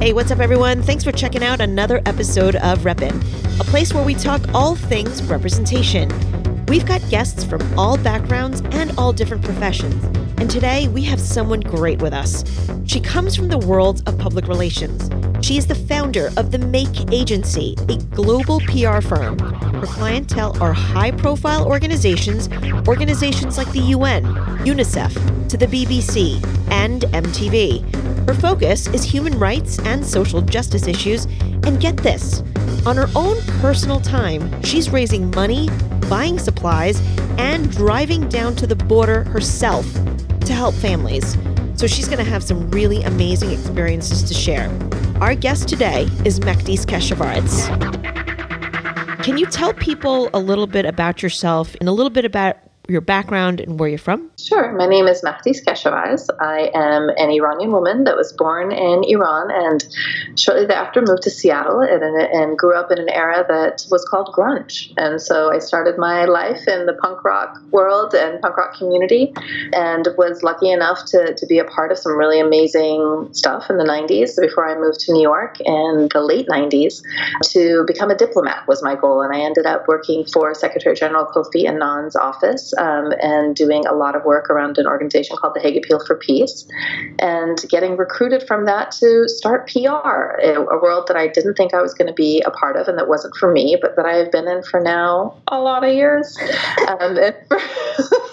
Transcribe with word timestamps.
Hey, 0.00 0.14
what's 0.14 0.30
up, 0.30 0.38
everyone? 0.38 0.82
Thanks 0.82 1.04
for 1.04 1.12
checking 1.12 1.44
out 1.44 1.60
another 1.60 2.00
episode 2.06 2.56
of 2.56 2.78
Reppin, 2.78 3.14
a 3.60 3.64
place 3.64 3.92
where 3.92 4.02
we 4.02 4.14
talk 4.14 4.40
all 4.54 4.74
things 4.74 5.22
representation. 5.24 6.08
We've 6.68 6.86
got 6.86 7.06
guests 7.10 7.44
from 7.44 7.60
all 7.78 7.98
backgrounds 7.98 8.62
and 8.70 8.92
all 8.96 9.12
different 9.12 9.44
professions, 9.44 10.02
and 10.38 10.50
today 10.50 10.88
we 10.88 11.02
have 11.02 11.20
someone 11.20 11.60
great 11.60 12.00
with 12.00 12.14
us. 12.14 12.44
She 12.86 12.98
comes 12.98 13.36
from 13.36 13.48
the 13.48 13.58
world 13.58 14.02
of 14.08 14.16
public 14.16 14.48
relations. 14.48 15.10
She 15.42 15.56
is 15.56 15.66
the 15.66 15.74
founder 15.74 16.30
of 16.36 16.50
the 16.50 16.58
Make 16.58 17.10
Agency, 17.12 17.74
a 17.88 17.96
global 18.14 18.60
PR 18.60 19.00
firm. 19.00 19.38
Her 19.38 19.86
clientele 19.86 20.56
are 20.62 20.72
high 20.72 21.10
profile 21.10 21.66
organizations, 21.66 22.48
organizations 22.86 23.56
like 23.56 23.70
the 23.72 23.80
UN, 23.80 24.24
UNICEF, 24.64 25.48
to 25.48 25.56
the 25.56 25.66
BBC, 25.66 26.44
and 26.70 27.02
MTV. 27.02 28.28
Her 28.28 28.34
focus 28.34 28.86
is 28.88 29.02
human 29.02 29.38
rights 29.38 29.78
and 29.80 30.04
social 30.04 30.42
justice 30.42 30.86
issues. 30.86 31.24
And 31.64 31.80
get 31.80 31.96
this 31.96 32.42
on 32.86 32.96
her 32.96 33.08
own 33.16 33.40
personal 33.60 34.00
time, 34.00 34.62
she's 34.62 34.90
raising 34.90 35.30
money, 35.30 35.68
buying 36.08 36.38
supplies, 36.38 37.00
and 37.38 37.70
driving 37.70 38.28
down 38.28 38.54
to 38.56 38.66
the 38.66 38.76
border 38.76 39.24
herself 39.24 39.86
to 40.40 40.52
help 40.52 40.74
families. 40.74 41.36
So 41.80 41.86
she's 41.86 42.08
going 42.08 42.22
to 42.22 42.30
have 42.30 42.42
some 42.42 42.70
really 42.70 43.02
amazing 43.04 43.52
experiences 43.52 44.22
to 44.24 44.34
share. 44.34 44.70
Our 45.22 45.34
guest 45.34 45.66
today 45.66 46.02
is 46.26 46.38
Mahdis 46.38 46.84
Keshavarz. 46.84 47.64
Can 49.24 49.38
you 49.38 49.46
tell 49.46 49.72
people 49.72 50.28
a 50.34 50.38
little 50.38 50.66
bit 50.66 50.84
about 50.84 51.22
yourself 51.22 51.74
and 51.80 51.88
a 51.88 51.92
little 51.92 52.10
bit 52.10 52.26
about 52.26 52.58
your 52.90 53.00
background 53.00 53.60
and 53.60 53.78
where 53.78 53.88
you're 53.88 53.98
from? 53.98 54.30
Sure. 54.38 54.72
My 54.72 54.86
name 54.86 55.06
is 55.06 55.22
Mahdis 55.22 55.64
Keshavarz. 55.64 56.28
I 56.40 56.70
am 56.74 57.10
an 57.16 57.30
Iranian 57.30 57.72
woman 57.72 58.04
that 58.04 58.16
was 58.16 58.32
born 58.32 58.72
in 58.72 59.04
Iran 59.04 59.50
and 59.50 59.84
shortly 60.38 60.66
thereafter 60.66 61.02
moved 61.02 61.22
to 61.22 61.30
Seattle 61.30 61.80
and, 61.80 62.02
and 62.02 62.58
grew 62.58 62.74
up 62.74 62.90
in 62.90 62.98
an 62.98 63.08
era 63.08 63.44
that 63.48 63.84
was 63.90 64.06
called 64.08 64.34
grunge. 64.34 64.92
And 64.96 65.20
so 65.20 65.52
I 65.52 65.58
started 65.58 65.98
my 65.98 66.24
life 66.24 66.66
in 66.66 66.86
the 66.86 66.94
punk 66.94 67.24
rock 67.24 67.58
world 67.70 68.14
and 68.14 68.40
punk 68.40 68.56
rock 68.56 68.76
community 68.76 69.32
and 69.72 70.08
was 70.16 70.42
lucky 70.42 70.70
enough 70.70 71.04
to, 71.06 71.34
to 71.34 71.46
be 71.46 71.58
a 71.58 71.64
part 71.64 71.92
of 71.92 71.98
some 71.98 72.16
really 72.16 72.40
amazing 72.40 73.28
stuff 73.32 73.70
in 73.70 73.76
the 73.76 73.84
90s 73.84 74.40
before 74.40 74.68
I 74.68 74.78
moved 74.78 75.00
to 75.00 75.12
New 75.12 75.22
York 75.22 75.60
in 75.60 76.08
the 76.12 76.20
late 76.20 76.48
90s 76.48 77.02
to 77.50 77.84
become 77.86 78.10
a 78.10 78.16
diplomat 78.16 78.66
was 78.66 78.82
my 78.82 78.94
goal. 78.94 79.22
And 79.22 79.34
I 79.34 79.40
ended 79.40 79.66
up 79.66 79.86
working 79.86 80.24
for 80.24 80.54
Secretary 80.54 80.94
General 80.94 81.26
Kofi 81.26 81.68
Annan's 81.68 82.16
office 82.16 82.72
um, 82.80 83.12
and 83.20 83.54
doing 83.54 83.86
a 83.86 83.92
lot 83.92 84.16
of 84.16 84.24
work 84.24 84.48
around 84.48 84.78
an 84.78 84.86
organization 84.86 85.36
called 85.36 85.54
the 85.54 85.60
Hague 85.60 85.76
Appeal 85.76 86.04
for 86.04 86.16
Peace, 86.16 86.66
and 87.18 87.58
getting 87.68 87.96
recruited 87.96 88.42
from 88.48 88.64
that 88.64 88.90
to 88.92 89.28
start 89.28 89.68
PR, 89.70 90.40
a, 90.42 90.80
world 90.80 91.06
that 91.08 91.16
I 91.16 91.28
didn't 91.28 91.54
think 91.54 91.74
I 91.74 91.82
was 91.82 91.92
going 91.92 92.08
to 92.08 92.14
be 92.14 92.42
a 92.46 92.50
part 92.50 92.76
of 92.76 92.88
and 92.88 92.96
that 92.98 93.06
wasn't 93.06 93.36
for 93.36 93.52
me, 93.52 93.76
but 93.80 93.96
that 93.96 94.06
I 94.06 94.14
have 94.16 94.32
been 94.32 94.48
in 94.48 94.62
for 94.62 94.80
now 94.80 95.36
a 95.48 95.60
lot 95.60 95.84
of 95.84 95.92
years. 95.92 96.38
Um, 96.88 97.16
for, 97.48 97.60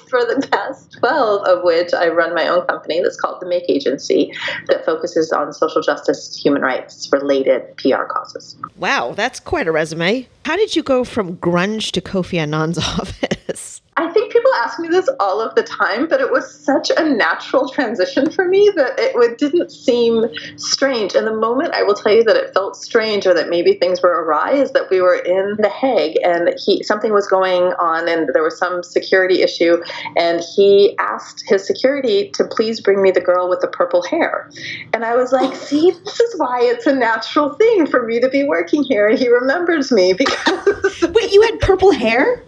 for 0.09 0.19
the 0.21 0.47
past 0.49 0.93
12 0.99 1.45
of 1.45 1.63
which 1.63 1.93
I 1.93 2.07
run 2.07 2.33
my 2.33 2.47
own 2.47 2.65
company 2.67 3.01
that's 3.01 3.19
called 3.19 3.41
the 3.41 3.47
Make 3.47 3.69
Agency 3.69 4.31
that 4.67 4.85
focuses 4.85 5.33
on 5.33 5.51
social 5.51 5.81
justice, 5.81 6.41
human 6.41 6.61
rights 6.61 7.09
related 7.11 7.75
PR 7.75 8.03
causes. 8.03 8.55
Wow, 8.77 9.11
that's 9.13 9.41
quite 9.41 9.67
a 9.67 9.73
resume. 9.73 10.27
How 10.45 10.55
did 10.55 10.75
you 10.75 10.83
go 10.83 11.03
from 11.03 11.35
grunge 11.35 11.91
to 11.91 12.01
Kofi 12.01 12.37
Annan's 12.37 12.77
office? 12.99 13.81
I 13.97 14.11
think 14.11 14.31
people 14.31 14.51
ask 14.63 14.79
me 14.79 14.89
this 14.89 15.09
all 15.19 15.41
of 15.41 15.55
the 15.55 15.63
time, 15.63 16.07
but 16.07 16.21
it 16.21 16.31
was 16.31 16.53
such 16.53 16.91
a 16.95 17.03
natural 17.03 17.67
transition 17.67 18.29
for 18.29 18.47
me 18.47 18.71
that 18.75 18.93
it 18.97 19.37
didn't 19.39 19.71
seem 19.71 20.25
strange. 20.55 21.15
And 21.15 21.25
the 21.25 21.35
moment 21.35 21.73
I 21.73 21.81
will 21.81 21.95
tell 21.95 22.13
you 22.13 22.23
that 22.25 22.35
it 22.35 22.53
felt 22.53 22.75
strange 22.75 23.25
or 23.25 23.33
that 23.33 23.49
maybe 23.49 23.73
things 23.73 24.03
were 24.03 24.23
awry 24.23 24.51
is 24.51 24.71
that 24.73 24.91
we 24.91 25.01
were 25.01 25.15
in 25.15 25.55
The 25.57 25.69
Hague 25.69 26.15
and 26.23 26.53
he 26.63 26.83
something 26.83 27.11
was 27.11 27.27
going 27.27 27.73
on 27.79 28.07
and 28.07 28.29
there 28.33 28.43
was 28.43 28.59
some 28.59 28.83
security 28.83 29.41
issue 29.41 29.81
and 30.15 30.41
he 30.55 30.95
asked 30.99 31.43
his 31.47 31.65
security 31.65 32.29
to 32.35 32.45
please 32.45 32.79
bring 32.79 33.01
me 33.01 33.09
the 33.09 33.21
girl 33.21 33.49
with 33.49 33.61
the 33.61 33.67
purple 33.67 34.03
hair. 34.03 34.51
And 34.93 35.03
I 35.05 35.15
was 35.15 35.31
like, 35.31 35.55
see, 35.55 35.89
this 35.89 36.19
is 36.19 36.39
why 36.39 36.59
it's 36.61 36.85
a 36.85 36.93
natural 36.93 37.55
thing 37.55 37.87
for 37.87 38.05
me 38.05 38.19
to 38.19 38.29
be 38.29 38.43
working 38.43 38.83
here. 38.83 39.07
And 39.07 39.17
he 39.17 39.27
remembers 39.27 39.91
me 39.91 40.13
because 40.17 41.01
Wait, 41.01 41.31
you 41.31 41.41
had 41.41 41.59
purple 41.59 41.91
hair? 41.91 42.43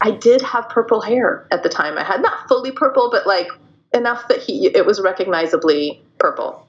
I 0.00 0.10
did 0.10 0.40
have 0.42 0.68
purple 0.68 1.00
hair 1.00 1.46
at 1.50 1.62
the 1.62 1.68
time. 1.68 1.98
I 1.98 2.04
had 2.04 2.22
not 2.22 2.48
fully 2.48 2.72
purple, 2.72 3.10
but 3.10 3.26
like 3.26 3.48
enough 3.92 4.28
that 4.28 4.38
he 4.38 4.66
it 4.66 4.86
was 4.86 5.00
recognizably 5.00 6.02
purple. 6.18 6.66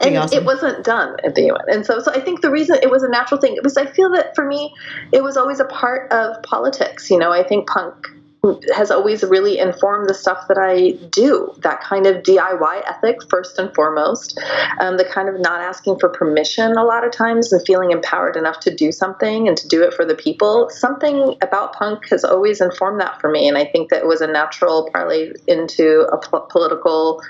And 0.00 0.16
awesome. 0.16 0.38
it 0.38 0.44
wasn't 0.44 0.84
done 0.84 1.16
at 1.24 1.34
the 1.34 1.46
UN. 1.46 1.64
And 1.68 1.86
so, 1.86 2.00
so 2.00 2.12
I 2.12 2.20
think 2.20 2.42
the 2.42 2.50
reason 2.50 2.78
it 2.82 2.90
was 2.90 3.02
a 3.02 3.08
natural 3.08 3.40
thing 3.40 3.56
was 3.62 3.78
I 3.78 3.86
feel 3.86 4.10
that 4.12 4.34
for 4.34 4.44
me, 4.44 4.74
it 5.10 5.22
was 5.22 5.38
always 5.38 5.58
a 5.58 5.64
part 5.64 6.12
of 6.12 6.42
politics. 6.42 7.10
You 7.10 7.18
know, 7.18 7.32
I 7.32 7.42
think 7.42 7.66
punk 7.66 8.06
has 8.74 8.90
always 8.90 9.22
really 9.22 9.58
informed 9.58 10.08
the 10.08 10.14
stuff 10.14 10.46
that 10.48 10.58
I 10.58 10.92
do. 11.08 11.52
That 11.58 11.80
kind 11.80 12.06
of 12.06 12.22
DIY 12.22 12.82
ethic, 12.86 13.18
first 13.28 13.58
and 13.58 13.74
foremost, 13.74 14.38
um, 14.80 14.96
the 14.96 15.04
kind 15.04 15.28
of 15.28 15.40
not 15.40 15.60
asking 15.60 15.98
for 15.98 16.08
permission 16.08 16.72
a 16.72 16.84
lot 16.84 17.04
of 17.04 17.12
times 17.12 17.52
and 17.52 17.64
feeling 17.66 17.90
empowered 17.90 18.36
enough 18.36 18.60
to 18.60 18.74
do 18.74 18.92
something 18.92 19.48
and 19.48 19.56
to 19.56 19.68
do 19.68 19.82
it 19.82 19.94
for 19.94 20.04
the 20.04 20.14
people. 20.14 20.68
Something 20.70 21.36
about 21.42 21.74
punk 21.74 22.08
has 22.10 22.24
always 22.24 22.60
informed 22.60 23.00
that 23.00 23.20
for 23.20 23.30
me, 23.30 23.48
and 23.48 23.56
I 23.58 23.64
think 23.64 23.90
that 23.90 24.06
was 24.06 24.20
a 24.20 24.26
natural 24.26 24.88
parlay 24.92 25.32
into 25.46 26.06
a 26.12 26.18
po- 26.18 26.46
political 26.50 27.22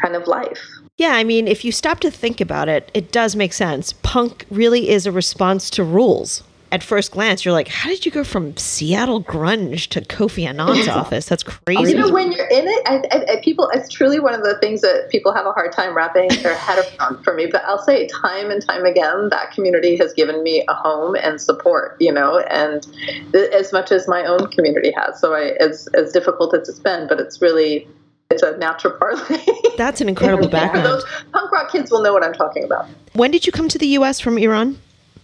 kind 0.00 0.14
of 0.14 0.26
life. 0.26 0.68
Yeah, 0.96 1.12
I 1.12 1.22
mean, 1.22 1.46
if 1.46 1.64
you 1.64 1.70
stop 1.70 2.00
to 2.00 2.10
think 2.10 2.40
about 2.40 2.68
it, 2.68 2.90
it 2.92 3.12
does 3.12 3.36
make 3.36 3.52
sense. 3.52 3.92
Punk 4.02 4.44
really 4.50 4.88
is 4.88 5.06
a 5.06 5.12
response 5.12 5.70
to 5.70 5.84
rules 5.84 6.42
at 6.70 6.82
first 6.82 7.12
glance, 7.12 7.44
you're 7.44 7.52
like, 7.52 7.68
how 7.68 7.88
did 7.88 8.04
you 8.04 8.12
go 8.12 8.22
from 8.22 8.56
Seattle 8.56 9.22
grunge 9.22 9.88
to 9.88 10.00
Kofi 10.02 10.46
Annan's 10.46 10.88
office? 10.88 11.26
That's 11.26 11.42
crazy. 11.42 11.92
You 11.92 11.98
know, 11.98 12.12
when 12.12 12.30
you're 12.32 12.48
in 12.48 12.68
it, 12.68 12.82
I, 12.86 13.32
I, 13.32 13.40
people, 13.42 13.70
it's 13.72 13.88
truly 13.88 14.20
one 14.20 14.34
of 14.34 14.42
the 14.42 14.58
things 14.58 14.82
that 14.82 15.08
people 15.10 15.32
have 15.32 15.46
a 15.46 15.52
hard 15.52 15.72
time 15.72 15.96
wrapping 15.96 16.28
their 16.42 16.54
head 16.54 16.84
around 17.00 17.24
for 17.24 17.34
me. 17.34 17.46
But 17.46 17.64
I'll 17.64 17.82
say 17.82 18.06
time 18.08 18.50
and 18.50 18.64
time 18.64 18.84
again, 18.84 19.28
that 19.30 19.52
community 19.52 19.96
has 19.96 20.12
given 20.12 20.42
me 20.42 20.64
a 20.68 20.74
home 20.74 21.14
and 21.14 21.40
support, 21.40 21.96
you 22.00 22.12
know, 22.12 22.40
and 22.50 22.86
th- 23.32 23.50
as 23.50 23.72
much 23.72 23.90
as 23.90 24.06
my 24.06 24.24
own 24.24 24.50
community 24.50 24.92
has. 24.96 25.18
So 25.20 25.34
I, 25.34 25.56
as, 25.60 25.88
as 25.94 26.12
difficult 26.12 26.54
as 26.54 26.68
it's 26.68 26.78
been, 26.80 27.08
but 27.08 27.18
it's 27.18 27.40
really, 27.40 27.88
it's 28.30 28.42
a 28.42 28.58
natural 28.58 28.92
parlay. 28.98 29.42
That's 29.78 30.02
an 30.02 30.08
incredible 30.10 30.48
background. 30.48 30.84
Those 30.84 31.04
punk 31.32 31.50
rock 31.50 31.72
kids 31.72 31.90
will 31.90 32.02
know 32.02 32.12
what 32.12 32.22
I'm 32.22 32.34
talking 32.34 32.64
about. 32.64 32.86
When 33.14 33.30
did 33.30 33.46
you 33.46 33.52
come 33.52 33.68
to 33.70 33.78
the 33.78 33.86
U.S. 33.86 34.20
from 34.20 34.36
Iran? 34.36 34.78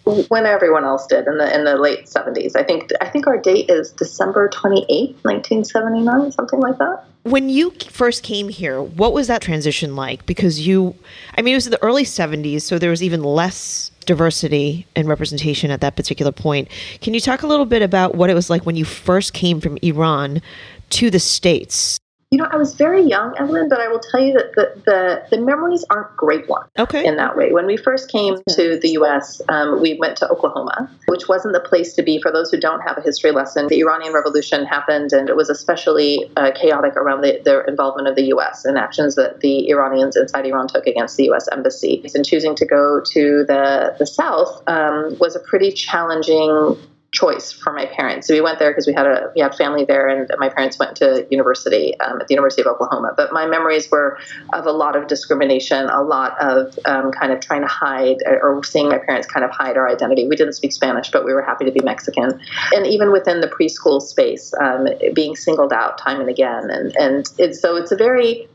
When 0.05 0.47
everyone 0.47 0.85
else 0.85 1.07
did 1.07 1.27
in 1.27 1.39
the 1.39 1.55
in 1.55 1.65
the 1.65 1.77
late 1.77 2.07
70s. 2.07 2.57
I 2.57 2.63
think 2.63 2.91
I 3.01 3.09
think 3.09 3.27
our 3.27 3.39
date 3.39 3.71
is 3.71 3.91
December 3.93 4.49
28th, 4.49 5.17
1979, 5.23 6.33
something 6.33 6.61
like 6.61 6.79
that. 6.79 7.05
When 7.23 7.49
you 7.49 7.71
first 7.89 8.23
came 8.23 8.51
here, 8.51 8.83
what 8.83 9.15
was 9.15 9.29
that 9.29 9.41
transition 9.41 9.97
like? 9.97 10.27
Because 10.27 10.67
you 10.67 10.95
I 11.37 11.43
mean 11.43 11.55
it 11.55 11.57
was 11.57 11.71
the 11.71 11.83
early 11.83 12.05
70s, 12.05 12.63
so 12.63 12.79
there 12.79 12.91
was 12.91 13.03
even 13.03 13.23
less 13.23 13.91
diversity 14.05 14.87
and 14.95 15.09
representation 15.09 15.71
at 15.71 15.81
that 15.81 15.97
particular 15.97 16.33
point. 16.33 16.69
Can 17.01 17.15
you 17.15 17.21
talk 17.21 17.43
a 17.43 17.47
little 17.47 17.65
bit 17.65 17.81
about 17.81 18.15
what 18.15 18.29
it 18.29 18.35
was 18.35 18.51
like 18.51 18.67
when 18.67 18.77
you 18.77 18.85
first 18.85 19.33
came 19.33 19.61
from 19.61 19.79
Iran 19.83 20.43
to 20.91 21.11
the 21.11 21.21
states? 21.21 21.99
You 22.35 22.39
know, 22.39 22.49
I 22.51 22.57
was 22.57 22.75
very 22.75 23.01
young, 23.01 23.33
Evelyn, 23.39 23.69
but 23.69 23.79
I 23.79 23.87
will 23.87 24.01
tell 24.01 24.19
you 24.19 24.33
that 24.33 24.57
the, 24.57 24.83
the, 24.85 25.37
the 25.37 25.41
memories 25.41 25.85
aren't 25.89 26.17
great 26.17 26.49
ones 26.49 26.69
okay. 26.77 27.07
in 27.07 27.17
that 27.17 27.37
way. 27.37 27.53
When 27.53 27.65
we 27.65 27.77
first 27.77 28.11
came 28.11 28.39
to 28.49 28.77
the 28.77 28.89
U.S., 28.99 29.41
um, 29.49 29.81
we 29.81 29.97
went 30.01 30.17
to 30.17 30.29
Oklahoma, 30.29 30.91
which 31.07 31.29
wasn't 31.29 31.55
the 31.55 31.61
place 31.61 31.95
to 31.95 32.03
be. 32.03 32.21
For 32.21 32.33
those 32.33 32.51
who 32.51 32.59
don't 32.59 32.81
have 32.81 32.99
a 32.99 33.03
history 33.03 33.31
lesson, 33.31 33.69
the 33.69 33.79
Iranian 33.79 34.13
Revolution 34.13 34.67
happened, 34.67 35.13
and 35.13 35.29
it 35.29 35.37
was 35.37 35.49
especially 35.49 36.29
uh, 36.37 36.51
chaotic 36.61 36.97
around 36.97 37.21
the, 37.21 37.41
the 37.45 37.65
involvement 37.69 38.09
of 38.09 38.17
the 38.17 38.25
U.S. 38.25 38.65
and 38.65 38.77
actions 38.77 39.15
that 39.15 39.39
the 39.39 39.69
Iranians 39.69 40.17
inside 40.17 40.45
Iran 40.45 40.67
took 40.67 40.89
against 40.89 41.17
the 41.17 41.27
U.S. 41.27 41.47
embassy. 41.53 42.03
And 42.17 42.27
choosing 42.27 42.57
to 42.57 42.67
go 42.67 43.01
to 43.13 43.45
the, 43.47 43.95
the 44.01 44.07
South 44.07 44.61
um, 44.67 45.17
was 45.21 45.37
a 45.37 45.41
pretty 45.41 45.71
challenging 45.71 46.77
choice 47.15 47.53
for 47.53 47.73
my 47.73 47.87
parents. 47.87 48.27
So 48.27 48.35
we 48.35 48.41
went 48.41 48.59
there 48.59 48.71
because 48.71 48.87
we 48.87 48.93
had 48.93 49.07
a 49.07 49.31
we 49.35 49.41
had 49.41 49.55
family 49.55 49.85
there, 49.85 50.09
and 50.09 50.29
my 50.39 50.49
parents 50.49 50.79
went 50.79 50.97
to 50.97 51.27
university 51.31 51.99
um, 52.01 52.21
at 52.21 52.27
the 52.27 52.35
University 52.35 52.61
of 52.63 52.67
Oklahoma. 52.67 53.15
But 53.17 53.33
my 53.33 53.47
memories 53.47 53.91
were 53.91 54.19
of 54.53 54.67
a 54.67 54.73
lot 54.73 54.97
of 54.97 55.07
discrimination, 55.07 55.89
a 55.89 56.03
lot 56.03 56.37
of 56.41 56.79
um, 56.85 57.13
kind 57.13 57.33
of 57.33 57.41
trying 57.41 57.63
to 57.63 57.69
hide 57.69 58.19
or 58.27 58.63
seeing 58.65 58.89
my 58.89 58.99
parents 58.99 59.27
kind 59.27 59.45
of 59.45 59.51
hide 59.51 59.77
our 59.77 59.89
identity. 59.89 60.29
We 60.29 60.37
didn't 60.37 60.55
speak 60.55 60.73
Spanish, 60.73 61.11
but 61.11 61.25
we 61.25 61.33
were 61.33 61.43
happy 61.43 61.65
to 61.65 61.73
be 61.73 61.81
Mexican, 61.81 62.41
and 62.73 62.87
even 62.87 63.13
within 63.13 63.41
the 63.41 63.49
preschool 63.49 64.03
space, 64.03 64.53
um, 64.61 64.89
being 65.15 65.37
singled 65.37 65.73
out 65.73 65.97
time 65.99 66.21
and 66.21 66.29
again, 66.29 66.69
and 66.71 66.95
and 66.97 67.57
so 67.57 67.77
it's 67.77 67.93
a 67.93 67.97
very 67.97 68.49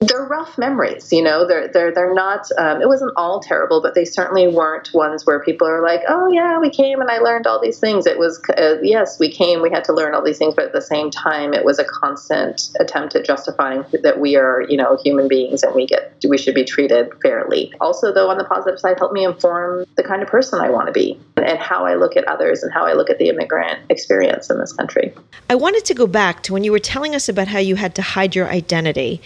they're 0.00 0.24
rough 0.24 0.56
memories, 0.56 1.12
you 1.12 1.20
know. 1.20 1.44
They're 1.44 1.66
they're 1.66 1.92
they're 1.92 2.14
not. 2.14 2.48
Um, 2.56 2.80
it 2.80 2.86
wasn't 2.86 3.12
all 3.16 3.40
terrible, 3.40 3.82
but 3.82 3.96
they 3.96 4.04
certainly 4.04 4.46
weren't 4.46 4.94
ones 4.94 5.26
where 5.26 5.40
people 5.40 5.66
are 5.66 5.82
like, 5.82 6.02
"Oh 6.08 6.28
yeah, 6.28 6.60
we 6.60 6.70
came 6.70 7.00
and 7.00 7.10
I 7.10 7.18
learned 7.18 7.48
all 7.48 7.60
these 7.60 7.80
things." 7.80 8.06
It 8.06 8.16
was 8.16 8.40
uh, 8.56 8.76
yes, 8.80 9.18
we 9.18 9.28
came, 9.28 9.60
we 9.60 9.70
had 9.70 9.82
to 9.84 9.92
learn 9.92 10.14
all 10.14 10.22
these 10.22 10.38
things, 10.38 10.54
but 10.54 10.66
at 10.66 10.72
the 10.72 10.80
same 10.80 11.10
time, 11.10 11.52
it 11.52 11.64
was 11.64 11.80
a 11.80 11.84
constant 11.84 12.70
attempt 12.78 13.16
at 13.16 13.24
justifying 13.24 13.84
that 14.04 14.20
we 14.20 14.36
are, 14.36 14.62
you 14.68 14.76
know, 14.76 14.96
human 15.02 15.26
beings 15.26 15.64
and 15.64 15.74
we 15.74 15.84
get 15.84 16.14
we 16.28 16.38
should 16.38 16.54
be 16.54 16.64
treated 16.64 17.10
fairly. 17.20 17.72
Also, 17.80 18.12
though, 18.12 18.30
on 18.30 18.38
the 18.38 18.44
positive 18.44 18.78
side, 18.78 18.98
helped 18.98 19.14
me 19.14 19.24
inform 19.24 19.84
the 19.96 20.04
kind 20.04 20.22
of 20.22 20.28
person 20.28 20.60
I 20.60 20.70
want 20.70 20.86
to 20.86 20.92
be 20.92 21.18
and 21.36 21.58
how 21.58 21.84
I 21.84 21.96
look 21.96 22.16
at 22.16 22.24
others 22.28 22.62
and 22.62 22.72
how 22.72 22.86
I 22.86 22.92
look 22.92 23.10
at 23.10 23.18
the 23.18 23.30
immigrant 23.30 23.80
experience 23.88 24.48
in 24.48 24.60
this 24.60 24.72
country. 24.72 25.12
I 25.50 25.56
wanted 25.56 25.84
to 25.86 25.94
go 25.94 26.06
back 26.06 26.44
to 26.44 26.52
when 26.52 26.62
you 26.62 26.70
were 26.70 26.78
telling 26.78 27.16
us 27.16 27.28
about 27.28 27.48
how 27.48 27.58
you 27.58 27.74
had 27.74 27.96
to 27.96 28.02
hide 28.02 28.36
your 28.36 28.46
identity 28.46 29.20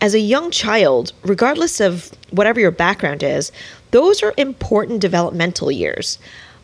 as 0.00 0.15
a 0.16 0.20
young 0.20 0.50
child, 0.50 1.12
regardless 1.22 1.80
of 1.80 2.10
whatever 2.30 2.58
your 2.58 2.72
background 2.72 3.22
is, 3.22 3.52
those 3.92 4.22
are 4.22 4.34
important 4.36 5.00
developmental 5.00 5.70
years. 5.70 6.18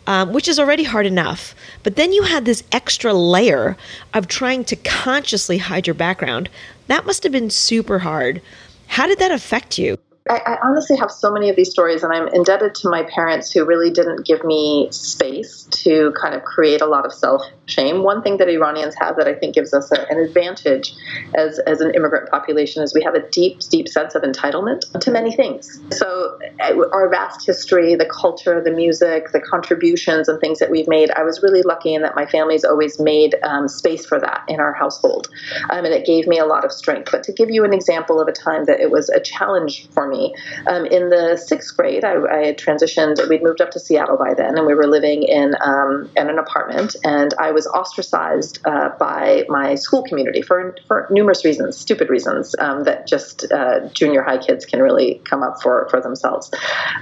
Um, 0.04 0.32
which 0.32 0.49
is 0.49 0.58
already 0.58 0.82
hard 0.82 1.06
enough. 1.06 1.54
But 1.84 1.94
then 1.94 2.12
you 2.12 2.25
had 2.25 2.44
this 2.44 2.64
extra 2.72 3.14
layer 3.14 3.76
of 4.12 4.26
trying 4.26 4.64
to 4.64 4.75
consciously 4.75 5.58
hide 5.58 5.87
your 5.87 5.94
background. 5.94 6.49
That 6.88 7.06
must 7.06 7.22
have 7.22 7.31
been 7.31 7.50
super 7.50 8.00
hard. 8.00 8.43
How 8.88 9.06
did 9.06 9.20
that 9.20 9.31
affect 9.31 9.78
you? 9.78 9.98
I, 10.30 10.36
I, 10.46 10.58
honestly 10.62 10.96
have 10.98 11.10
so 11.10 11.32
many 11.32 11.48
of 11.48 11.56
these 11.56 11.70
stories, 11.70 12.04
and 12.04 12.12
I'm 12.12 12.28
indebted 12.28 12.76
to 12.76 12.88
my 12.88 13.02
parents 13.02 13.50
who 13.50 13.64
really 13.64 13.90
didn't 13.90 14.24
give 14.24 14.44
me 14.44 14.86
space 14.92 15.64
to 15.82 16.12
kind 16.20 16.34
of 16.34 16.44
create 16.44 16.80
a 16.80 16.86
lot 16.86 17.04
of 17.04 17.12
self 17.12 17.42
shame. 17.66 18.04
One 18.04 18.22
thing 18.22 18.36
that 18.36 18.48
Iranians 18.48 18.94
have 19.00 19.16
that 19.16 19.26
I 19.26 19.34
think 19.34 19.56
gives 19.56 19.74
us 19.74 19.90
a, 19.90 20.06
an 20.10 20.19
advantage 20.19 20.94
as, 21.34 21.58
as 21.60 21.80
an 21.80 21.92
immigrant 21.96 22.30
population 22.30 22.84
is 22.84 22.94
we 22.94 23.02
have 23.02 23.14
a 23.14 23.28
deep, 23.30 23.58
deep 23.69 23.88
sense 23.88 24.14
of 24.14 24.22
entitlement 24.22 25.00
to 25.00 25.10
many 25.10 25.34
things. 25.34 25.80
So, 25.90 26.38
uh, 26.60 26.88
our 26.92 27.08
vast 27.08 27.44
history, 27.44 27.96
the 27.96 28.06
culture, 28.06 28.62
the 28.62 28.70
music, 28.70 29.32
the 29.32 29.40
contributions, 29.40 30.28
and 30.28 30.40
things 30.40 30.60
that 30.60 30.70
we've 30.70 30.88
made, 30.88 31.10
I 31.10 31.24
was 31.24 31.42
really 31.42 31.62
lucky 31.62 31.94
in 31.94 32.02
that 32.02 32.14
my 32.14 32.26
family's 32.26 32.64
always 32.64 33.00
made 33.00 33.34
um, 33.42 33.66
space 33.66 34.06
for 34.06 34.20
that 34.20 34.44
in 34.46 34.60
our 34.60 34.72
household. 34.72 35.28
Um, 35.70 35.84
and 35.84 35.92
it 35.92 36.06
gave 36.06 36.28
me 36.28 36.38
a 36.38 36.46
lot 36.46 36.64
of 36.64 36.70
strength. 36.70 37.10
But 37.10 37.24
to 37.24 37.32
give 37.32 37.50
you 37.50 37.64
an 37.64 37.74
example 37.74 38.20
of 38.20 38.28
a 38.28 38.32
time 38.32 38.66
that 38.66 38.78
it 38.78 38.92
was 38.92 39.08
a 39.08 39.19
challenge 39.19 39.88
for 39.90 40.06
me 40.06 40.12
me. 40.12 40.35
Um, 40.67 40.87
in 40.87 41.09
the 41.09 41.37
sixth 41.37 41.76
grade, 41.76 42.05
I, 42.05 42.14
I, 42.14 42.47
had 42.47 42.59
transitioned. 42.59 43.29
We'd 43.29 43.43
moved 43.43 43.61
up 43.61 43.70
to 43.73 43.81
Seattle 43.81 44.17
by 44.17 44.35
then, 44.35 44.56
and 44.56 44.67
we 44.67 44.75
were 44.75 44.87
living 44.87 45.23
in 45.23 45.55
um, 45.64 46.11
in 46.17 46.29
an 46.29 46.38
apartment. 46.38 46.94
And 47.05 47.35
I 47.38 47.50
was 47.50 47.67
ostracized 47.67 48.61
uh, 48.64 48.91
by 48.99 49.44
my 49.49 49.75
school 49.75 50.03
community 50.05 50.43
for 50.43 50.76
for 50.87 51.09
numerous 51.11 51.44
reasons, 51.44 51.76
stupid 51.76 52.11
reasons 52.11 52.55
um, 52.59 52.85
that 52.85 53.06
just 53.06 53.50
uh, 53.50 53.88
junior 53.88 54.23
high 54.23 54.38
kids 54.38 54.64
can 54.64 54.81
really 54.81 55.20
come 55.25 55.43
up 55.43 55.62
for 55.62 55.88
for 55.91 56.00
themselves. 56.00 56.50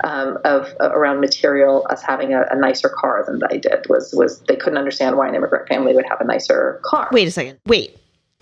Um, 0.05 0.39
of 0.45 0.69
uh, 0.81 0.91
around 0.93 1.21
material, 1.21 1.87
us 1.91 2.03
having 2.03 2.33
a, 2.33 2.45
a 2.51 2.57
nicer 2.57 2.89
car 2.89 3.25
than 3.27 3.41
I 3.51 3.57
did 3.57 3.87
was 3.89 4.15
was 4.15 4.41
they 4.41 4.57
couldn't 4.57 4.79
understand 4.79 5.17
why 5.17 5.29
an 5.29 5.35
immigrant 5.35 5.69
family 5.69 5.95
would 5.95 6.07
have 6.09 6.21
a 6.21 6.25
nicer 6.25 6.81
car. 6.85 7.09
Wait 7.13 7.29
a 7.29 7.31
second. 7.31 7.59
Wait 7.67 7.97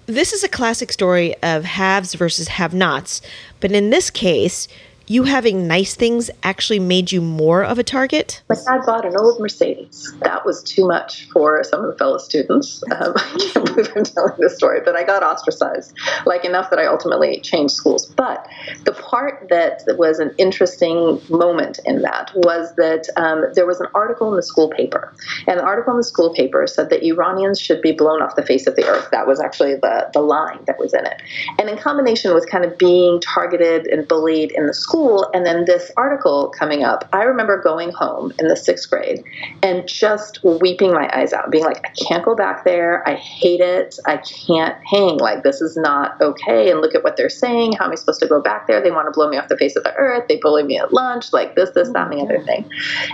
this 0.09 0.33
is 0.33 0.43
a 0.43 0.49
classic 0.49 0.91
story 0.91 1.35
of 1.43 1.65
haves 1.65 2.15
versus 2.15 2.49
have 2.49 2.73
nots, 2.73 3.21
but 3.61 3.71
in 3.71 3.91
this 3.91 4.09
case, 4.09 4.67
you 5.09 5.25
having 5.25 5.67
nice 5.67 5.95
things 5.95 6.31
actually 6.43 6.79
made 6.79 7.11
you 7.11 7.21
more 7.21 7.65
of 7.65 7.79
a 7.79 7.83
target? 7.83 8.43
My 8.49 8.55
dad 8.55 8.85
bought 8.85 9.07
an 9.07 9.15
old 9.19 9.41
Mercedes. 9.41 10.13
That 10.21 10.45
was 10.45 10.63
too 10.63 10.87
much 10.87 11.29
for 11.31 11.65
some 11.65 11.85
of 11.85 11.91
the 11.91 11.97
fellow 11.97 12.19
students. 12.19 12.83
Um, 12.99 13.13
I 13.17 13.51
can't 13.53 13.67
believe 13.67 13.93
I'm 13.95 14.03
telling 14.03 14.33
this 14.39 14.57
story, 14.57 14.81
but 14.85 14.97
I 14.97 15.05
got 15.05 15.23
ostracized, 15.23 15.97
like 16.27 16.45
enough 16.45 16.71
that 16.71 16.81
I 16.81 16.87
ultimately 16.87 17.39
changed 17.41 17.75
schools. 17.75 18.07
But 18.07 18.49
the 18.85 18.93
part 18.93 19.47
that 19.51 19.83
was 19.97 20.19
an 20.19 20.35
interesting 20.37 21.21
moment 21.29 21.79
in 21.85 22.03
that 22.03 22.33
was 22.35 22.75
that 22.75 23.09
um, 23.17 23.45
there 23.55 23.67
was 23.67 23.79
an 23.81 23.87
article 23.95 24.31
in 24.31 24.37
the 24.37 24.43
school 24.43 24.69
paper, 24.71 25.15
and 25.47 25.61
the 25.61 25.65
article 25.65 25.93
in 25.93 25.99
the 25.99 26.05
school 26.05 26.35
paper 26.35 26.67
said 26.67 26.91
that 26.91 27.05
Iranians 27.05 27.61
should 27.61 27.83
be 27.83 27.93
blown 27.93 28.21
off 28.21 28.35
the 28.35 28.45
face 28.45 28.67
of 28.67 28.75
the 28.75 28.85
earth. 28.87 29.09
That 29.13 29.29
was 29.29 29.39
actually 29.39 29.77
the, 29.77 30.11
the 30.13 30.21
line 30.21 30.61
that 30.67 30.79
was 30.79 30.93
in 30.93 31.07
it. 31.07 31.23
And 31.61 31.69
in 31.69 31.79
combination 31.79 32.35
with 32.35 32.51
kind 32.51 32.65
of 32.65 32.79
being 32.79 33.21
targeted 33.21 33.87
and 33.87 34.09
bullied 34.09 34.51
in 34.53 34.67
the 34.67 34.75
school, 34.75 34.98
school 34.99 35.31
and 35.33 35.47
then 35.47 35.65
this 35.65 35.91
article 35.97 36.53
coming 36.59 36.83
up, 36.83 37.09
I 37.13 37.23
remember 37.23 37.61
going 37.61 37.93
home 37.93 38.33
in 38.39 38.49
the 38.49 38.57
sixth 38.57 38.91
grade 38.91 39.23
and 39.63 39.87
just 39.87 40.43
weeping 40.43 40.93
my 40.93 41.09
eyes 41.17 41.33
out, 41.33 41.51
being 41.51 41.65
like, 41.65 41.85
I 41.85 41.91
can't 42.09 42.25
go 42.25 42.35
back 42.35 42.65
there. 42.65 43.07
I 43.09 43.15
hate 43.15 43.61
it. 43.61 43.99
I 44.07 44.17
can't 44.19 44.77
hang. 44.85 45.19
Like, 45.19 45.43
this 45.43 45.61
is 45.61 45.77
not 45.77 46.21
okay. 46.21 46.71
And 46.71 46.81
look 46.81 46.95
at 46.95 47.05
what 47.05 47.17
they're 47.17 47.29
saying. 47.29 47.73
How 47.73 47.87
am 47.87 47.93
I 47.93 47.95
supposed 47.95 48.21
to 48.21 48.27
go 48.27 48.41
back 48.41 48.67
there? 48.67 48.83
They 48.83 48.91
want 48.91 49.07
to 49.07 49.13
blow 49.13 49.29
me 49.29 49.37
off 49.37 49.49
the 49.49 49.57
face 49.57 49.77
of 49.77 49.85
the 49.85 49.95
earth. 49.95 50.27
They 50.29 50.37
bully 50.37 50.65
me 50.65 50.79
at 50.79 50.93
lunch, 50.93 51.33
like 51.33 51.55
this, 51.55 51.71
this, 51.71 51.91
that, 51.91 52.11
and 52.11 52.13
the 52.13 52.25
mm-hmm. 52.25 52.35
other 52.35 52.45
thing. 52.45 52.71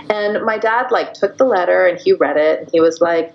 And 0.09 0.43
my 0.45 0.57
dad, 0.57 0.91
like, 0.91 1.13
took 1.13 1.37
the 1.37 1.45
letter 1.45 1.85
and 1.85 1.99
he 1.99 2.13
read 2.13 2.37
it. 2.37 2.61
And 2.61 2.69
he 2.71 2.79
was 2.79 2.99
like, 3.01 3.33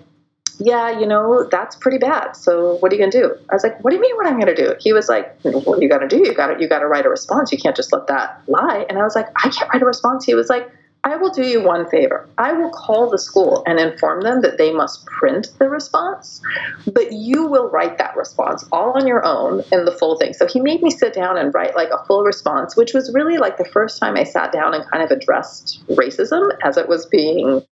yeah, 0.63 0.99
you 0.99 1.07
know, 1.07 1.47
that's 1.49 1.75
pretty 1.75 1.97
bad. 1.97 2.35
So 2.35 2.75
what 2.75 2.91
are 2.91 2.95
you 2.95 3.01
going 3.01 3.11
to 3.11 3.19
do? 3.19 3.35
I 3.49 3.55
was 3.55 3.63
like, 3.63 3.83
what 3.83 3.91
do 3.91 3.95
you 3.95 4.01
mean 4.01 4.15
what 4.15 4.27
I'm 4.27 4.39
going 4.39 4.53
to 4.53 4.55
do? 4.55 4.75
He 4.79 4.93
was 4.93 5.09
like, 5.09 5.35
what 5.41 5.81
you 5.81 5.89
going 5.89 6.07
to 6.07 6.07
do? 6.07 6.19
You 6.19 6.35
got 6.35 6.47
to, 6.47 6.61
you 6.61 6.69
got 6.69 6.79
to 6.79 6.87
write 6.87 7.05
a 7.05 7.09
response. 7.09 7.51
You 7.51 7.57
can't 7.57 7.75
just 7.75 7.91
let 7.91 8.07
that 8.07 8.41
lie. 8.47 8.85
And 8.87 8.99
I 8.99 9.03
was 9.03 9.15
like, 9.15 9.27
I 9.43 9.49
can't 9.49 9.71
write 9.73 9.81
a 9.81 9.85
response. 9.85 10.23
He 10.23 10.35
was 10.35 10.49
like, 10.49 10.71
I 11.03 11.15
will 11.15 11.31
do 11.31 11.41
you 11.41 11.63
one 11.63 11.89
favor. 11.89 12.29
I 12.37 12.53
will 12.53 12.69
call 12.69 13.09
the 13.09 13.17
school 13.17 13.63
and 13.65 13.79
inform 13.79 14.21
them 14.21 14.41
that 14.41 14.59
they 14.59 14.71
must 14.71 15.03
print 15.07 15.47
the 15.57 15.67
response, 15.67 16.41
but 16.85 17.11
you 17.11 17.47
will 17.47 17.71
write 17.71 17.97
that 17.97 18.15
response 18.15 18.63
all 18.71 18.91
on 18.91 19.07
your 19.07 19.25
own 19.25 19.63
in 19.71 19.85
the 19.85 19.91
full 19.91 20.19
thing. 20.19 20.33
So 20.33 20.45
he 20.45 20.59
made 20.59 20.83
me 20.83 20.91
sit 20.91 21.15
down 21.15 21.39
and 21.39 21.51
write 21.55 21.75
like 21.75 21.89
a 21.89 22.05
full 22.05 22.21
response, 22.21 22.77
which 22.77 22.93
was 22.93 23.11
really 23.15 23.39
like 23.39 23.57
the 23.57 23.65
first 23.65 23.99
time 23.99 24.15
I 24.15 24.25
sat 24.25 24.51
down 24.51 24.75
and 24.75 24.87
kind 24.91 25.03
of 25.03 25.09
addressed 25.09 25.83
racism 25.87 26.55
as 26.63 26.77
it 26.77 26.87
was 26.87 27.07
being 27.07 27.63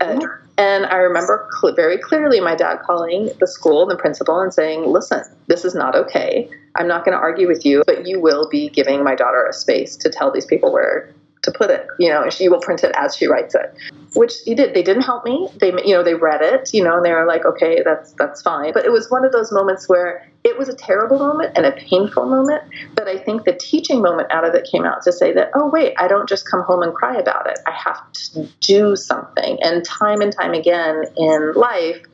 uh, 0.00 0.20
and 0.56 0.86
I 0.86 0.96
remember 0.96 1.48
cl- 1.60 1.74
very 1.74 1.98
clearly 1.98 2.40
my 2.40 2.54
dad 2.54 2.78
calling 2.84 3.30
the 3.40 3.46
school, 3.46 3.86
the 3.86 3.96
principal, 3.96 4.40
and 4.40 4.52
saying, 4.52 4.86
Listen, 4.86 5.22
this 5.46 5.64
is 5.64 5.74
not 5.74 5.96
okay. 5.96 6.48
I'm 6.76 6.88
not 6.88 7.04
going 7.04 7.16
to 7.16 7.20
argue 7.20 7.48
with 7.48 7.64
you, 7.64 7.82
but 7.86 8.06
you 8.06 8.20
will 8.20 8.48
be 8.48 8.68
giving 8.68 9.04
my 9.04 9.14
daughter 9.14 9.46
a 9.46 9.52
space 9.52 9.96
to 9.96 10.10
tell 10.10 10.32
these 10.32 10.46
people 10.46 10.72
where 10.72 11.13
to 11.44 11.52
put 11.52 11.70
it. 11.70 11.86
You 11.98 12.10
know, 12.10 12.28
she 12.30 12.48
will 12.48 12.60
print 12.60 12.84
it 12.84 12.92
as 12.96 13.16
she 13.16 13.26
writes 13.26 13.54
it, 13.54 13.74
which 14.14 14.34
he 14.44 14.54
did. 14.54 14.74
They 14.74 14.82
didn't 14.82 15.02
help 15.02 15.24
me. 15.24 15.48
They, 15.60 15.68
you 15.84 15.94
know, 15.94 16.02
they 16.02 16.14
read 16.14 16.42
it, 16.42 16.70
you 16.72 16.82
know, 16.82 16.96
and 16.96 17.04
they 17.04 17.12
were 17.12 17.26
like, 17.26 17.44
okay, 17.44 17.82
that's 17.84 18.12
that's 18.12 18.42
fine. 18.42 18.72
But 18.72 18.84
it 18.84 18.92
was 18.92 19.10
one 19.10 19.24
of 19.24 19.32
those 19.32 19.52
moments 19.52 19.88
where 19.88 20.28
it 20.44 20.58
was 20.58 20.68
a 20.68 20.74
terrible 20.74 21.18
moment 21.18 21.52
and 21.56 21.64
a 21.64 21.72
painful 21.72 22.26
moment. 22.26 22.62
But 22.94 23.08
I 23.08 23.16
think 23.16 23.44
the 23.44 23.54
teaching 23.54 24.02
moment 24.02 24.30
out 24.30 24.46
of 24.46 24.54
it 24.54 24.68
came 24.70 24.84
out 24.84 25.02
to 25.02 25.12
say 25.12 25.32
that, 25.32 25.50
oh 25.54 25.70
wait, 25.70 25.94
I 25.98 26.08
don't 26.08 26.28
just 26.28 26.48
come 26.48 26.62
home 26.62 26.82
and 26.82 26.94
cry 26.94 27.16
about 27.16 27.48
it. 27.48 27.58
I 27.66 27.72
have 27.72 28.12
to 28.12 28.48
do 28.60 28.96
something. 28.96 29.58
And 29.62 29.84
time 29.84 30.20
and 30.20 30.32
time 30.32 30.52
again 30.52 31.04
in 31.16 31.52
life 31.54 32.04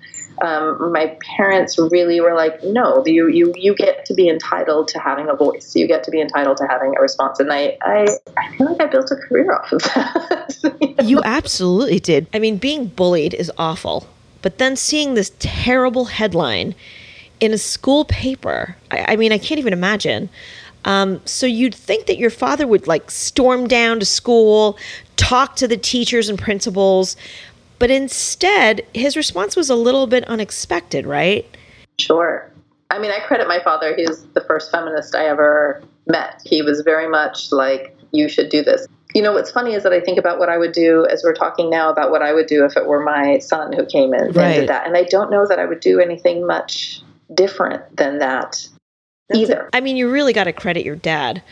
um, 0.41 0.93
my 0.93 1.17
parents 1.37 1.79
really 1.79 2.21
were 2.21 2.35
like, 2.35 2.63
no, 2.65 3.03
you, 3.07 3.29
you, 3.29 3.53
you 3.57 3.75
get 3.75 4.05
to 4.07 4.15
be 4.15 4.29
entitled 4.29 4.89
to 4.89 4.99
having 4.99 5.29
a 5.29 5.35
voice. 5.35 5.75
You 5.77 5.87
get 5.87 6.03
to 6.05 6.11
be 6.11 6.21
entitled 6.21 6.57
to 6.59 6.67
having 6.67 6.97
a 6.97 7.01
response. 7.01 7.41
And 7.41 7.53
I, 7.53 7.77
I, 7.83 8.07
I 8.37 8.57
feel 8.57 8.67
like 8.67 8.81
I 8.81 8.87
built 8.87 9.11
a 9.11 9.17
career 9.17 9.53
off 9.53 9.73
of 9.73 9.83
that. 9.83 10.77
you, 10.81 10.95
you 11.05 11.23
absolutely 11.25 12.01
did. 12.01 12.27
I 12.33 12.39
mean, 12.39 12.57
being 12.57 12.87
bullied 12.87 13.35
is 13.35 13.53
awful. 13.59 14.07
But 14.43 14.59
then 14.59 14.77
seeing 14.77 15.15
this 15.15 15.33
terrible 15.39 16.07
headline 16.07 16.75
in 17.41 17.53
a 17.53 17.59
school 17.59 18.05
paper, 18.05 18.77
I, 18.91 19.13
I 19.13 19.17
mean, 19.17 19.33
I 19.33 19.39
can't 19.39 19.59
even 19.59 19.73
imagine. 19.73 20.31
Um, 20.85 21.21
so 21.27 21.47
you'd 21.47 21.75
think 21.75 22.07
that 22.07 22.17
your 22.17 22.31
father 22.31 22.67
would 22.67 22.87
like 22.87 23.11
storm 23.11 23.69
down 23.69 24.01
to 24.01 24.07
school, 24.07 24.79
talk 25.17 25.57
to 25.57 25.69
the 25.69 25.77
teachers 25.77 26.31
and 26.31 26.39
principals, 26.39 27.17
but 27.81 27.91
instead, 27.91 28.87
his 28.95 29.17
response 29.17 29.57
was 29.57 29.71
a 29.71 29.75
little 29.75 30.07
bit 30.07 30.23
unexpected, 30.29 31.07
right? 31.07 31.47
Sure. 31.99 32.49
I 32.91 32.99
mean, 32.99 33.11
I 33.11 33.21
credit 33.21 33.49
my 33.49 33.59
father. 33.65 33.97
He's 33.97 34.27
the 34.35 34.43
first 34.43 34.71
feminist 34.71 35.15
I 35.15 35.27
ever 35.27 35.83
met. 36.07 36.43
He 36.45 36.61
was 36.61 36.83
very 36.83 37.09
much 37.09 37.51
like, 37.51 37.97
you 38.13 38.29
should 38.29 38.51
do 38.51 38.63
this. 38.63 38.87
You 39.15 39.23
know, 39.23 39.33
what's 39.33 39.51
funny 39.51 39.73
is 39.75 39.83
that 39.83 39.95
I 39.95 40.01
think 40.01 40.19
about 40.19 40.39
what 40.39 40.51
I 40.51 40.59
would 40.59 40.73
do 40.73 41.07
as 41.11 41.25
we're 41.25 41.35
talking 41.35 41.71
now 41.71 41.91
about 41.91 42.11
what 42.11 42.21
I 42.21 42.35
would 42.35 42.47
do 42.47 42.67
if 42.67 42.77
it 42.77 42.87
were 42.87 43.03
my 43.03 43.39
son 43.39 43.73
who 43.73 43.87
came 43.87 44.13
in 44.13 44.33
right. 44.33 44.37
and 44.37 44.55
did 44.61 44.69
that. 44.69 44.87
And 44.87 44.95
I 44.95 45.05
don't 45.05 45.31
know 45.31 45.47
that 45.49 45.59
I 45.59 45.65
would 45.65 45.81
do 45.81 46.01
anything 46.01 46.47
much 46.47 47.01
different 47.33 47.97
than 47.97 48.19
that 48.19 48.69
That's 49.31 49.41
either. 49.41 49.71
I 49.73 49.81
mean, 49.81 49.97
you 49.97 50.11
really 50.11 50.35
got 50.35 50.45
to 50.45 50.53
credit 50.53 50.85
your 50.85 50.97
dad. 50.97 51.43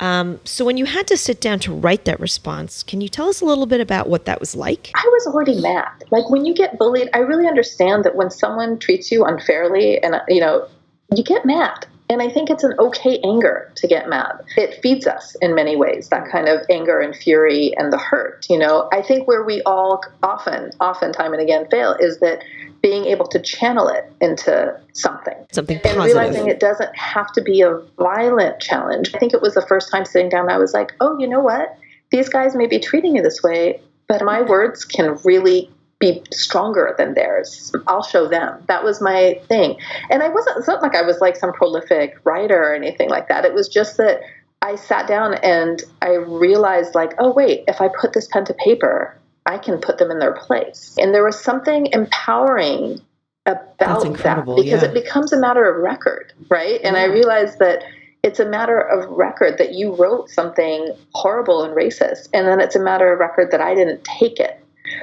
Um, 0.00 0.40
so, 0.44 0.64
when 0.64 0.76
you 0.76 0.84
had 0.84 1.06
to 1.08 1.16
sit 1.16 1.40
down 1.40 1.58
to 1.60 1.74
write 1.74 2.04
that 2.04 2.20
response, 2.20 2.82
can 2.82 3.00
you 3.00 3.08
tell 3.08 3.28
us 3.28 3.40
a 3.40 3.44
little 3.44 3.66
bit 3.66 3.80
about 3.80 4.08
what 4.08 4.26
that 4.26 4.40
was 4.40 4.54
like? 4.54 4.90
I 4.94 5.04
was 5.06 5.26
already 5.26 5.60
mad. 5.60 5.88
Like 6.10 6.30
when 6.30 6.44
you 6.44 6.54
get 6.54 6.78
bullied, 6.78 7.10
I 7.14 7.18
really 7.18 7.46
understand 7.46 8.04
that 8.04 8.14
when 8.14 8.30
someone 8.30 8.78
treats 8.78 9.10
you 9.10 9.24
unfairly 9.24 10.02
and, 10.02 10.20
you 10.28 10.40
know, 10.40 10.68
you 11.14 11.24
get 11.24 11.44
mad. 11.44 11.86
And 12.10 12.22
I 12.22 12.28
think 12.30 12.48
it's 12.48 12.64
an 12.64 12.74
okay 12.78 13.20
anger 13.22 13.70
to 13.76 13.86
get 13.86 14.08
mad. 14.08 14.40
It 14.56 14.80
feeds 14.82 15.06
us 15.06 15.36
in 15.42 15.54
many 15.54 15.76
ways, 15.76 16.08
that 16.08 16.30
kind 16.30 16.48
of 16.48 16.60
anger 16.70 17.00
and 17.00 17.14
fury 17.14 17.74
and 17.76 17.92
the 17.92 17.98
hurt. 17.98 18.46
You 18.48 18.58
know, 18.58 18.88
I 18.92 19.02
think 19.02 19.28
where 19.28 19.42
we 19.42 19.60
all 19.62 20.02
often, 20.22 20.70
often, 20.80 21.12
time 21.12 21.34
and 21.34 21.42
again 21.42 21.66
fail 21.70 21.94
is 22.00 22.20
that 22.20 22.42
being 22.80 23.04
able 23.04 23.26
to 23.26 23.38
channel 23.40 23.88
it 23.88 24.10
into 24.20 24.78
something. 24.94 25.34
Something 25.52 25.80
And 25.84 25.98
realizing 25.98 26.48
it 26.48 26.60
doesn't 26.60 26.96
have 26.96 27.30
to 27.32 27.42
be 27.42 27.60
a 27.60 27.78
violent 27.98 28.60
challenge. 28.60 29.14
I 29.14 29.18
think 29.18 29.34
it 29.34 29.42
was 29.42 29.54
the 29.54 29.66
first 29.66 29.90
time 29.90 30.04
sitting 30.04 30.30
down, 30.30 30.50
I 30.50 30.58
was 30.58 30.72
like, 30.72 30.92
oh, 31.00 31.18
you 31.18 31.28
know 31.28 31.40
what? 31.40 31.76
These 32.10 32.28
guys 32.30 32.54
may 32.54 32.66
be 32.66 32.78
treating 32.78 33.16
you 33.16 33.22
this 33.22 33.42
way, 33.42 33.82
but 34.06 34.24
my 34.24 34.40
words 34.40 34.84
can 34.84 35.18
really 35.24 35.70
be 35.98 36.22
stronger 36.32 36.94
than 36.96 37.14
theirs. 37.14 37.72
I'll 37.86 38.04
show 38.04 38.28
them. 38.28 38.62
That 38.68 38.84
was 38.84 39.00
my 39.00 39.40
thing. 39.48 39.76
And 40.10 40.22
I 40.22 40.28
wasn't, 40.28 40.58
it's 40.58 40.68
not 40.68 40.82
like 40.82 40.94
I 40.94 41.02
was 41.02 41.20
like 41.20 41.36
some 41.36 41.52
prolific 41.52 42.18
writer 42.24 42.62
or 42.62 42.74
anything 42.74 43.08
like 43.08 43.28
that. 43.28 43.44
It 43.44 43.54
was 43.54 43.68
just 43.68 43.96
that 43.96 44.20
I 44.62 44.76
sat 44.76 45.08
down 45.08 45.34
and 45.34 45.82
I 46.02 46.14
realized, 46.14 46.94
like, 46.94 47.14
oh, 47.18 47.32
wait, 47.32 47.64
if 47.68 47.80
I 47.80 47.88
put 47.88 48.12
this 48.12 48.28
pen 48.28 48.44
to 48.46 48.54
paper, 48.54 49.16
I 49.46 49.58
can 49.58 49.78
put 49.78 49.98
them 49.98 50.10
in 50.10 50.18
their 50.18 50.34
place. 50.34 50.94
And 50.98 51.14
there 51.14 51.24
was 51.24 51.40
something 51.40 51.86
empowering 51.92 53.00
about 53.46 53.78
that 53.78 54.54
because 54.56 54.82
yeah. 54.82 54.88
it 54.88 54.94
becomes 54.94 55.32
a 55.32 55.38
matter 55.38 55.68
of 55.68 55.82
record, 55.82 56.32
right? 56.48 56.80
And 56.84 56.96
I 56.96 57.04
realized 57.04 57.58
that 57.60 57.82
it's 58.22 58.40
a 58.40 58.44
matter 58.44 58.78
of 58.78 59.08
record 59.08 59.58
that 59.58 59.72
you 59.72 59.94
wrote 59.94 60.28
something 60.28 60.92
horrible 61.14 61.62
and 61.62 61.74
racist, 61.74 62.28
and 62.34 62.46
then 62.46 62.60
it's 62.60 62.76
a 62.76 62.80
matter 62.80 63.12
of 63.12 63.20
record 63.20 63.50
that 63.52 63.60
I 63.60 63.74
didn't 63.74 64.04
take 64.04 64.38
it, 64.40 64.57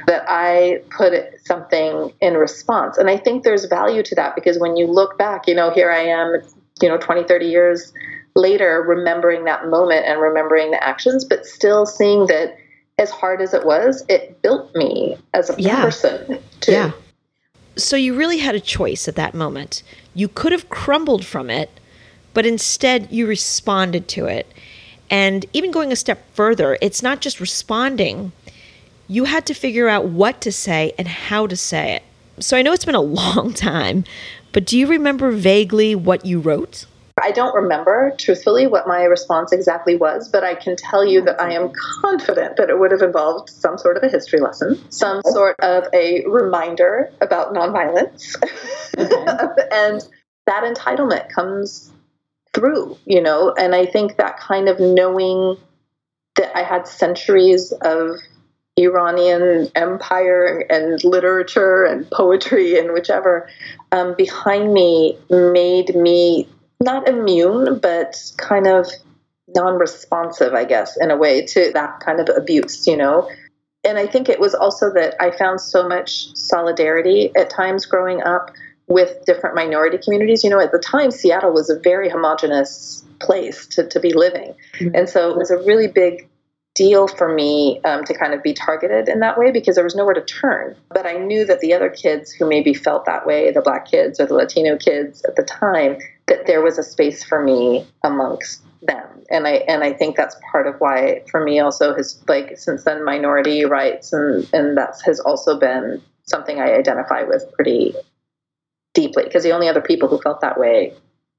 that 0.07 0.25
I 0.27 0.81
put 0.89 1.13
something 1.45 2.13
in 2.21 2.35
response. 2.35 2.97
And 2.97 3.09
I 3.09 3.17
think 3.17 3.43
there's 3.43 3.65
value 3.65 4.03
to 4.03 4.15
that 4.15 4.35
because 4.35 4.59
when 4.59 4.75
you 4.77 4.87
look 4.87 5.17
back, 5.17 5.47
you 5.47 5.55
know, 5.55 5.71
here 5.71 5.91
I 5.91 6.01
am, 6.01 6.41
you 6.81 6.89
know, 6.89 6.97
20, 6.97 7.23
30 7.23 7.45
years 7.45 7.93
later, 8.35 8.83
remembering 8.87 9.45
that 9.45 9.67
moment 9.67 10.05
and 10.05 10.19
remembering 10.19 10.71
the 10.71 10.83
actions, 10.83 11.23
but 11.23 11.45
still 11.45 11.85
seeing 11.85 12.27
that 12.27 12.57
as 12.97 13.11
hard 13.11 13.41
as 13.41 13.53
it 13.53 13.65
was, 13.65 14.03
it 14.07 14.41
built 14.41 14.73
me 14.75 15.17
as 15.33 15.49
a 15.49 15.55
Yeah. 15.57 15.81
person 15.81 16.39
too. 16.61 16.71
Yeah. 16.71 16.91
So 17.77 17.97
you 17.97 18.15
really 18.15 18.37
had 18.37 18.55
a 18.55 18.59
choice 18.59 19.07
at 19.07 19.15
that 19.15 19.33
moment. 19.33 19.83
You 20.13 20.29
could 20.29 20.53
have 20.53 20.69
crumbled 20.69 21.25
from 21.25 21.49
it, 21.49 21.69
but 22.33 22.45
instead 22.45 23.11
you 23.11 23.27
responded 23.27 24.07
to 24.09 24.27
it. 24.27 24.47
And 25.09 25.45
even 25.53 25.71
going 25.71 25.91
a 25.91 25.95
step 25.95 26.23
further, 26.33 26.77
it's 26.81 27.03
not 27.03 27.19
just 27.19 27.39
responding, 27.39 28.31
you 29.07 29.25
had 29.25 29.45
to 29.47 29.53
figure 29.53 29.87
out 29.87 30.05
what 30.05 30.41
to 30.41 30.51
say 30.51 30.93
and 30.97 31.07
how 31.07 31.47
to 31.47 31.55
say 31.55 31.95
it. 31.95 32.03
So 32.39 32.57
I 32.57 32.61
know 32.61 32.73
it's 32.73 32.85
been 32.85 32.95
a 32.95 33.01
long 33.01 33.53
time, 33.53 34.03
but 34.51 34.65
do 34.65 34.77
you 34.77 34.87
remember 34.87 35.31
vaguely 35.31 35.95
what 35.95 36.25
you 36.25 36.39
wrote? 36.39 36.85
I 37.21 37.31
don't 37.31 37.55
remember 37.55 38.13
truthfully 38.17 38.67
what 38.67 38.87
my 38.87 39.03
response 39.03 39.53
exactly 39.53 39.95
was, 39.95 40.27
but 40.27 40.43
I 40.43 40.53
can 40.53 40.75
tell 40.75 41.05
you 41.05 41.21
that 41.21 41.39
I 41.39 41.53
am 41.53 41.71
confident 42.01 42.57
that 42.57 42.69
it 42.69 42.77
would 42.77 42.91
have 42.91 43.01
involved 43.01 43.49
some 43.49 43.77
sort 43.77 43.95
of 43.95 44.03
a 44.03 44.09
history 44.09 44.41
lesson, 44.41 44.77
some 44.91 45.21
sort 45.23 45.57
of 45.61 45.85
a 45.93 46.25
reminder 46.27 47.09
about 47.21 47.53
nonviolence. 47.53 48.35
Mm-hmm. 48.97 49.59
and 49.71 50.05
that 50.45 50.63
entitlement 50.63 51.29
comes 51.29 51.89
through, 52.53 52.97
you 53.05 53.21
know, 53.21 53.53
and 53.57 53.73
I 53.73 53.85
think 53.85 54.17
that 54.17 54.37
kind 54.37 54.67
of 54.67 54.81
knowing 54.81 55.57
that 56.35 56.55
I 56.55 56.63
had 56.63 56.85
centuries 56.85 57.71
of 57.81 58.17
Iranian 58.77 59.69
empire 59.75 60.65
and 60.69 61.01
literature 61.03 61.85
and 61.85 62.09
poetry 62.11 62.77
and 62.77 62.93
whichever 62.93 63.49
um, 63.91 64.15
behind 64.17 64.73
me 64.73 65.17
made 65.29 65.95
me 65.95 66.47
not 66.81 67.07
immune, 67.07 67.79
but 67.79 68.15
kind 68.37 68.67
of 68.67 68.87
non 69.55 69.75
responsive, 69.75 70.53
I 70.53 70.65
guess, 70.65 70.97
in 70.97 71.09
a 71.09 71.15
way 71.15 71.45
to 71.45 71.71
that 71.73 71.99
kind 72.01 72.19
of 72.19 72.29
abuse, 72.35 72.85
you 72.85 72.97
know? 72.97 73.29
And 73.85 73.97
I 73.97 74.07
think 74.07 74.29
it 74.29 74.39
was 74.39 74.53
also 74.55 74.91
that 74.93 75.15
I 75.21 75.31
found 75.31 75.61
so 75.61 75.87
much 75.87 76.35
solidarity 76.35 77.31
at 77.37 77.49
times 77.49 77.85
growing 77.85 78.23
up 78.23 78.51
with 78.87 79.23
different 79.25 79.55
minority 79.55 79.99
communities. 80.03 80.43
You 80.43 80.49
know, 80.49 80.59
at 80.59 80.71
the 80.71 80.79
time, 80.79 81.11
Seattle 81.11 81.53
was 81.53 81.69
a 81.69 81.79
very 81.79 82.09
homogenous 82.09 83.05
place 83.21 83.65
to, 83.67 83.87
to 83.87 83.99
be 83.99 84.13
living. 84.13 84.55
And 84.93 85.07
so 85.07 85.29
it 85.29 85.37
was 85.37 85.51
a 85.51 85.57
really 85.59 85.87
big 85.87 86.27
deal 86.75 87.07
for 87.07 87.33
me 87.33 87.79
um, 87.85 88.03
to 88.03 88.13
kind 88.13 88.33
of 88.33 88.43
be 88.43 88.53
targeted 88.53 89.07
in 89.07 89.21
that 89.21 89.37
way 89.39 89.49
because 89.49 89.75
there 89.75 89.83
was 89.83 89.95
nowhere 89.95 90.13
to 90.13 90.21
turn. 90.21 90.75
But 90.89 91.05
I 91.05 91.13
knew 91.13 91.45
that 91.45 91.61
the 91.61 91.73
other 91.73 91.89
kids 91.89 92.31
who 92.31 92.47
maybe 92.47 92.73
felt 92.73 93.05
that 93.05 93.25
way, 93.25 93.49
the 93.51 93.61
black 93.61 93.89
kids 93.89 94.19
or 94.19 94.27
the 94.27 94.35
Latino 94.35 94.77
kids 94.77 95.23
at 95.23 95.37
the 95.37 95.43
time, 95.43 95.97
that 96.27 96.45
there 96.45 96.61
was 96.61 96.77
a 96.77 96.83
space 96.83 97.23
for 97.23 97.41
me 97.41 97.87
amongst 98.03 98.61
them. 98.81 99.07
And 99.31 99.47
I 99.47 99.63
and 99.67 99.83
I 99.83 99.93
think 99.93 100.15
that's 100.15 100.35
part 100.51 100.67
of 100.67 100.75
why 100.79 101.23
for 101.31 101.43
me 101.43 101.59
also 101.59 101.95
has 101.95 102.21
like 102.27 102.57
since 102.57 102.83
then 102.83 103.03
minority 103.03 103.65
rights 103.65 104.13
and 104.13 104.47
and 104.53 104.77
that 104.77 104.95
has 105.05 105.19
also 105.19 105.57
been 105.57 106.01
something 106.23 106.59
I 106.59 106.73
identify 106.73 107.23
with 107.23 107.51
pretty 107.53 107.95
deeply 108.93 109.23
because 109.23 109.43
the 109.43 109.51
only 109.51 109.67
other 109.67 109.81
people 109.81 110.07
who 110.07 110.19
felt 110.19 110.41
that 110.41 110.59
way 110.59 110.93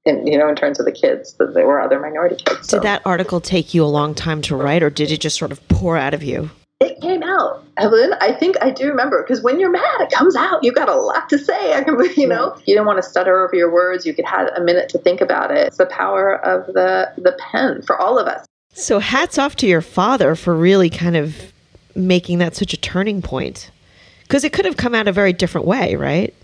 in 0.07 0.27
you 0.27 0.39
know 0.39 0.49
in 0.49 0.57
terms 0.57 0.79
of 0.79 0.87
the 0.87 0.93
kids 0.93 1.35
that 1.35 1.55
there 1.55 1.67
were 1.67 1.81
other 1.81 1.99
minority 1.99 2.37
kids. 2.37 2.69
So. 2.69 2.79
Did 2.79 2.85
that 2.85 3.03
article 3.05 3.41
take 3.41 3.75
you 3.75 3.85
a 3.85 3.87
long 3.87 4.15
time 4.15 4.43
to 4.43 4.57
write, 4.57 4.83
or 4.83 4.91
did 4.91 5.11
it 5.11 5.21
just 5.21 5.39
sort 5.39 5.53
of 5.53 5.67
pour 5.69 5.97
out 5.97 6.15
of 6.15 6.23
you? 6.23 6.51
It 6.81 7.01
came 7.01 7.23
out, 7.23 7.65
Evelyn. 7.79 8.13
I 8.21 8.33
think 8.33 8.57
I 8.61 8.71
do 8.71 8.87
remember 8.89 9.23
because 9.23 9.43
when 9.43 9.59
you're 9.59 9.71
mad, 9.71 10.01
it 10.01 10.11
comes 10.11 10.37
out. 10.37 10.63
You've 10.63 10.75
got 10.75 10.91
a 10.91 10.95
lot 10.95 11.29
to 11.31 11.39
say. 11.39 11.73
I 11.75 11.83
can, 11.83 11.99
you 12.17 12.29
know, 12.29 12.57
you 12.67 12.75
don't 12.75 12.87
want 12.87 13.03
to 13.03 13.09
stutter 13.09 13.43
over 13.43 13.57
your 13.57 13.73
words. 13.73 14.05
You 14.05 14.13
could 14.13 14.27
have 14.27 14.49
a 14.49 14.61
minute 14.61 14.89
to 14.91 14.99
think 14.99 15.21
about 15.21 15.51
it. 15.51 15.67
It's 15.67 15.79
the 15.79 15.87
power 15.87 16.37
of 16.45 16.67
the 16.67 17.13
the 17.17 17.37
pen 17.39 17.83
for 17.83 17.99
all 17.99 18.19
of 18.19 18.27
us. 18.27 18.45
So 18.73 18.99
hats 18.99 19.39
off 19.39 19.57
to 19.57 19.67
your 19.67 19.81
father 19.81 20.35
for 20.35 20.55
really 20.55 20.91
kind 20.91 21.17
of 21.17 21.53
making 21.95 22.39
that 22.39 22.55
such 22.55 22.75
a 22.75 22.77
turning 22.77 23.23
point. 23.23 23.71
Because 24.23 24.45
it 24.45 24.53
could 24.53 24.67
have 24.67 24.77
come 24.77 24.95
out 24.95 25.09
a 25.09 25.13
very 25.13 25.33
different 25.33 25.67
way, 25.67 25.95
right? 25.95 26.35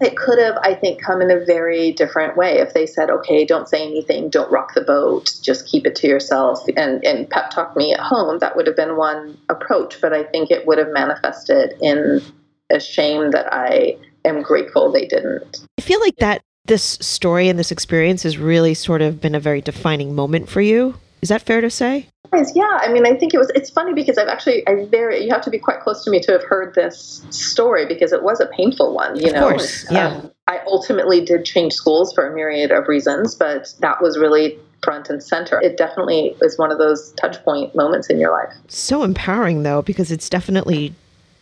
It 0.00 0.16
could 0.16 0.38
have, 0.38 0.56
I 0.62 0.74
think, 0.74 1.00
come 1.02 1.20
in 1.20 1.30
a 1.30 1.44
very 1.44 1.92
different 1.92 2.36
way 2.36 2.58
if 2.58 2.74
they 2.74 2.86
said, 2.86 3.10
"Okay, 3.10 3.44
don't 3.44 3.68
say 3.68 3.82
anything, 3.82 4.28
don't 4.28 4.50
rock 4.50 4.74
the 4.74 4.80
boat, 4.80 5.30
just 5.42 5.66
keep 5.66 5.86
it 5.86 5.94
to 5.96 6.06
yourself," 6.06 6.64
and 6.76 7.04
and 7.04 7.28
pep 7.28 7.50
talk 7.50 7.76
me 7.76 7.92
at 7.92 8.00
home. 8.00 8.38
That 8.38 8.56
would 8.56 8.66
have 8.66 8.76
been 8.76 8.96
one 8.96 9.38
approach, 9.48 10.00
but 10.00 10.12
I 10.12 10.24
think 10.24 10.50
it 10.50 10.66
would 10.66 10.78
have 10.78 10.90
manifested 10.90 11.74
in 11.80 12.22
a 12.70 12.80
shame 12.80 13.30
that 13.32 13.52
I 13.52 13.96
am 14.24 14.42
grateful 14.42 14.90
they 14.90 15.06
didn't. 15.06 15.64
I 15.78 15.82
feel 15.82 16.00
like 16.00 16.16
that 16.16 16.42
this 16.64 16.82
story 17.00 17.48
and 17.48 17.58
this 17.58 17.72
experience 17.72 18.22
has 18.22 18.38
really 18.38 18.74
sort 18.74 19.02
of 19.02 19.20
been 19.20 19.34
a 19.34 19.40
very 19.40 19.60
defining 19.60 20.14
moment 20.14 20.48
for 20.48 20.60
you. 20.60 20.94
Is 21.22 21.28
that 21.28 21.42
fair 21.42 21.60
to 21.60 21.70
say? 21.70 22.08
Yeah, 22.54 22.78
I 22.80 22.90
mean, 22.90 23.06
I 23.06 23.14
think 23.14 23.34
it 23.34 23.38
was. 23.38 23.50
It's 23.54 23.68
funny 23.70 23.92
because 23.92 24.16
I've 24.16 24.28
actually, 24.28 24.66
I 24.66 24.86
very, 24.86 25.22
you 25.22 25.30
have 25.30 25.42
to 25.42 25.50
be 25.50 25.58
quite 25.58 25.80
close 25.80 26.02
to 26.04 26.10
me 26.10 26.18
to 26.20 26.32
have 26.32 26.42
heard 26.42 26.74
this 26.74 27.24
story 27.30 27.84
because 27.86 28.12
it 28.12 28.22
was 28.22 28.40
a 28.40 28.46
painful 28.46 28.94
one. 28.94 29.16
You 29.16 29.26
Of 29.26 29.32
know, 29.34 29.48
course, 29.50 29.86
yeah. 29.90 30.08
Um, 30.08 30.30
I 30.48 30.60
ultimately 30.66 31.22
did 31.24 31.44
change 31.44 31.74
schools 31.74 32.12
for 32.14 32.26
a 32.26 32.34
myriad 32.34 32.72
of 32.72 32.88
reasons, 32.88 33.34
but 33.34 33.72
that 33.80 34.02
was 34.02 34.18
really 34.18 34.58
front 34.82 35.10
and 35.10 35.22
center. 35.22 35.60
It 35.60 35.76
definitely 35.76 36.34
is 36.40 36.58
one 36.58 36.72
of 36.72 36.78
those 36.78 37.12
touch 37.12 37.42
point 37.44 37.74
moments 37.74 38.08
in 38.08 38.18
your 38.18 38.32
life. 38.32 38.52
So 38.68 39.02
empowering 39.02 39.62
though, 39.62 39.82
because 39.82 40.10
it's 40.10 40.28
definitely 40.28 40.94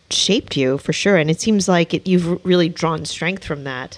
shaped 0.09 0.57
you 0.57 0.77
for 0.77 0.93
sure, 0.93 1.15
and 1.15 1.31
it 1.31 1.39
seems 1.39 1.67
like 1.69 1.93
it, 1.93 2.05
you've 2.05 2.43
really 2.45 2.69
drawn 2.69 3.05
strength 3.05 3.45
from 3.45 3.63
that. 3.63 3.97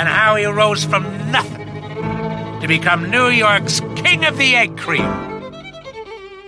and 0.00 0.08
how 0.08 0.34
he 0.34 0.46
rose 0.46 0.82
from 0.82 1.02
nothing 1.30 1.66
to 2.58 2.66
become 2.66 3.10
New 3.10 3.26
York's 3.28 3.80
King 3.96 4.24
of 4.24 4.38
the 4.38 4.56
Egg 4.56 4.78
Cream. 4.78 5.04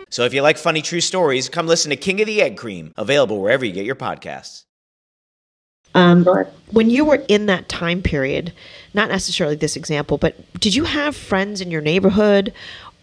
So 0.09 0.25
if 0.25 0.33
you 0.33 0.41
like 0.41 0.57
funny 0.57 0.81
true 0.81 1.03
stories, 1.03 1.51
come 1.51 1.67
listen 1.67 1.91
to 1.91 1.97
King 1.97 2.23
of 2.23 2.27
the 2.27 2.41
Egg 2.41 2.57
Cream, 2.57 2.95
available 2.97 3.43
wherever 3.43 3.63
you 3.63 3.73
get 3.73 3.85
your 3.85 3.95
podcasts. 3.95 4.65
Um, 5.95 6.25
Sure. 6.25 6.49
when 6.71 6.89
you 6.89 7.05
were 7.05 7.23
in 7.29 7.45
that 7.47 7.69
time 7.69 8.01
period, 8.01 8.55
not 8.95 9.11
necessarily 9.11 9.57
this 9.57 9.77
example, 9.77 10.17
but 10.17 10.35
did 10.59 10.75
you 10.75 10.85
have 10.85 11.15
friends 11.15 11.61
in 11.61 11.71
your 11.71 11.83
neighborhood 11.83 12.55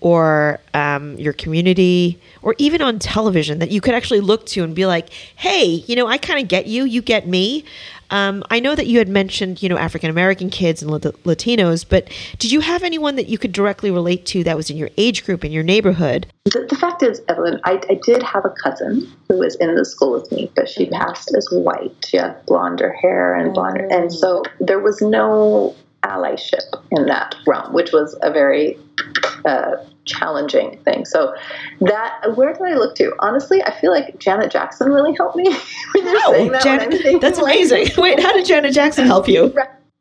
or 0.02 0.60
um, 0.74 1.16
your 1.20 1.34
community 1.34 2.20
or 2.42 2.56
even 2.58 2.82
on 2.82 2.98
television 2.98 3.60
that 3.60 3.70
you 3.70 3.82
could 3.82 3.94
actually 3.94 4.22
look 4.22 4.48
to 4.48 4.64
and 4.64 4.74
be 4.74 4.88
like, 4.88 5.10
hey, 5.36 5.66
you 5.86 5.96
know, 5.96 6.08
I 6.08 6.18
kind 6.18 6.42
of 6.42 6.48
get 6.48 6.66
you, 6.66 6.86
you 6.86 7.04
get 7.04 7.28
me? 7.28 7.66
Um, 8.12 8.44
I 8.50 8.60
know 8.60 8.76
that 8.76 8.88
you 8.88 8.98
had 8.98 9.10
mentioned, 9.10 9.62
you 9.62 9.70
know, 9.70 9.78
African 9.78 10.10
American 10.10 10.50
kids 10.50 10.82
and 10.82 10.92
Latinos, 10.92 11.86
but 11.88 12.10
did 12.38 12.52
you 12.52 12.60
have 12.62 12.84
anyone 12.84 13.16
that 13.16 13.28
you 13.28 13.38
could 13.38 13.52
directly 13.52 13.92
relate 13.92 14.26
to 14.28 14.44
that 14.44 14.58
was 14.58 14.70
in 14.70 14.78
your 14.78 14.90
age 14.98 15.26
group, 15.26 15.46
in 15.46 15.52
your 15.52 15.64
neighborhood? 15.64 16.28
The, 16.46 16.66
the 16.70 16.76
fact 16.76 17.04
is, 17.04 17.22
Evelyn, 17.28 17.60
I, 17.64 17.82
I 17.90 18.00
did 18.04 18.24
have 18.24 18.46
a 18.46 18.50
cousin 18.50 19.08
who 19.28 19.40
was 19.40 19.56
in 19.56 19.76
the 19.76 19.86
school 19.86 20.14
with 20.14 20.32
me, 20.32 20.52
but 20.56 20.68
she 20.70 20.88
passed 20.88 21.34
as 21.36 21.48
white. 21.52 21.94
She 22.06 22.18
had 22.18 22.46
blonder 22.46 22.94
hair 22.94 23.36
and 23.36 23.54
blonder, 23.54 23.88
and 23.92 24.12
so 24.12 24.44
there 24.60 24.80
was 24.80 25.02
no 25.02 25.76
allyship 26.04 26.64
in 26.92 27.06
that 27.08 27.36
realm, 27.46 27.74
which 27.74 27.92
was 27.92 28.18
a 28.22 28.32
very 28.32 28.78
uh, 29.46 29.76
challenging 30.06 30.80
thing. 30.84 31.06
So 31.06 31.34
that 31.82 32.36
where 32.36 32.54
did 32.54 32.62
I 32.62 32.74
look 32.76 32.96
to? 32.96 33.14
Honestly, 33.20 33.64
I 33.64 33.80
feel 33.80 33.92
like 33.92 34.20
Janet 34.20 34.52
Jackson 34.52 34.92
really 34.92 35.14
helped 35.16 35.36
me. 35.36 35.46
when 35.94 36.06
you're 36.06 36.22
saying 36.22 36.52
that, 36.52 36.64
Janet, 36.64 37.22
that's 37.22 37.40
amazing. 37.40 37.88
Wait, 37.98 38.20
how 38.20 38.34
did 38.34 38.46
Janet 38.46 38.74
Jackson 38.74 39.06
help 39.06 39.28
you? 39.28 39.54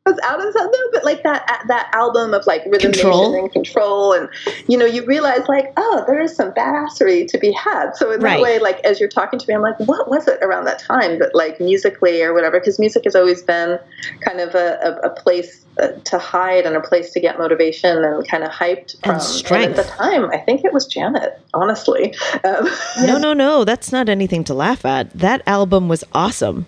Was 0.05 0.17
out 0.23 0.45
of 0.45 0.53
something, 0.53 0.79
but 0.93 1.03
like 1.03 1.23
that 1.23 1.63
that 1.67 1.89
album 1.93 2.33
of 2.33 2.45
like 2.47 2.63
rhythm 2.65 2.91
Control. 2.93 3.35
And 3.35 3.51
control, 3.51 4.13
and 4.13 4.29
you 4.67 4.77
know, 4.77 4.85
you 4.85 5.05
realize 5.05 5.47
like, 5.47 5.71
oh, 5.77 6.03
there 6.07 6.19
is 6.21 6.35
some 6.35 6.51
badassery 6.51 7.27
to 7.27 7.37
be 7.37 7.51
had. 7.51 7.95
So 7.95 8.11
in 8.11 8.21
Right. 8.21 8.37
that 8.37 8.41
way, 8.41 8.59
like 8.59 8.79
as 8.85 8.99
you're 8.99 9.09
talking 9.09 9.37
to 9.39 9.45
me, 9.47 9.53
I'm 9.55 9.61
like, 9.61 9.79
what 9.79 10.09
was 10.09 10.27
it 10.27 10.39
around 10.41 10.65
that 10.65 10.79
time 10.79 11.19
that 11.19 11.35
like 11.35 11.59
musically 11.59 12.21
or 12.23 12.33
whatever? 12.33 12.59
Because 12.59 12.79
music 12.79 13.03
has 13.03 13.15
always 13.15 13.41
been 13.43 13.77
kind 14.21 14.39
of 14.39 14.55
a, 14.55 14.79
a, 15.03 15.07
a 15.07 15.09
place 15.11 15.65
uh, 15.81 15.89
to 16.05 16.17
hide 16.17 16.65
and 16.65 16.75
a 16.75 16.81
place 16.81 17.11
to 17.11 17.19
get 17.19 17.37
motivation 17.37 18.03
and 18.03 18.27
kind 18.27 18.43
of 18.43 18.51
hyped 18.51 18.93
And 19.03 19.03
from. 19.03 19.19
strength. 19.19 19.77
at 19.77 19.85
the 19.85 19.91
time, 19.91 20.29
I 20.31 20.37
think 20.37 20.63
it 20.63 20.73
was 20.73 20.87
Janet. 20.87 21.39
Honestly, 21.53 22.15
um, 22.45 22.69
No, 23.03 23.17
no, 23.25 23.33
no. 23.33 23.63
That's 23.65 23.91
not 23.91 24.07
anything 24.09 24.43
to 24.45 24.53
laugh 24.53 24.85
at. 24.85 25.11
That 25.11 25.41
album 25.45 25.87
was 25.89 26.03
awesome. 26.13 26.65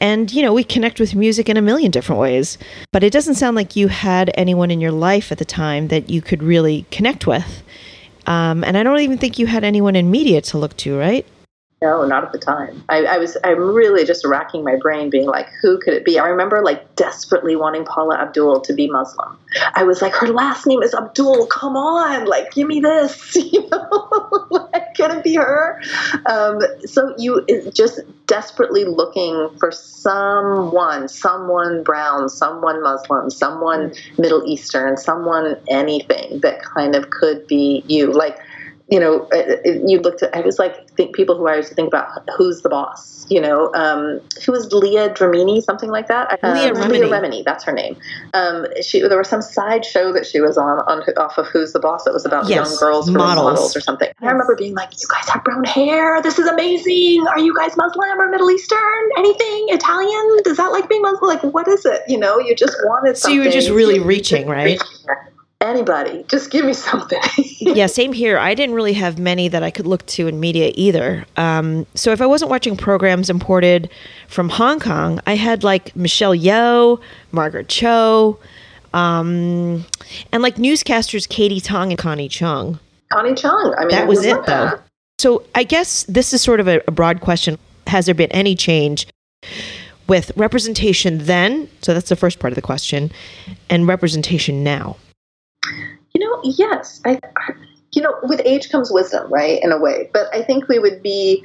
And, 0.00 0.32
you 0.32 0.42
know, 0.42 0.54
we 0.54 0.64
connect 0.64 0.98
with 0.98 1.14
music 1.14 1.48
in 1.48 1.56
a 1.56 1.62
million 1.62 1.90
different 1.90 2.20
ways. 2.20 2.56
But 2.92 3.04
it 3.04 3.12
doesn't 3.12 3.34
sound 3.34 3.54
like 3.54 3.76
you 3.76 3.88
had 3.88 4.30
anyone 4.34 4.70
in 4.70 4.80
your 4.80 4.92
life 4.92 5.30
at 5.30 5.38
the 5.38 5.44
time 5.44 5.88
that 5.88 6.08
you 6.08 6.22
could 6.22 6.42
really 6.42 6.86
connect 6.90 7.26
with. 7.26 7.62
Um, 8.26 8.64
and 8.64 8.76
I 8.76 8.82
don't 8.82 9.00
even 9.00 9.18
think 9.18 9.38
you 9.38 9.46
had 9.46 9.64
anyone 9.64 9.96
in 9.96 10.10
media 10.10 10.40
to 10.42 10.58
look 10.58 10.76
to, 10.78 10.98
right? 10.98 11.26
No, 11.82 12.04
not 12.04 12.24
at 12.24 12.32
the 12.32 12.38
time. 12.38 12.84
I, 12.90 13.04
I 13.04 13.16
was 13.16 13.38
I'm 13.42 13.74
really 13.74 14.04
just 14.04 14.26
racking 14.26 14.62
my 14.64 14.76
brain, 14.76 15.08
being 15.08 15.26
like, 15.26 15.48
who 15.62 15.78
could 15.78 15.94
it 15.94 16.04
be? 16.04 16.18
I 16.18 16.28
remember 16.28 16.62
like 16.62 16.94
desperately 16.94 17.56
wanting 17.56 17.86
Paula 17.86 18.18
Abdul 18.18 18.60
to 18.60 18.74
be 18.74 18.86
Muslim. 18.90 19.38
I 19.74 19.84
was 19.84 20.02
like, 20.02 20.12
her 20.16 20.26
last 20.26 20.66
name 20.66 20.82
is 20.82 20.92
Abdul. 20.92 21.46
Come 21.46 21.76
on, 21.76 22.26
like, 22.26 22.52
give 22.52 22.68
me 22.68 22.80
this. 22.80 23.34
You 23.50 23.68
know, 23.70 24.46
like, 24.50 24.94
could 24.94 25.10
it 25.10 25.24
be 25.24 25.34
her? 25.36 25.80
Um, 26.26 26.60
so 26.84 27.14
you 27.16 27.44
just 27.72 28.00
desperately 28.26 28.84
looking 28.84 29.48
for 29.58 29.72
someone, 29.72 31.08
someone 31.08 31.82
brown, 31.82 32.28
someone 32.28 32.82
Muslim, 32.82 33.30
someone 33.30 33.94
Middle 34.18 34.44
Eastern, 34.46 34.98
someone 34.98 35.56
anything 35.68 36.40
that 36.40 36.62
kind 36.62 36.94
of 36.94 37.10
could 37.10 37.46
be 37.46 37.82
you, 37.88 38.12
like 38.12 38.38
you 38.90 38.98
know, 38.98 39.28
uh, 39.32 39.36
uh, 39.36 39.70
you 39.86 40.00
looked 40.00 40.22
at, 40.22 40.34
I 40.34 40.40
was 40.40 40.58
like, 40.58 40.89
think 41.00 41.16
people 41.16 41.36
who 41.36 41.48
I 41.48 41.56
used 41.56 41.70
to 41.70 41.74
think 41.74 41.88
about 41.88 42.28
who's 42.36 42.60
the 42.60 42.68
boss, 42.68 43.26
you 43.30 43.40
know, 43.40 43.72
um, 43.74 44.20
who 44.44 44.52
was 44.52 44.70
Leah 44.72 45.08
Dramini, 45.10 45.62
something 45.62 45.90
like 45.90 46.08
that. 46.08 46.38
Um, 46.42 46.54
Leah. 46.54 46.74
Leah 46.74 47.08
Remini, 47.08 47.42
that's 47.44 47.64
her 47.64 47.72
name. 47.72 47.96
Um, 48.34 48.66
she, 48.82 49.00
there 49.00 49.16
was 49.16 49.28
some 49.28 49.40
side 49.40 49.84
show 49.84 50.12
that 50.12 50.26
she 50.26 50.40
was 50.40 50.58
on, 50.58 50.80
on 50.80 51.02
off 51.16 51.38
of 51.38 51.46
Who's 51.46 51.72
the 51.72 51.80
Boss 51.80 52.04
that 52.04 52.12
was 52.12 52.26
about 52.26 52.48
Yes, 52.48 52.68
young 52.70 52.78
girls 52.78 53.10
models. 53.10 53.44
models 53.44 53.76
or 53.76 53.80
something. 53.80 54.08
And 54.20 54.28
I 54.28 54.32
remember 54.32 54.56
being 54.56 54.74
like, 54.74 54.90
you 55.00 55.08
guys 55.08 55.28
have 55.30 55.42
brown 55.42 55.64
hair. 55.64 56.20
This 56.22 56.38
is 56.38 56.46
amazing. 56.46 57.26
Are 57.28 57.38
you 57.38 57.56
guys 57.56 57.76
Muslim 57.76 58.20
or 58.20 58.28
Middle 58.30 58.50
Eastern? 58.50 59.02
Anything? 59.16 59.66
Italian? 59.68 60.42
Does 60.44 60.58
that 60.58 60.70
like 60.72 60.88
being 60.88 61.02
Muslim? 61.02 61.28
Like, 61.30 61.42
what 61.54 61.66
is 61.68 61.86
it? 61.86 62.02
You 62.08 62.18
know, 62.18 62.38
you 62.38 62.54
just 62.54 62.76
wanted 62.84 63.16
So 63.16 63.28
you 63.30 63.40
were 63.44 63.50
just 63.50 63.70
really 63.70 64.00
reaching, 64.00 64.46
right? 64.46 64.80
Anybody, 65.70 66.24
just 66.28 66.50
give 66.50 66.64
me 66.64 66.72
something. 66.72 67.20
yeah, 67.60 67.86
same 67.86 68.12
here. 68.12 68.38
I 68.38 68.54
didn't 68.54 68.74
really 68.74 68.92
have 68.94 69.20
many 69.20 69.46
that 69.46 69.62
I 69.62 69.70
could 69.70 69.86
look 69.86 70.04
to 70.06 70.26
in 70.26 70.40
media 70.40 70.72
either. 70.74 71.24
Um, 71.36 71.86
so 71.94 72.10
if 72.10 72.20
I 72.20 72.26
wasn't 72.26 72.50
watching 72.50 72.76
programs 72.76 73.30
imported 73.30 73.88
from 74.26 74.48
Hong 74.48 74.80
Kong, 74.80 75.20
I 75.28 75.36
had 75.36 75.62
like 75.62 75.94
Michelle 75.94 76.34
Yeoh, 76.34 77.00
Margaret 77.30 77.68
Cho, 77.68 78.40
um, 78.92 79.84
and 80.32 80.42
like 80.42 80.56
newscasters 80.56 81.28
Kaity 81.28 81.62
Tong 81.62 81.92
and 81.92 81.98
Connie 81.98 82.28
Chung. 82.28 82.80
Connie 83.12 83.34
Chung. 83.34 83.72
I 83.78 83.82
mean, 83.82 83.90
That 83.90 84.08
was 84.08 84.24
it 84.24 84.44
though. 84.46 84.72
So 85.20 85.44
I 85.54 85.62
guess 85.62 86.02
this 86.04 86.32
is 86.32 86.42
sort 86.42 86.58
of 86.58 86.66
a, 86.66 86.82
a 86.88 86.90
broad 86.90 87.20
question. 87.20 87.58
Has 87.86 88.06
there 88.06 88.14
been 88.14 88.32
any 88.32 88.56
change 88.56 89.06
with 90.08 90.32
representation 90.34 91.26
then? 91.26 91.68
So 91.82 91.94
that's 91.94 92.08
the 92.08 92.16
first 92.16 92.40
part 92.40 92.50
of 92.50 92.56
the 92.56 92.62
question, 92.62 93.12
and 93.68 93.86
representation 93.86 94.64
now. 94.64 94.96
Yes. 96.44 97.00
I, 97.04 97.18
you 97.92 98.02
know, 98.02 98.14
with 98.22 98.40
age 98.44 98.70
comes 98.70 98.90
wisdom, 98.90 99.32
right? 99.32 99.62
In 99.62 99.72
a 99.72 99.78
way, 99.78 100.10
but 100.12 100.34
I 100.34 100.42
think 100.42 100.68
we 100.68 100.78
would 100.78 101.02
be 101.02 101.44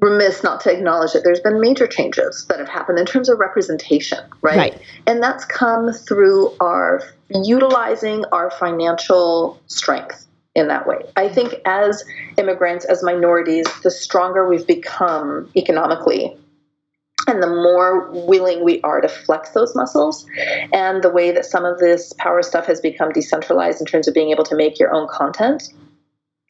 remiss 0.00 0.42
not 0.42 0.60
to 0.60 0.72
acknowledge 0.72 1.12
that 1.12 1.22
there's 1.22 1.40
been 1.40 1.60
major 1.60 1.86
changes 1.86 2.44
that 2.48 2.58
have 2.58 2.68
happened 2.68 2.98
in 2.98 3.06
terms 3.06 3.28
of 3.28 3.38
representation, 3.38 4.18
right? 4.42 4.56
Right. 4.56 4.82
And 5.06 5.22
that's 5.22 5.44
come 5.44 5.92
through 5.92 6.54
our 6.60 7.02
utilizing 7.30 8.24
our 8.32 8.50
financial 8.50 9.60
strength 9.68 10.26
in 10.54 10.68
that 10.68 10.86
way. 10.86 10.98
I 11.16 11.28
think 11.28 11.54
as 11.64 12.04
immigrants, 12.36 12.84
as 12.84 13.02
minorities, 13.02 13.66
the 13.82 13.90
stronger 13.90 14.46
we've 14.46 14.66
become 14.66 15.50
economically, 15.56 16.36
and 17.26 17.42
the 17.42 17.48
more 17.48 18.10
willing 18.26 18.64
we 18.64 18.80
are 18.82 19.00
to 19.00 19.08
flex 19.08 19.50
those 19.50 19.74
muscles, 19.74 20.26
and 20.72 21.02
the 21.02 21.10
way 21.10 21.30
that 21.30 21.44
some 21.44 21.64
of 21.64 21.78
this 21.78 22.12
power 22.18 22.42
stuff 22.42 22.66
has 22.66 22.80
become 22.80 23.12
decentralized 23.12 23.80
in 23.80 23.86
terms 23.86 24.08
of 24.08 24.14
being 24.14 24.30
able 24.30 24.44
to 24.44 24.56
make 24.56 24.78
your 24.78 24.92
own 24.92 25.08
content, 25.08 25.72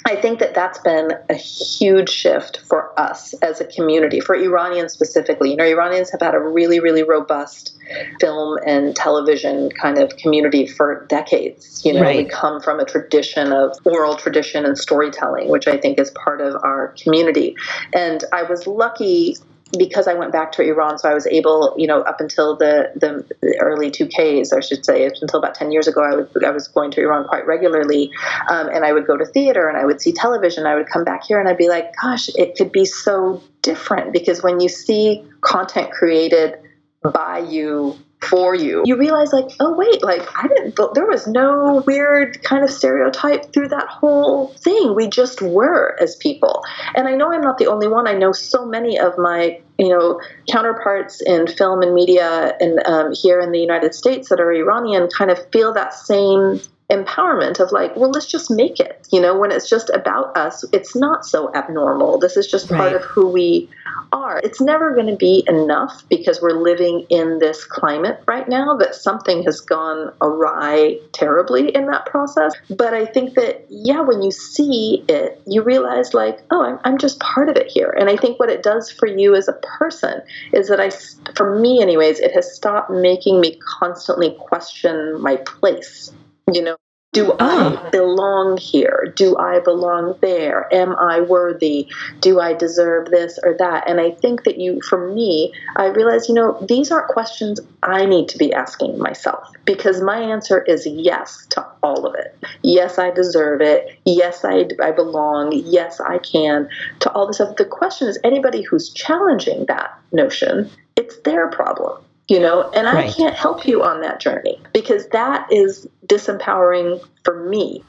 I 0.04 0.16
think 0.16 0.40
that 0.40 0.54
that's 0.54 0.78
been 0.80 1.12
a 1.30 1.34
huge 1.34 2.10
shift 2.10 2.60
for 2.68 2.98
us 2.98 3.34
as 3.34 3.60
a 3.60 3.64
community, 3.66 4.20
for 4.20 4.34
Iranians 4.34 4.92
specifically. 4.92 5.50
You 5.50 5.56
know, 5.56 5.64
Iranians 5.64 6.10
have 6.10 6.20
had 6.20 6.34
a 6.34 6.40
really, 6.40 6.80
really 6.80 7.02
robust 7.02 7.76
film 8.20 8.58
and 8.66 8.96
television 8.96 9.70
kind 9.70 9.98
of 9.98 10.16
community 10.16 10.66
for 10.66 11.06
decades. 11.08 11.84
You 11.84 11.92
know, 11.92 12.02
right. 12.02 12.24
we 12.24 12.24
come 12.24 12.60
from 12.60 12.80
a 12.80 12.84
tradition 12.84 13.52
of 13.52 13.76
oral 13.84 14.16
tradition 14.16 14.64
and 14.64 14.76
storytelling, 14.76 15.48
which 15.48 15.68
I 15.68 15.76
think 15.76 16.00
is 16.00 16.10
part 16.10 16.40
of 16.40 16.56
our 16.64 16.94
community. 17.00 17.54
And 17.92 18.24
I 18.32 18.42
was 18.42 18.66
lucky 18.66 19.36
because 19.78 20.06
I 20.06 20.14
went 20.14 20.32
back 20.32 20.52
to 20.52 20.62
Iran, 20.62 20.98
so 20.98 21.08
I 21.08 21.14
was 21.14 21.26
able, 21.26 21.74
you 21.78 21.86
know, 21.86 22.02
up 22.02 22.20
until 22.20 22.56
the, 22.56 22.92
the, 22.94 23.24
early 23.60 23.90
2Ks, 23.90 24.52
I 24.52 24.60
should 24.60 24.84
say, 24.84 25.04
until 25.04 25.38
about 25.38 25.54
10 25.54 25.72
years 25.72 25.88
ago, 25.88 26.02
I, 26.02 26.14
would, 26.14 26.44
I 26.44 26.50
was 26.50 26.68
going 26.68 26.90
to 26.92 27.00
Iran 27.00 27.26
quite 27.26 27.46
regularly. 27.46 28.10
Um, 28.48 28.68
and 28.68 28.84
I 28.84 28.92
would 28.92 29.06
go 29.06 29.16
to 29.16 29.24
theater 29.24 29.68
and 29.68 29.76
I 29.76 29.84
would 29.84 30.00
see 30.00 30.12
television. 30.12 30.66
I 30.66 30.74
would 30.74 30.88
come 30.88 31.04
back 31.04 31.24
here 31.24 31.40
and 31.40 31.48
I'd 31.48 31.56
be 31.56 31.68
like, 31.68 31.94
gosh, 32.00 32.28
it 32.36 32.56
could 32.56 32.72
be 32.72 32.84
so 32.84 33.42
different 33.62 34.12
because 34.12 34.42
when 34.42 34.60
you 34.60 34.68
see 34.68 35.24
content 35.40 35.90
created 35.92 36.58
by 37.02 37.38
you 37.38 37.96
for 38.24 38.54
you. 38.54 38.82
You 38.84 38.96
realize, 38.96 39.32
like, 39.32 39.50
oh, 39.60 39.74
wait, 39.74 40.02
like, 40.02 40.26
I 40.36 40.48
didn't, 40.48 40.76
there 40.94 41.06
was 41.06 41.26
no 41.26 41.82
weird 41.86 42.42
kind 42.42 42.64
of 42.64 42.70
stereotype 42.70 43.52
through 43.52 43.68
that 43.68 43.88
whole 43.88 44.48
thing. 44.54 44.94
We 44.94 45.08
just 45.08 45.42
were 45.42 45.96
as 46.00 46.16
people. 46.16 46.62
And 46.94 47.08
I 47.08 47.14
know 47.14 47.32
I'm 47.32 47.40
not 47.40 47.58
the 47.58 47.66
only 47.66 47.88
one. 47.88 48.06
I 48.06 48.14
know 48.14 48.32
so 48.32 48.64
many 48.64 48.98
of 48.98 49.16
my, 49.18 49.60
you 49.78 49.88
know, 49.88 50.20
counterparts 50.50 51.20
in 51.22 51.46
film 51.46 51.82
and 51.82 51.94
media 51.94 52.54
and 52.60 52.80
um, 52.86 53.12
here 53.12 53.40
in 53.40 53.52
the 53.52 53.60
United 53.60 53.94
States 53.94 54.28
that 54.28 54.40
are 54.40 54.52
Iranian 54.52 55.08
kind 55.16 55.30
of 55.30 55.38
feel 55.50 55.72
that 55.74 55.94
same 55.94 56.60
empowerment 56.90 57.58
of 57.60 57.72
like, 57.72 57.96
well, 57.96 58.10
let's 58.10 58.26
just 58.26 58.50
make 58.50 58.78
it. 58.78 59.06
You 59.10 59.20
know, 59.20 59.38
when 59.38 59.50
it's 59.50 59.68
just 59.68 59.90
about 59.90 60.36
us, 60.36 60.64
it's 60.72 60.94
not 60.94 61.24
so 61.24 61.52
abnormal. 61.54 62.18
This 62.18 62.36
is 62.36 62.46
just 62.46 62.68
part 62.68 62.92
right. 62.92 62.96
of 62.96 63.02
who 63.02 63.28
we 63.28 63.70
are. 64.12 64.40
It's 64.44 64.60
never 64.60 64.94
going 64.94 65.06
to 65.06 65.16
be 65.16 65.44
enough 65.48 66.04
because 66.08 66.40
we're 66.42 66.60
living 66.60 67.06
in 67.08 67.38
this 67.38 67.64
climate 67.64 68.22
right 68.26 68.48
now 68.48 68.76
that 68.76 68.94
something 68.94 69.42
has 69.44 69.60
gone 69.60 70.12
awry 70.20 70.98
terribly 71.12 71.74
in 71.74 71.86
that 71.86 72.06
process. 72.06 72.54
But 72.68 72.94
I 72.94 73.06
think 73.06 73.34
that, 73.34 73.64
yeah, 73.68 74.00
when 74.00 74.22
you 74.22 74.30
see 74.30 75.04
it, 75.08 75.40
you 75.46 75.62
realize, 75.62 76.14
like, 76.14 76.40
oh, 76.50 76.64
I'm, 76.64 76.78
I'm 76.84 76.98
just 76.98 77.20
part 77.20 77.48
of 77.48 77.56
it 77.56 77.70
here. 77.70 77.94
And 77.98 78.10
I 78.10 78.16
think 78.16 78.38
what 78.38 78.50
it 78.50 78.62
does 78.62 78.90
for 78.90 79.06
you 79.06 79.34
as 79.34 79.48
a 79.48 79.54
person 79.54 80.20
is 80.52 80.68
that 80.68 80.80
I, 80.80 80.90
for 81.34 81.58
me, 81.58 81.80
anyways, 81.80 82.20
it 82.20 82.32
has 82.32 82.54
stopped 82.54 82.90
making 82.90 83.40
me 83.40 83.58
constantly 83.78 84.36
question 84.38 85.20
my 85.20 85.36
place 85.36 86.12
you 86.52 86.62
know 86.62 86.76
do 87.12 87.32
I 87.32 87.36
ah. 87.40 87.90
belong 87.90 88.56
here? 88.56 89.12
Do 89.14 89.36
I 89.36 89.60
belong 89.60 90.16
there? 90.22 90.66
Am 90.72 90.96
I 90.96 91.20
worthy? 91.20 91.88
Do 92.20 92.40
I 92.40 92.54
deserve 92.54 93.10
this 93.10 93.38
or 93.44 93.54
that? 93.58 93.84
And 93.86 94.00
I 94.00 94.12
think 94.12 94.44
that 94.44 94.58
you, 94.58 94.80
for 94.80 95.12
me, 95.12 95.52
I 95.76 95.88
realize, 95.88 96.30
you 96.30 96.34
know, 96.34 96.58
these 96.66 96.90
aren't 96.90 97.08
questions 97.08 97.60
I 97.82 98.06
need 98.06 98.30
to 98.30 98.38
be 98.38 98.54
asking 98.54 98.98
myself 98.98 99.46
because 99.66 100.00
my 100.00 100.20
answer 100.20 100.62
is 100.62 100.86
yes 100.86 101.46
to 101.50 101.66
all 101.82 102.06
of 102.06 102.14
it. 102.14 102.34
Yes, 102.62 102.98
I 102.98 103.10
deserve 103.10 103.60
it. 103.60 103.98
Yes, 104.06 104.42
I, 104.42 104.68
I 104.82 104.90
belong. 104.92 105.52
Yes, 105.52 106.00
I 106.00 106.16
can 106.16 106.70
to 107.00 107.12
all 107.12 107.26
this 107.26 107.36
stuff. 107.36 107.56
The 107.56 107.66
question 107.66 108.08
is 108.08 108.18
anybody 108.24 108.62
who's 108.62 108.88
challenging 108.88 109.66
that 109.66 109.98
notion, 110.12 110.70
it's 110.96 111.18
their 111.20 111.48
problem 111.48 112.02
you 112.28 112.38
know 112.40 112.70
and 112.70 112.88
i 112.88 112.94
right. 112.94 113.14
can't 113.14 113.34
help 113.34 113.66
you 113.66 113.82
on 113.82 114.00
that 114.00 114.20
journey 114.20 114.60
because 114.72 115.08
that 115.08 115.50
is 115.52 115.86
disempowering 116.06 117.04
for 117.24 117.48
me 117.48 117.82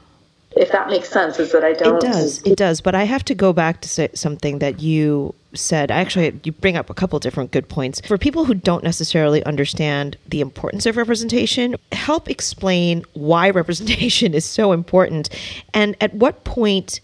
if 0.56 0.72
that 0.72 0.88
makes 0.90 1.10
sense 1.10 1.40
is 1.40 1.52
that 1.52 1.64
i 1.64 1.74
don't 1.74 1.98
it 1.98 2.02
does. 2.02 2.42
It 2.44 2.58
does. 2.58 2.82
But 2.82 2.96
i 2.96 3.04
have 3.04 3.26
to 3.26 3.36
go 3.36 3.54
back 3.54 3.82
to 3.82 3.90
say 3.90 4.10
something 4.14 4.60
that 4.60 4.82
you 4.82 5.34
said. 5.54 5.92
Actually 5.92 6.40
you 6.44 6.52
bring 6.52 6.78
up 6.78 6.90
a 6.90 6.94
couple 6.94 7.20
different 7.20 7.52
good 7.52 7.70
points. 7.70 8.02
For 8.02 8.18
people 8.18 8.46
who 8.46 8.54
don't 8.54 8.84
necessarily 8.84 9.44
understand 9.46 10.18
the 10.28 10.42
importance 10.42 10.86
of 10.86 10.98
representation 10.98 11.76
help 11.92 12.30
explain 12.30 13.04
why 13.14 13.50
representation 13.62 14.34
is 14.34 14.46
so 14.46 14.72
important. 14.72 15.30
And 15.74 15.96
at 16.02 16.14
what 16.14 16.44
point 16.44 17.02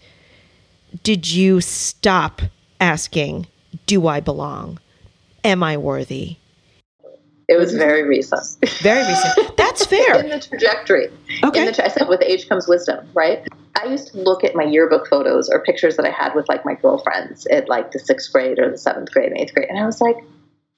did 1.02 1.30
you 1.30 1.60
stop 1.60 2.42
asking 2.80 3.46
do 3.86 4.06
i 4.06 4.20
belong? 4.20 4.78
Am 5.44 5.62
i 5.62 5.76
worthy 5.76 6.36
it 7.50 7.58
was 7.58 7.74
very 7.74 8.04
recent. 8.04 8.42
Very 8.80 9.06
recent. 9.06 9.56
That's 9.56 9.84
fair. 9.92 10.22
in 10.22 10.30
the 10.30 10.38
trajectory. 10.40 11.08
Okay. 11.44 11.60
In 11.60 11.66
the 11.66 11.72
tra- 11.72 11.84
I 11.86 11.88
said 11.88 12.08
with 12.08 12.22
age 12.22 12.48
comes 12.48 12.68
wisdom, 12.68 13.06
right? 13.12 13.46
I 13.82 13.86
used 13.86 14.08
to 14.12 14.18
look 14.18 14.44
at 14.44 14.54
my 14.54 14.62
yearbook 14.64 15.08
photos 15.08 15.48
or 15.50 15.60
pictures 15.60 15.96
that 15.96 16.06
I 16.06 16.10
had 16.10 16.34
with 16.34 16.48
like 16.48 16.64
my 16.64 16.74
girlfriends 16.74 17.46
at 17.46 17.68
like 17.68 17.90
the 17.92 17.98
sixth 17.98 18.32
grade 18.32 18.58
or 18.58 18.70
the 18.70 18.78
seventh 18.78 19.10
grade 19.12 19.30
and 19.32 19.38
eighth 19.40 19.52
grade, 19.54 19.68
and 19.68 19.78
I 19.78 19.84
was 19.86 20.00
like, 20.00 20.16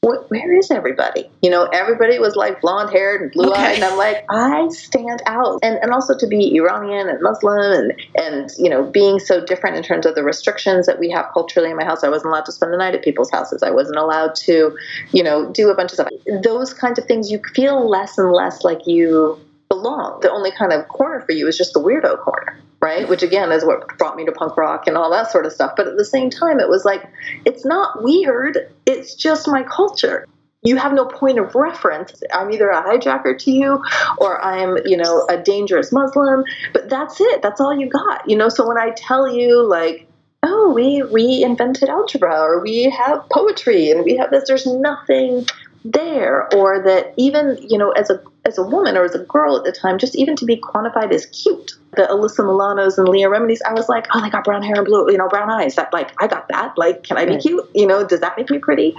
where 0.03 0.57
is 0.57 0.71
everybody? 0.71 1.31
You 1.43 1.51
know, 1.51 1.65
everybody 1.73 2.19
was 2.19 2.35
like 2.35 2.61
blonde 2.61 2.91
haired 2.91 3.23
and 3.23 3.31
blue 3.31 3.53
eyed, 3.53 3.59
okay. 3.59 3.75
and 3.77 3.85
I'm 3.85 3.97
like, 3.97 4.25
I 4.29 4.69
stand 4.69 5.23
out. 5.27 5.61
And 5.63 5.79
and 5.81 5.93
also 5.93 6.17
to 6.19 6.27
be 6.27 6.57
Iranian 6.57 7.09
and 7.09 7.21
Muslim 7.23 7.73
and 7.73 7.93
and 8.17 8.51
you 8.59 8.69
know 8.69 8.83
being 8.83 9.21
so 9.21 9.45
different 9.45 9.77
in 9.77 9.83
terms 9.83 10.05
of 10.05 10.17
the 10.17 10.25
restrictions 10.25 10.87
that 10.87 10.99
we 10.99 11.11
have 11.11 11.27
culturally 11.33 11.71
in 11.71 11.77
my 11.77 11.85
house. 11.85 12.03
I 12.03 12.09
wasn't 12.09 12.33
allowed 12.33 12.47
to 12.47 12.53
spend 12.53 12.73
the 12.73 12.79
night 12.79 12.95
at 12.95 13.05
people's 13.05 13.31
houses. 13.31 13.63
I 13.63 13.71
wasn't 13.71 13.99
allowed 13.99 14.35
to, 14.47 14.77
you 15.13 15.23
know, 15.23 15.51
do 15.53 15.71
a 15.71 15.75
bunch 15.75 15.93
of 15.93 15.95
stuff. 15.95 16.09
Those 16.43 16.75
kinds 16.75 16.99
of 16.99 17.05
things, 17.05 17.31
you 17.31 17.41
feel 17.55 17.89
less 17.89 18.19
and 18.19 18.33
less 18.33 18.65
like 18.65 18.87
you 18.87 19.39
belong. 19.69 20.21
The 20.21 20.31
only 20.31 20.51
kind 20.51 20.73
of 20.73 20.89
corner 20.89 21.21
for 21.21 21.33
you 21.33 21.47
is 21.47 21.57
just 21.57 21.75
the 21.75 21.81
weirdo 21.81 22.19
corner 22.19 22.59
right? 22.83 23.09
Which 23.09 23.23
again 23.23 23.53
is 23.53 23.65
what 23.65 23.97
brought 23.97 24.17
me 24.17 24.27
to 24.27 24.33
punk 24.33 24.57
rock 24.57 24.87
and 24.87 24.97
all 24.97 25.11
that 25.13 25.31
sort 25.31 25.47
of 25.47 25.53
stuff. 25.53 25.75
But 25.77 25.87
at 25.87 25.97
the 25.97 26.05
same 26.05 26.29
time, 26.29 26.59
it 26.59 26.69
was 26.69 26.85
like, 26.85 27.05
it's 27.47 27.65
not 27.65 28.03
weird, 28.03 28.71
it's 28.85 29.15
just 29.15 29.49
my 29.49 29.63
culture. 29.63 30.27
You 30.65 30.77
have 30.77 30.93
no 30.93 31.07
point 31.07 31.39
of 31.39 31.55
reference. 31.55 32.23
I'm 32.33 32.53
either 32.53 32.71
a 32.71 32.83
hijacker 32.83 33.39
to 33.39 33.51
you 33.51 33.83
or 34.19 34.45
I'm, 34.45 34.79
you 34.85 34.97
know, 34.97 35.27
a 35.29 35.37
dangerous 35.37 35.91
Muslim, 35.91 36.45
but 36.73 36.89
that's 36.89 37.21
it. 37.21 37.43
That's 37.43 37.61
all 37.61 37.75
you 37.75 37.89
got. 37.89 38.29
You 38.29 38.37
know, 38.37 38.49
so 38.49 38.67
when 38.67 38.79
I 38.79 38.91
tell 38.91 39.33
you 39.33 39.67
like, 39.67 40.07
oh, 40.45 40.73
we 40.73 41.03
we 41.03 41.43
invented 41.43 41.89
algebra 41.89 42.41
or 42.41 42.61
we 42.61 42.85
have 42.91 43.25
poetry 43.31 43.91
and 43.91 44.05
we 44.05 44.17
have 44.17 44.31
this, 44.31 44.45
there's 44.47 44.67
nothing 44.67 45.47
there 45.85 46.53
or 46.55 46.81
that 46.81 47.13
even 47.17 47.59
you 47.61 47.77
know 47.77 47.91
as 47.91 48.09
a 48.09 48.23
as 48.45 48.57
a 48.57 48.63
woman 48.63 48.97
or 48.97 49.03
as 49.03 49.17
a 49.17 49.25
girl 49.25 49.57
at 49.57 49.65
the 49.65 49.73
time 49.73 49.99
just 49.99 50.15
even 50.15 50.37
to 50.37 50.45
be 50.45 50.57
quantified 50.57 51.13
as 51.13 51.27
cute 51.27 51.73
the 51.97 52.03
alyssa 52.03 52.45
milanos 52.45 52.97
and 52.99 53.09
leah 53.09 53.29
remini's 53.29 53.63
i 53.63 53.73
was 53.73 53.89
like 53.89 54.07
oh 54.15 54.21
they 54.21 54.31
got 54.31 54.45
brown 54.45 54.63
hair 54.63 54.77
and 54.77 54.87
blue 54.87 55.11
you 55.11 55.19
know 55.19 55.29
brown 55.29 55.51
eyes. 55.51 55.75
That 55.75 55.93
like 55.93 56.11
i 56.23 56.27
got 56.27 56.49
that. 56.49 56.77
Like 56.77 57.03
can 57.03 57.17
i 57.17 57.25
be 57.25 57.37
cute? 57.37 57.69
You 57.75 57.87
know 57.87 58.07
does 58.07 58.21
that 58.21 58.37
make 58.37 58.51
me 58.51 58.59
pretty? 58.59 58.95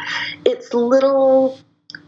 It's 0.46 0.74
little 0.74 1.60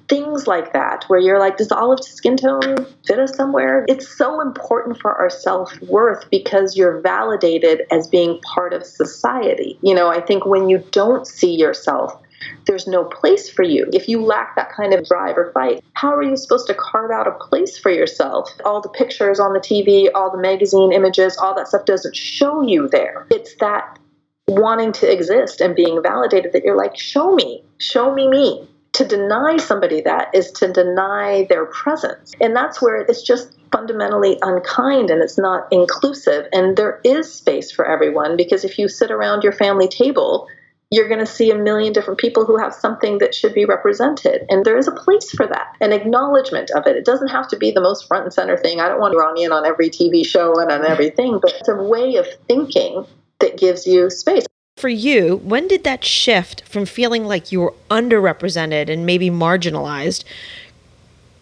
things 0.08 0.46
like 0.46 0.72
that 0.74 1.04
where 1.08 1.20
you're 1.20 1.40
like 1.40 1.58
does 1.58 1.72
olive 1.72 2.04
skin 2.04 2.38
tone 2.38 2.86
fit 3.08 3.18
us 3.20 3.36
somewhere? 3.36 3.86
It's 3.88 4.08
so 4.08 4.40
important 4.40 5.00
for 5.00 5.12
our 5.14 5.32
self-worth 5.32 6.30
because 6.30 6.78
you're 6.78 7.02
validated 7.02 7.82
as 7.92 8.08
being 8.08 8.40
part 8.42 8.74
of 8.74 8.86
society. 8.86 9.80
You 9.82 9.96
know 9.96 10.10
i 10.10 10.22
think 10.22 10.46
when 10.46 10.70
you 10.70 10.84
don't 10.92 11.26
see 11.26 11.56
yourself 11.56 12.22
there's 12.66 12.88
no 12.88 13.04
place 13.04 13.50
for 13.50 13.64
you. 13.64 13.88
If 13.94 14.08
you 14.08 14.22
lack 14.24 14.56
that 14.56 14.72
kind 14.72 14.94
of 14.94 15.06
drive 15.06 15.38
or 15.38 15.52
fight, 15.52 15.84
how 15.94 16.14
are 16.16 16.24
you 16.24 16.38
supposed 16.38 16.68
to 16.68 16.74
carve 16.74 17.12
out 17.12 17.28
a 17.28 17.32
place 17.32 17.78
for 17.78 17.92
yourself? 17.92 18.50
All 18.64 18.82
the 18.82 18.90
pictures 18.90 19.40
on 19.40 19.54
the 19.54 19.60
TV, 19.60 20.08
all 20.14 20.32
the 20.32 20.42
magazine 20.42 20.92
images, 20.92 21.38
all 21.38 21.56
that 21.56 21.68
stuff 21.68 21.86
doesn't 21.86 22.16
show 22.16 22.62
you 22.62 22.88
there. 22.90 23.28
It's 23.30 23.56
that 23.56 24.00
wanting 24.48 24.92
to 24.94 25.12
exist 25.12 25.62
and 25.62 25.76
being 25.76 26.02
validated 26.02 26.54
that 26.54 26.64
you're 26.64 26.78
like, 26.78 26.96
show 26.98 27.34
me, 27.34 27.64
show 27.78 28.14
me 28.14 28.28
me. 28.28 28.68
To 28.94 29.06
deny 29.06 29.58
somebody 29.58 30.00
that 30.02 30.34
is 30.34 30.54
to 30.54 30.72
deny 30.72 31.46
their 31.50 31.66
presence. 31.66 32.32
And 32.40 32.56
that's 32.56 32.82
where 32.82 33.02
it's 33.02 33.22
just 33.22 33.58
fundamentally 33.70 34.38
unkind 34.42 35.10
and 35.10 35.22
it's 35.22 35.38
not 35.38 35.68
inclusive. 35.70 36.48
And 36.54 36.78
there 36.78 37.02
is 37.04 37.34
space 37.34 37.72
for 37.72 37.86
everyone 37.86 38.38
because 38.38 38.64
if 38.64 38.80
you 38.80 38.88
sit 38.88 39.12
around 39.12 39.44
your 39.44 39.52
family 39.52 39.90
table 39.90 40.48
you're 40.92 41.08
going 41.08 41.20
to 41.20 41.26
see 41.26 41.52
a 41.52 41.58
million 41.58 41.94
different 41.94 42.20
people 42.20 42.46
who 42.46 42.58
have 42.58 42.74
something 42.74 43.18
that 43.18 43.34
should 43.34 43.54
be 43.54 43.66
represented. 43.66 44.46
And 44.50 44.64
there 44.64 44.78
is 44.78 44.88
a 44.88 44.92
place 44.92 45.32
for 45.32 45.48
that, 45.48 45.76
an 45.82 45.92
acknowledgement 45.92 46.72
of 46.72 46.86
it. 46.88 46.96
It 46.96 47.06
doesn't 47.06 47.30
have 47.30 47.48
to 47.50 47.58
be 47.58 47.72
the 47.72 47.82
most 47.82 48.08
front 48.08 48.26
and 48.26 48.34
center 48.34 48.58
thing. 48.58 48.80
I 48.80 48.88
don't 48.88 49.00
want 49.00 49.16
Iranian 49.16 49.52
on 49.52 49.66
every 49.66 49.90
TV 49.90 50.26
show 50.26 50.60
and 50.60 50.72
on 50.72 50.86
everything, 50.86 51.40
but 51.42 51.54
it's 51.60 51.70
a 51.70 51.76
way 51.76 52.16
of 52.16 52.28
thinking 52.48 53.06
that 53.40 53.58
gives 53.58 53.88
you 53.88 54.10
space. 54.10 54.46
For 54.78 54.90
you, 54.90 55.38
when 55.38 55.68
did 55.68 55.84
that 55.86 56.04
shift 56.04 56.68
from 56.68 56.86
feeling 56.86 57.26
like 57.26 57.52
you 57.52 57.62
were 57.62 57.74
underrepresented 57.90 58.90
and 58.90 59.06
maybe 59.06 59.30
marginalized 59.30 60.24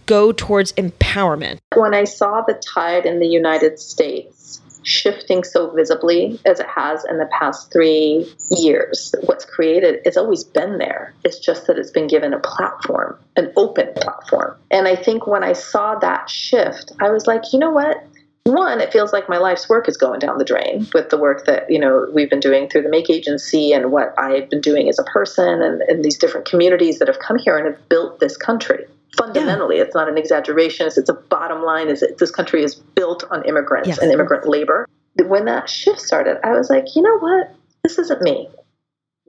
go 0.06 0.32
towards 0.32 0.71
empowerment? 0.73 1.58
When 1.75 1.93
I 1.93 2.03
saw 2.03 2.41
the 2.41 2.53
tide 2.53 3.06
in 3.06 3.19
the 3.19 3.27
United 3.27 3.79
States 3.79 4.62
shifting 4.84 5.43
so 5.43 5.69
visibly 5.72 6.39
as 6.46 6.60
it 6.60 6.67
has 6.67 7.06
in 7.06 7.17
the 7.17 7.30
past 7.38 7.72
three 7.72 8.32
years. 8.52 9.13
What's 9.24 9.46
created 9.46 10.02
has 10.06 10.17
always 10.17 10.43
been 10.43 10.78
there. 10.78 11.13
It's 11.24 11.39
just 11.39 11.67
that 11.67 11.78
it's 11.78 11.91
been 11.91 12.08
given 12.08 12.34
a 12.34 12.39
platform, 12.39 13.19
an 13.36 13.52
open 13.56 13.93
platform. 13.96 14.58
And 14.72 14.88
I 14.88 14.96
think 14.96 15.28
when 15.28 15.43
I 15.43 15.54
saw 15.54 15.96
that 16.00 16.30
shift, 16.30 16.91
I 17.02 17.12
was 17.12 17.28
like, 17.28 17.54
you 17.54 17.60
know 17.60 17.72
what? 17.72 18.04
One, 18.46 18.82
it 18.82 18.91
feels 18.91 19.13
like 19.13 19.30
my 19.30 19.38
life's 19.38 19.69
work 19.69 19.88
is 19.88 19.96
going 19.96 20.19
down 20.19 20.38
the 20.38 20.43
drain 20.43 20.86
with 20.93 21.10
the 21.10 21.17
work 21.17 21.46
that 21.46 21.72
you 21.72 21.80
know 21.80 22.08
we've 22.13 22.30
been 22.30 22.41
doing 22.41 22.67
through 22.67 22.82
the 22.82 22.89
Make 22.89 23.10
Agency 23.10 23.72
and 23.72 23.89
what 23.89 24.13
I've 24.17 24.50
been 24.50 24.60
doing 24.60 24.89
as 24.89 25.00
a 25.00 25.04
person 25.04 25.62
and, 25.62 25.82
and 25.84 26.04
these 26.04 26.17
different 26.17 26.46
communities 26.46 27.00
that 27.00 27.08
have 27.08 27.19
come 27.19 27.38
here 27.38 27.58
and 27.58 27.65
have 27.67 27.88
built 27.88 28.19
this 28.19 28.36
country 28.36 28.86
fundamentally 29.17 29.78
yeah. 29.78 29.84
it's 29.84 29.95
not 29.95 30.10
an 30.10 30.17
exaggeration. 30.17 30.88
It's, 30.88 30.97
it's 30.97 31.10
a 31.10 31.13
bottom 31.13 31.62
line 31.63 31.89
is 31.89 32.02
that 32.02 32.17
this 32.17 32.32
country 32.32 32.63
is 32.63 32.76
built 32.76 33.23
on 33.32 33.45
immigrants 33.45 33.88
yes. 33.88 33.97
and 33.99 34.12
immigrant 34.12 34.47
labor. 34.47 34.88
When 35.15 35.45
that 35.45 35.69
shift 35.69 36.02
started 36.02 36.38
i 36.43 36.52
was 36.52 36.69
like 36.69 36.95
you 36.95 37.02
know 37.02 37.17
what? 37.19 37.56
This 37.84 37.99
isn't 37.99 38.21
me. 38.21 38.49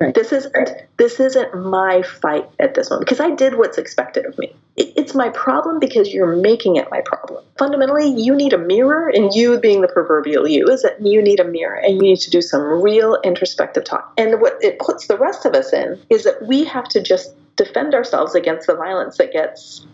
Right. 0.01 0.13
this 0.13 0.33
isn't 0.33 0.69
this 0.97 1.21
isn't 1.21 1.55
my 1.55 2.03
fight 2.03 2.49
at 2.59 2.75
this 2.75 2.91
moment 2.91 3.07
because 3.07 3.21
i 3.21 3.31
did 3.31 3.55
what's 3.55 3.79
expected 3.79 4.27
of 4.27 4.37
me. 4.39 4.53
It, 4.77 4.93
it's 4.97 5.15
my 5.15 5.29
problem 5.29 5.79
because 5.79 6.13
you're 6.13 6.35
making 6.35 6.75
it 6.77 6.91
my 6.91 7.01
problem. 7.05 7.45
Fundamentally 7.57 8.09
you 8.09 8.35
need 8.35 8.53
a 8.53 8.59
mirror 8.59 9.09
and 9.09 9.33
you 9.33 9.61
being 9.61 9.83
the 9.83 9.89
proverbial 9.89 10.49
you 10.49 10.67
is 10.67 10.83
that 10.83 11.01
you 11.01 11.23
need 11.23 11.39
a 11.39 11.45
mirror 11.45 11.77
and 11.77 11.95
you 11.95 12.03
need 12.03 12.19
to 12.21 12.31
do 12.31 12.43
some 12.43 12.83
real 12.83 13.21
introspective 13.23 13.85
talk. 13.85 14.13
And 14.19 14.41
what 14.41 14.57
it 14.63 14.81
puts 14.81 15.07
the 15.07 15.17
rest 15.17 15.45
of 15.45 15.55
us 15.55 15.73
in 15.73 16.01
is 16.11 16.25
that 16.25 16.45
we 16.45 16.65
have 16.65 16.89
to 16.89 17.01
just 17.01 17.33
defend 17.57 17.95
ourselves 17.95 18.35
against 18.35 18.67
the 18.67 18.75
violence 18.75 19.19
that 19.19 19.33
gets 19.33 19.87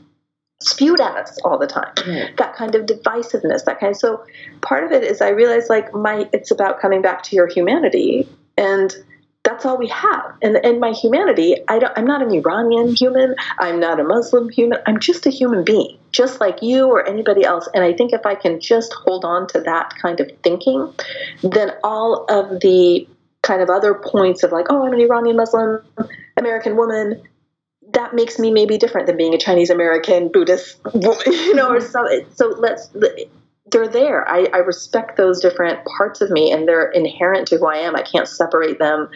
spewed 0.63 1.01
at 1.01 1.17
us 1.17 1.39
all 1.45 1.59
the 1.59 1.67
time. 1.67 1.95
Mm. 1.97 2.37
that 2.37 2.55
kind 2.55 2.75
of 2.75 2.87
divisiveness 2.87 3.65
that 3.65 3.81
kind 3.81 3.93
of 3.93 3.97
so 3.97 4.25
part 4.61 4.85
of 4.85 4.93
it 4.93 5.03
is 5.03 5.21
i 5.21 5.29
realize 5.29 5.69
like 5.69 5.93
my 5.95 6.29
it's 6.33 6.51
about 6.51 6.81
coming 6.81 7.03
back 7.03 7.23
to 7.23 7.37
your 7.37 7.47
humanity 7.47 8.29
and 8.57 8.95
that's 9.43 9.65
all 9.65 9.79
we 9.79 9.89
have. 9.89 10.37
And 10.43 10.59
in 10.65 10.81
my 10.81 10.93
humanity 10.93 11.57
i 11.69 11.79
don't 11.79 11.93
i'm 11.97 12.05
not 12.07 12.23
an 12.23 12.31
iranian 12.31 12.95
human 12.95 13.35
i'm 13.59 13.81
not 13.81 13.99
a 13.99 14.05
muslim 14.05 14.49
human 14.51 14.79
i'm 14.87 15.01
just 15.01 15.27
a 15.27 15.31
human 15.31 15.65
being 15.65 15.99
just 16.13 16.41
like 16.41 16.63
you 16.63 16.87
or 16.89 17.07
anybody 17.07 17.45
else. 17.45 17.69
And 17.75 17.83
i 17.83 17.93
think 17.93 18.13
if 18.13 18.27
i 18.27 18.35
can 18.35 18.61
just 18.61 18.93
hold 18.93 19.25
on 19.25 19.47
to 19.49 19.61
that 19.61 19.95
kind 20.01 20.21
of 20.21 20.31
thinking 20.43 20.93
then 21.43 21.73
all 21.83 22.27
of 22.29 22.61
the 22.61 23.09
kind 23.43 23.63
of 23.63 23.71
other 23.71 23.95
points 23.95 24.43
of 24.43 24.53
like 24.53 24.67
oh 24.69 24.87
i'm 24.87 24.93
an 24.93 25.01
iranian 25.01 25.37
muslim 25.37 25.83
american 26.37 26.77
woman 26.77 27.23
that 27.93 28.15
makes 28.15 28.39
me 28.39 28.51
maybe 28.51 28.79
different 28.79 29.07
than 29.07 29.17
being 29.17 29.35
a 29.35 29.39
Chinese 29.39 29.71
American 29.71 30.29
Buddhist 30.29 30.79
woman, 30.95 31.23
you 31.27 31.55
know, 31.55 31.71
or 31.71 31.81
mm-hmm. 31.81 31.91
so. 31.91 32.51
So 32.51 32.57
let's, 32.59 32.91
they're 33.71 33.89
there. 33.89 34.29
I, 34.29 34.47
I 34.53 34.59
respect 34.59 35.17
those 35.17 35.41
different 35.41 35.85
parts 35.85 36.21
of 36.21 36.31
me 36.31 36.53
and 36.53 36.67
they're 36.67 36.91
inherent 36.91 37.49
to 37.49 37.59
who 37.59 37.67
I 37.67 37.77
am. 37.77 37.95
I 37.97 38.03
can't 38.03 38.29
separate 38.29 38.79
them. 38.79 39.09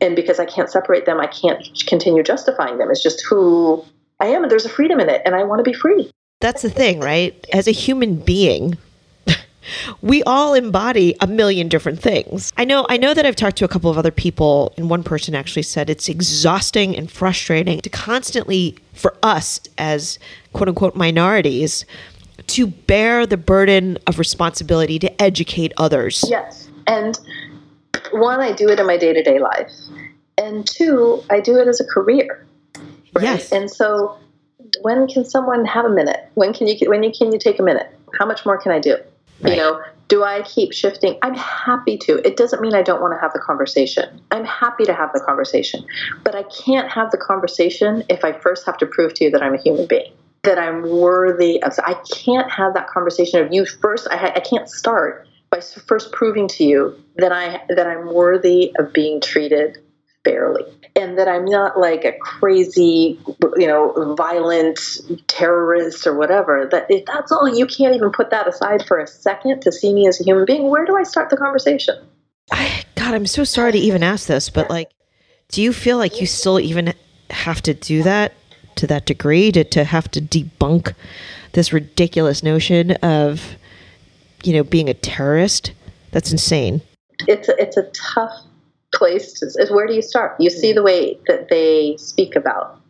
And 0.00 0.16
because 0.16 0.38
I 0.38 0.46
can't 0.46 0.70
separate 0.70 1.06
them, 1.06 1.20
I 1.20 1.26
can't 1.26 1.66
continue 1.86 2.22
justifying 2.22 2.78
them. 2.78 2.90
It's 2.90 3.02
just 3.02 3.24
who 3.28 3.84
I 4.18 4.26
am. 4.26 4.42
And 4.42 4.50
there's 4.50 4.64
a 4.64 4.70
freedom 4.70 5.00
in 5.00 5.08
it. 5.08 5.22
And 5.24 5.34
I 5.34 5.44
want 5.44 5.58
to 5.58 5.70
be 5.70 5.74
free. 5.74 6.10
That's 6.40 6.62
the 6.62 6.70
thing, 6.70 7.00
right? 7.00 7.44
As 7.52 7.68
a 7.68 7.72
human 7.72 8.16
being, 8.16 8.78
we 10.02 10.22
all 10.24 10.54
embody 10.54 11.14
a 11.20 11.26
million 11.26 11.68
different 11.68 12.00
things. 12.00 12.52
I 12.56 12.64
know 12.64 12.86
I 12.88 12.96
know 12.96 13.14
that 13.14 13.26
I've 13.26 13.36
talked 13.36 13.56
to 13.58 13.64
a 13.64 13.68
couple 13.68 13.90
of 13.90 13.98
other 13.98 14.10
people 14.10 14.72
and 14.76 14.90
one 14.90 15.02
person 15.02 15.34
actually 15.34 15.62
said 15.62 15.90
it's 15.90 16.08
exhausting 16.08 16.96
and 16.96 17.10
frustrating 17.10 17.80
to 17.80 17.90
constantly 17.90 18.76
for 18.94 19.16
us 19.22 19.60
as 19.78 20.18
quote 20.52 20.68
unquote 20.68 20.96
minorities 20.96 21.84
to 22.48 22.66
bear 22.66 23.26
the 23.26 23.36
burden 23.36 23.98
of 24.06 24.18
responsibility 24.18 24.98
to 24.98 25.22
educate 25.22 25.72
others. 25.76 26.24
Yes. 26.28 26.68
And 26.86 27.18
one 28.12 28.40
I 28.40 28.52
do 28.52 28.68
it 28.68 28.80
in 28.80 28.86
my 28.86 28.96
day-to-day 28.96 29.38
life. 29.38 29.70
And 30.38 30.66
two, 30.66 31.22
I 31.30 31.40
do 31.40 31.58
it 31.58 31.68
as 31.68 31.80
a 31.80 31.84
career. 31.84 32.46
Right? 33.12 33.24
Yes. 33.24 33.52
And 33.52 33.70
so 33.70 34.18
when 34.82 35.06
can 35.06 35.24
someone 35.24 35.64
have 35.64 35.84
a 35.84 35.90
minute? 35.90 36.28
When 36.34 36.52
can 36.52 36.66
you 36.66 36.76
when 36.88 37.02
you 37.02 37.12
can 37.12 37.32
you 37.32 37.38
take 37.38 37.58
a 37.58 37.62
minute? 37.62 37.88
How 38.18 38.26
much 38.26 38.44
more 38.46 38.58
can 38.58 38.72
I 38.72 38.78
do? 38.78 38.96
Right. 39.42 39.52
You 39.52 39.56
know, 39.56 39.82
do 40.08 40.24
I 40.24 40.42
keep 40.42 40.72
shifting? 40.72 41.18
I'm 41.22 41.34
happy 41.34 41.96
to. 41.98 42.20
It 42.26 42.36
doesn't 42.36 42.60
mean 42.60 42.74
I 42.74 42.82
don't 42.82 43.00
want 43.00 43.14
to 43.14 43.20
have 43.20 43.32
the 43.32 43.38
conversation. 43.38 44.20
I'm 44.30 44.44
happy 44.44 44.84
to 44.84 44.92
have 44.92 45.12
the 45.12 45.20
conversation. 45.20 45.86
But 46.24 46.34
I 46.34 46.42
can't 46.42 46.90
have 46.90 47.10
the 47.12 47.16
conversation 47.16 48.02
if 48.08 48.24
I 48.24 48.32
first 48.32 48.66
have 48.66 48.76
to 48.78 48.86
prove 48.86 49.14
to 49.14 49.24
you 49.24 49.30
that 49.30 49.42
I'm 49.42 49.54
a 49.54 49.60
human 49.60 49.86
being, 49.86 50.12
that 50.42 50.58
I'm 50.58 50.82
worthy 50.82 51.62
of. 51.62 51.72
I 51.84 51.94
can't 52.12 52.50
have 52.50 52.74
that 52.74 52.88
conversation 52.88 53.40
of 53.44 53.52
you 53.52 53.64
first. 53.64 54.08
I, 54.10 54.32
I 54.34 54.40
can't 54.40 54.68
start 54.68 55.28
by 55.50 55.60
first 55.60 56.12
proving 56.12 56.48
to 56.48 56.64
you 56.64 57.00
that 57.16 57.32
I 57.32 57.62
that 57.68 57.86
I'm 57.86 58.12
worthy 58.12 58.72
of 58.78 58.92
being 58.92 59.20
treated 59.20 59.78
fairly 60.24 60.64
and 60.96 61.18
that 61.18 61.28
I'm 61.28 61.44
not 61.44 61.78
like 61.78 62.04
a 62.04 62.12
crazy, 62.12 63.18
you 63.56 63.66
know, 63.66 64.14
violent 64.16 64.78
terrorist 65.28 66.06
or 66.06 66.16
whatever. 66.16 66.68
That 66.70 66.86
if 66.88 67.06
that's 67.06 67.32
all, 67.32 67.48
you 67.48 67.66
can't 67.66 67.94
even 67.94 68.10
put 68.10 68.30
that 68.30 68.48
aside 68.48 68.86
for 68.86 68.98
a 68.98 69.06
second 69.06 69.62
to 69.62 69.72
see 69.72 69.92
me 69.92 70.06
as 70.08 70.20
a 70.20 70.24
human 70.24 70.44
being. 70.44 70.68
Where 70.68 70.84
do 70.84 70.96
I 70.96 71.02
start 71.02 71.30
the 71.30 71.36
conversation? 71.36 71.96
I, 72.52 72.84
God, 72.96 73.14
I'm 73.14 73.26
so 73.26 73.44
sorry 73.44 73.72
to 73.72 73.78
even 73.78 74.02
ask 74.02 74.26
this, 74.26 74.50
but 74.50 74.68
like, 74.68 74.90
do 75.48 75.62
you 75.62 75.72
feel 75.72 75.96
like 75.96 76.20
you 76.20 76.26
still 76.26 76.60
even 76.60 76.94
have 77.30 77.62
to 77.62 77.74
do 77.74 78.02
that 78.02 78.32
to 78.76 78.86
that 78.88 79.06
degree 79.06 79.52
to, 79.52 79.64
to 79.64 79.84
have 79.84 80.10
to 80.12 80.20
debunk 80.20 80.94
this 81.52 81.72
ridiculous 81.72 82.42
notion 82.42 82.92
of, 83.02 83.56
you 84.42 84.52
know, 84.52 84.64
being 84.64 84.88
a 84.88 84.94
terrorist? 84.94 85.72
That's 86.10 86.32
insane. 86.32 86.82
It's 87.28 87.48
a, 87.48 87.62
it's 87.62 87.76
a 87.76 87.84
tough 87.92 88.32
place 88.92 89.32
to, 89.34 89.46
is 89.46 89.70
where 89.70 89.86
do 89.86 89.94
you 89.94 90.02
start? 90.02 90.36
You 90.40 90.50
see 90.50 90.72
the 90.72 90.82
way 90.82 91.18
that 91.26 91.48
they 91.48 91.96
speak 91.98 92.36
about 92.36 92.80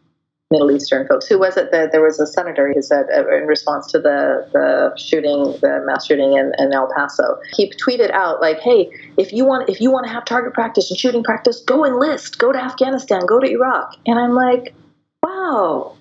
Middle 0.50 0.70
Eastern 0.70 1.06
folks. 1.06 1.26
Who 1.26 1.38
was 1.38 1.56
it 1.56 1.70
that 1.70 1.92
there 1.92 2.02
was 2.02 2.18
a 2.18 2.26
senator 2.26 2.72
who 2.72 2.82
said 2.82 3.06
uh, 3.14 3.36
in 3.36 3.46
response 3.46 3.86
to 3.92 3.98
the, 3.98 4.48
the 4.52 4.96
shooting, 4.96 5.56
the 5.60 5.82
mass 5.86 6.06
shooting 6.06 6.32
in, 6.32 6.52
in 6.58 6.72
El 6.72 6.92
Paso, 6.92 7.38
he 7.54 7.72
tweeted 7.72 8.10
out 8.10 8.40
like, 8.40 8.58
"Hey, 8.58 8.90
if 9.16 9.32
you 9.32 9.44
want 9.44 9.68
if 9.68 9.80
you 9.80 9.90
want 9.90 10.06
to 10.06 10.12
have 10.12 10.24
target 10.24 10.52
practice 10.52 10.90
and 10.90 10.98
shooting 10.98 11.22
practice, 11.22 11.60
go 11.60 11.84
enlist, 11.84 12.38
go 12.38 12.52
to 12.52 12.58
Afghanistan, 12.58 13.20
go 13.26 13.38
to 13.38 13.48
Iraq." 13.48 13.94
And 14.06 14.18
I'm 14.18 14.34
like, 14.34 14.74
"Wow, 15.22 15.96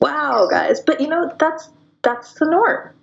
wow, 0.00 0.46
guys!" 0.50 0.80
But 0.80 1.00
you 1.00 1.08
know 1.08 1.32
that's 1.38 1.70
that's 2.02 2.34
the 2.34 2.46
norm 2.46 2.95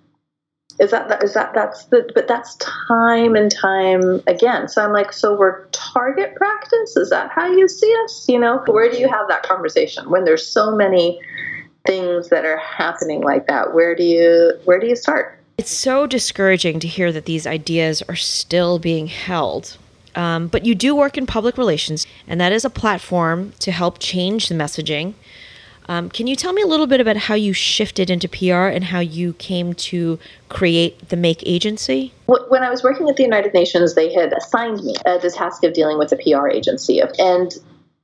is 0.80 0.90
that, 0.90 1.08
that 1.08 1.22
is 1.22 1.34
that 1.34 1.54
that's 1.54 1.84
the 1.86 2.10
but 2.14 2.26
that's 2.26 2.56
time 2.56 3.36
and 3.36 3.50
time 3.50 4.20
again. 4.26 4.68
So 4.68 4.84
i'm 4.84 4.92
like 4.92 5.12
so 5.12 5.36
we're 5.36 5.66
target 5.66 6.34
practice? 6.34 6.96
Is 6.96 7.10
that 7.10 7.30
how 7.30 7.46
you 7.46 7.68
see 7.68 7.94
us? 8.04 8.26
You 8.28 8.38
know 8.38 8.62
where 8.66 8.90
do 8.90 8.98
you 8.98 9.08
have 9.08 9.28
that 9.28 9.42
conversation 9.44 10.10
when 10.10 10.24
there's 10.24 10.46
so 10.46 10.74
many 10.74 11.20
things 11.86 12.28
that 12.30 12.44
are 12.44 12.58
happening 12.58 13.22
like 13.22 13.46
that? 13.46 13.74
Where 13.74 13.94
do 13.94 14.02
you 14.02 14.52
where 14.64 14.80
do 14.80 14.86
you 14.86 14.96
start? 14.96 15.38
It's 15.58 15.70
so 15.70 16.06
discouraging 16.06 16.80
to 16.80 16.88
hear 16.88 17.12
that 17.12 17.26
these 17.26 17.46
ideas 17.46 18.02
are 18.08 18.16
still 18.16 18.80
being 18.80 19.06
held. 19.06 19.76
Um, 20.16 20.48
but 20.48 20.64
you 20.64 20.74
do 20.74 20.94
work 20.94 21.16
in 21.16 21.26
public 21.26 21.56
relations 21.56 22.06
and 22.26 22.40
that 22.40 22.52
is 22.52 22.64
a 22.64 22.70
platform 22.70 23.52
to 23.60 23.72
help 23.72 23.98
change 23.98 24.48
the 24.48 24.54
messaging 24.54 25.14
um, 25.86 26.08
can 26.08 26.26
you 26.26 26.36
tell 26.36 26.52
me 26.52 26.62
a 26.62 26.66
little 26.66 26.86
bit 26.86 27.00
about 27.00 27.16
how 27.16 27.34
you 27.34 27.52
shifted 27.52 28.10
into 28.10 28.28
PR 28.28 28.68
and 28.68 28.84
how 28.84 29.00
you 29.00 29.34
came 29.34 29.74
to 29.74 30.18
create 30.48 31.08
the 31.10 31.16
Make 31.16 31.42
Agency? 31.46 32.12
When 32.26 32.62
I 32.62 32.70
was 32.70 32.82
working 32.82 33.08
at 33.08 33.16
the 33.16 33.22
United 33.22 33.52
Nations, 33.52 33.94
they 33.94 34.12
had 34.12 34.32
assigned 34.32 34.82
me 34.82 34.94
uh, 35.04 35.18
the 35.18 35.30
task 35.30 35.62
of 35.64 35.74
dealing 35.74 35.98
with 35.98 36.12
a 36.12 36.16
PR 36.16 36.48
agency. 36.48 37.00
And 37.18 37.54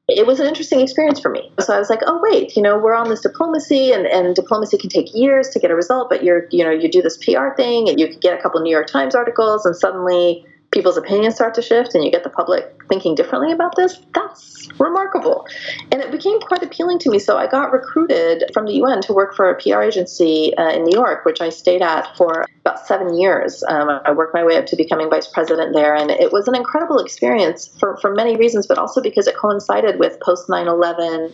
it 0.08 0.26
was 0.26 0.40
an 0.40 0.46
interesting 0.46 0.80
experience 0.80 1.20
for 1.20 1.30
me. 1.30 1.52
So 1.60 1.74
I 1.74 1.78
was 1.78 1.88
like, 1.88 2.00
oh 2.06 2.20
wait, 2.22 2.56
you 2.56 2.62
know, 2.62 2.78
we're 2.78 2.94
on 2.94 3.08
this 3.08 3.20
diplomacy 3.20 3.92
and, 3.92 4.06
and 4.06 4.34
diplomacy 4.34 4.76
can 4.76 4.90
take 4.90 5.14
years 5.14 5.48
to 5.50 5.60
get 5.60 5.70
a 5.70 5.74
result, 5.74 6.10
but 6.10 6.24
you're 6.24 6.46
you 6.50 6.64
know, 6.64 6.70
you 6.70 6.90
do 6.90 7.00
this 7.00 7.16
PR 7.16 7.50
thing 7.56 7.88
and 7.88 7.98
you 7.98 8.14
get 8.18 8.38
a 8.38 8.42
couple 8.42 8.60
New 8.60 8.70
York 8.72 8.88
Times 8.88 9.14
articles 9.14 9.64
and 9.64 9.76
suddenly 9.76 10.44
people's 10.70 10.96
opinions 10.96 11.34
start 11.34 11.54
to 11.54 11.62
shift 11.62 11.94
and 11.94 12.04
you 12.04 12.10
get 12.10 12.22
the 12.22 12.30
public 12.30 12.80
thinking 12.88 13.14
differently 13.14 13.52
about 13.52 13.74
this, 13.76 14.00
that's 14.14 14.68
remarkable. 14.78 15.46
And 15.90 16.00
it 16.00 16.10
became 16.10 16.40
quite 16.40 16.62
appealing 16.62 16.98
to 17.00 17.10
me. 17.10 17.18
So 17.18 17.36
I 17.36 17.46
got 17.46 17.72
recruited 17.72 18.44
from 18.52 18.66
the 18.66 18.74
UN 18.74 19.00
to 19.02 19.12
work 19.12 19.34
for 19.34 19.50
a 19.50 19.60
PR 19.60 19.82
agency 19.82 20.56
uh, 20.56 20.70
in 20.70 20.84
New 20.84 20.96
York, 20.96 21.24
which 21.24 21.40
I 21.40 21.48
stayed 21.48 21.82
at 21.82 22.16
for 22.16 22.46
about 22.60 22.86
seven 22.86 23.18
years. 23.18 23.64
Um, 23.68 24.00
I 24.04 24.12
worked 24.12 24.34
my 24.34 24.44
way 24.44 24.56
up 24.56 24.66
to 24.66 24.76
becoming 24.76 25.10
vice 25.10 25.26
president 25.26 25.74
there. 25.74 25.94
And 25.94 26.10
it 26.10 26.32
was 26.32 26.46
an 26.46 26.54
incredible 26.54 26.98
experience 26.98 27.68
for, 27.78 27.96
for 27.96 28.14
many 28.14 28.36
reasons, 28.36 28.66
but 28.66 28.78
also 28.78 29.02
because 29.02 29.26
it 29.26 29.36
coincided 29.36 29.98
with 29.98 30.20
post 30.20 30.48
9 30.48 30.68
11 30.68 31.32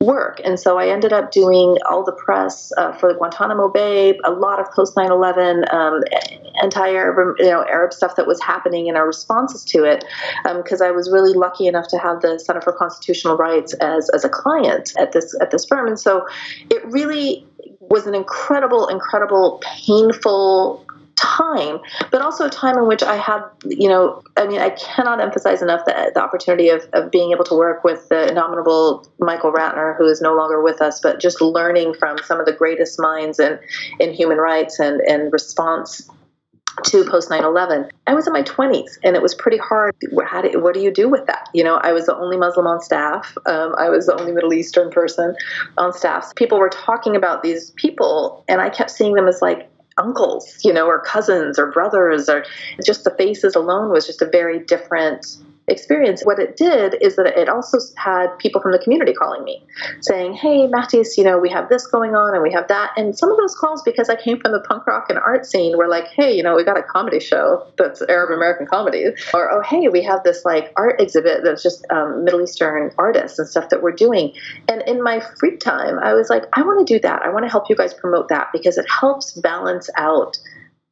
work. 0.00 0.40
And 0.44 0.60
so 0.60 0.78
I 0.78 0.88
ended 0.88 1.12
up 1.12 1.30
doing 1.30 1.78
all 1.88 2.04
the 2.04 2.12
press 2.12 2.70
uh, 2.76 2.92
for 2.92 3.14
Guantanamo 3.14 3.68
Bay, 3.68 4.18
a 4.24 4.30
lot 4.30 4.60
of 4.60 4.70
post 4.72 4.94
9 4.96 5.10
11 5.10 5.64
um, 5.70 6.02
entire 6.62 7.34
you 7.38 7.46
know, 7.46 7.64
Arab 7.64 7.92
stuff 7.92 8.16
that 8.16 8.26
was 8.26 8.40
happening 8.42 8.88
and 8.88 8.96
our 8.96 9.06
responses 9.06 9.64
to 9.66 9.84
it, 9.84 10.04
because 10.54 10.80
um, 10.80 10.86
I 10.86 10.90
was 10.90 11.10
really 11.10 11.32
lucky 11.32 11.66
enough 11.66 11.88
to 11.88 11.98
have 11.98 12.20
the 12.20 12.38
Center 12.38 12.60
for 12.60 12.72
Constitutional 12.72 13.36
Rights 13.36 13.72
as, 13.74 14.10
as 14.10 14.24
a 14.24 14.28
client 14.28 14.92
at 14.98 15.12
this 15.12 15.34
at 15.40 15.50
this 15.50 15.64
firm. 15.64 15.86
And 15.86 15.98
so 15.98 16.26
it 16.70 16.84
really 16.86 17.46
was 17.80 18.06
an 18.06 18.14
incredible, 18.14 18.88
incredible, 18.88 19.62
painful 19.62 20.85
time, 21.16 21.78
but 22.10 22.22
also 22.22 22.46
a 22.46 22.50
time 22.50 22.76
in 22.78 22.86
which 22.86 23.02
I 23.02 23.16
had, 23.16 23.42
you 23.64 23.88
know, 23.88 24.22
I 24.36 24.46
mean, 24.46 24.60
I 24.60 24.70
cannot 24.70 25.20
emphasize 25.20 25.62
enough 25.62 25.84
the, 25.84 26.12
the 26.14 26.22
opportunity 26.22 26.68
of, 26.68 26.86
of 26.92 27.10
being 27.10 27.32
able 27.32 27.44
to 27.44 27.54
work 27.54 27.84
with 27.84 28.08
the 28.08 28.28
indomitable 28.28 29.06
Michael 29.18 29.52
Ratner, 29.52 29.96
who 29.96 30.06
is 30.06 30.20
no 30.20 30.34
longer 30.34 30.62
with 30.62 30.80
us, 30.80 31.00
but 31.00 31.20
just 31.20 31.40
learning 31.40 31.94
from 31.94 32.18
some 32.24 32.38
of 32.38 32.46
the 32.46 32.52
greatest 32.52 33.00
minds 33.00 33.40
in, 33.40 33.58
in 33.98 34.12
human 34.12 34.38
rights 34.38 34.78
and, 34.78 35.00
and 35.02 35.32
response 35.32 36.08
to 36.84 37.06
post 37.06 37.30
9-11 37.30 37.88
i 38.06 38.12
was 38.12 38.26
in 38.26 38.34
my 38.34 38.42
20s 38.42 38.98
and 39.02 39.16
it 39.16 39.22
was 39.22 39.34
pretty 39.34 39.56
hard. 39.56 39.94
How 40.26 40.42
do, 40.42 40.60
what 40.60 40.74
do 40.74 40.80
you 40.80 40.90
do 40.90 41.08
with 41.08 41.24
that? 41.24 41.48
You 41.54 41.64
know 41.64 41.76
i 41.76 41.92
was 41.92 42.04
the 42.04 42.14
only 42.14 42.36
muslim 42.36 42.66
on 42.66 42.82
staff. 42.82 43.34
Um, 43.46 43.74
i 43.78 43.88
was 43.88 44.04
the 44.04 44.20
only 44.20 44.32
middle 44.32 44.52
eastern 44.52 44.90
person 44.90 45.34
on 45.78 45.94
staff. 45.94 46.34
People 46.34 46.58
were 46.58 46.68
talking 46.68 47.16
about 47.16 47.42
these 47.42 47.70
people 47.76 48.44
and 48.46 48.60
i 48.60 48.68
kept 48.68 48.90
seeing 48.90 49.14
them 49.14 49.26
as 49.26 49.40
like 49.40 49.70
uncles, 49.98 50.58
you 50.62 50.72
know, 50.72 50.86
or 50.86 51.00
cousins 51.00 51.58
or 51.58 51.70
brothers, 51.72 52.28
or 52.28 52.44
just 52.84 53.04
the 53.04 53.10
faces 53.12 53.54
alone 53.54 53.90
was 53.90 54.06
just 54.06 54.22
a 54.22 54.26
very 54.26 54.58
different 54.58 55.36
experience. 55.68 56.22
What 56.22 56.38
it 56.38 56.56
did 56.56 56.96
is 57.00 57.16
that 57.16 57.26
it 57.38 57.48
also 57.48 57.78
had 57.96 58.36
people 58.38 58.60
from 58.60 58.72
the 58.72 58.78
community 58.78 59.12
calling 59.12 59.44
me 59.44 59.64
saying, 60.00 60.34
Hey, 60.34 60.68
Mahdis, 60.68 61.16
you 61.16 61.24
know, 61.24 61.38
we 61.38 61.50
have 61.50 61.68
this 61.68 61.86
going 61.86 62.14
on 62.14 62.34
and 62.34 62.42
we 62.42 62.52
have 62.52 62.68
that. 62.68 62.92
And 62.96 63.16
some 63.16 63.30
of 63.30 63.36
those 63.36 63.54
calls, 63.54 63.82
because 63.82 64.08
I 64.08 64.16
came 64.16 64.38
from 64.40 64.52
the 64.52 64.60
punk 64.60 64.86
rock 64.86 65.06
and 65.08 65.18
art 65.18 65.44
scene, 65.44 65.76
were 65.76 65.88
like, 65.88 66.06
Hey, 66.08 66.36
you 66.36 66.42
know, 66.42 66.54
we 66.54 66.64
got 66.64 66.78
a 66.78 66.82
comedy 66.82 67.20
show 67.20 67.66
that's 67.76 68.00
Arab 68.02 68.30
American 68.30 68.66
comedy. 68.66 69.06
Or, 69.34 69.50
Oh, 69.50 69.62
hey, 69.62 69.88
we 69.88 70.02
have 70.02 70.22
this 70.22 70.44
like 70.44 70.72
art 70.76 71.00
exhibit 71.00 71.42
that's 71.42 71.62
just 71.62 71.84
um, 71.90 72.24
Middle 72.24 72.42
Eastern 72.42 72.92
artists 72.96 73.38
and 73.38 73.48
stuff 73.48 73.70
that 73.70 73.82
we're 73.82 73.92
doing. 73.92 74.32
And 74.68 74.82
in 74.82 75.02
my 75.02 75.20
free 75.40 75.56
time, 75.56 75.98
I 75.98 76.14
was 76.14 76.30
like, 76.30 76.44
I 76.52 76.62
want 76.62 76.86
to 76.86 76.94
do 76.94 77.00
that. 77.00 77.22
I 77.22 77.30
want 77.30 77.44
to 77.44 77.50
help 77.50 77.68
you 77.68 77.76
guys 77.76 77.92
promote 77.92 78.28
that 78.28 78.48
because 78.52 78.78
it 78.78 78.86
helps 78.88 79.32
balance 79.32 79.90
out 79.96 80.38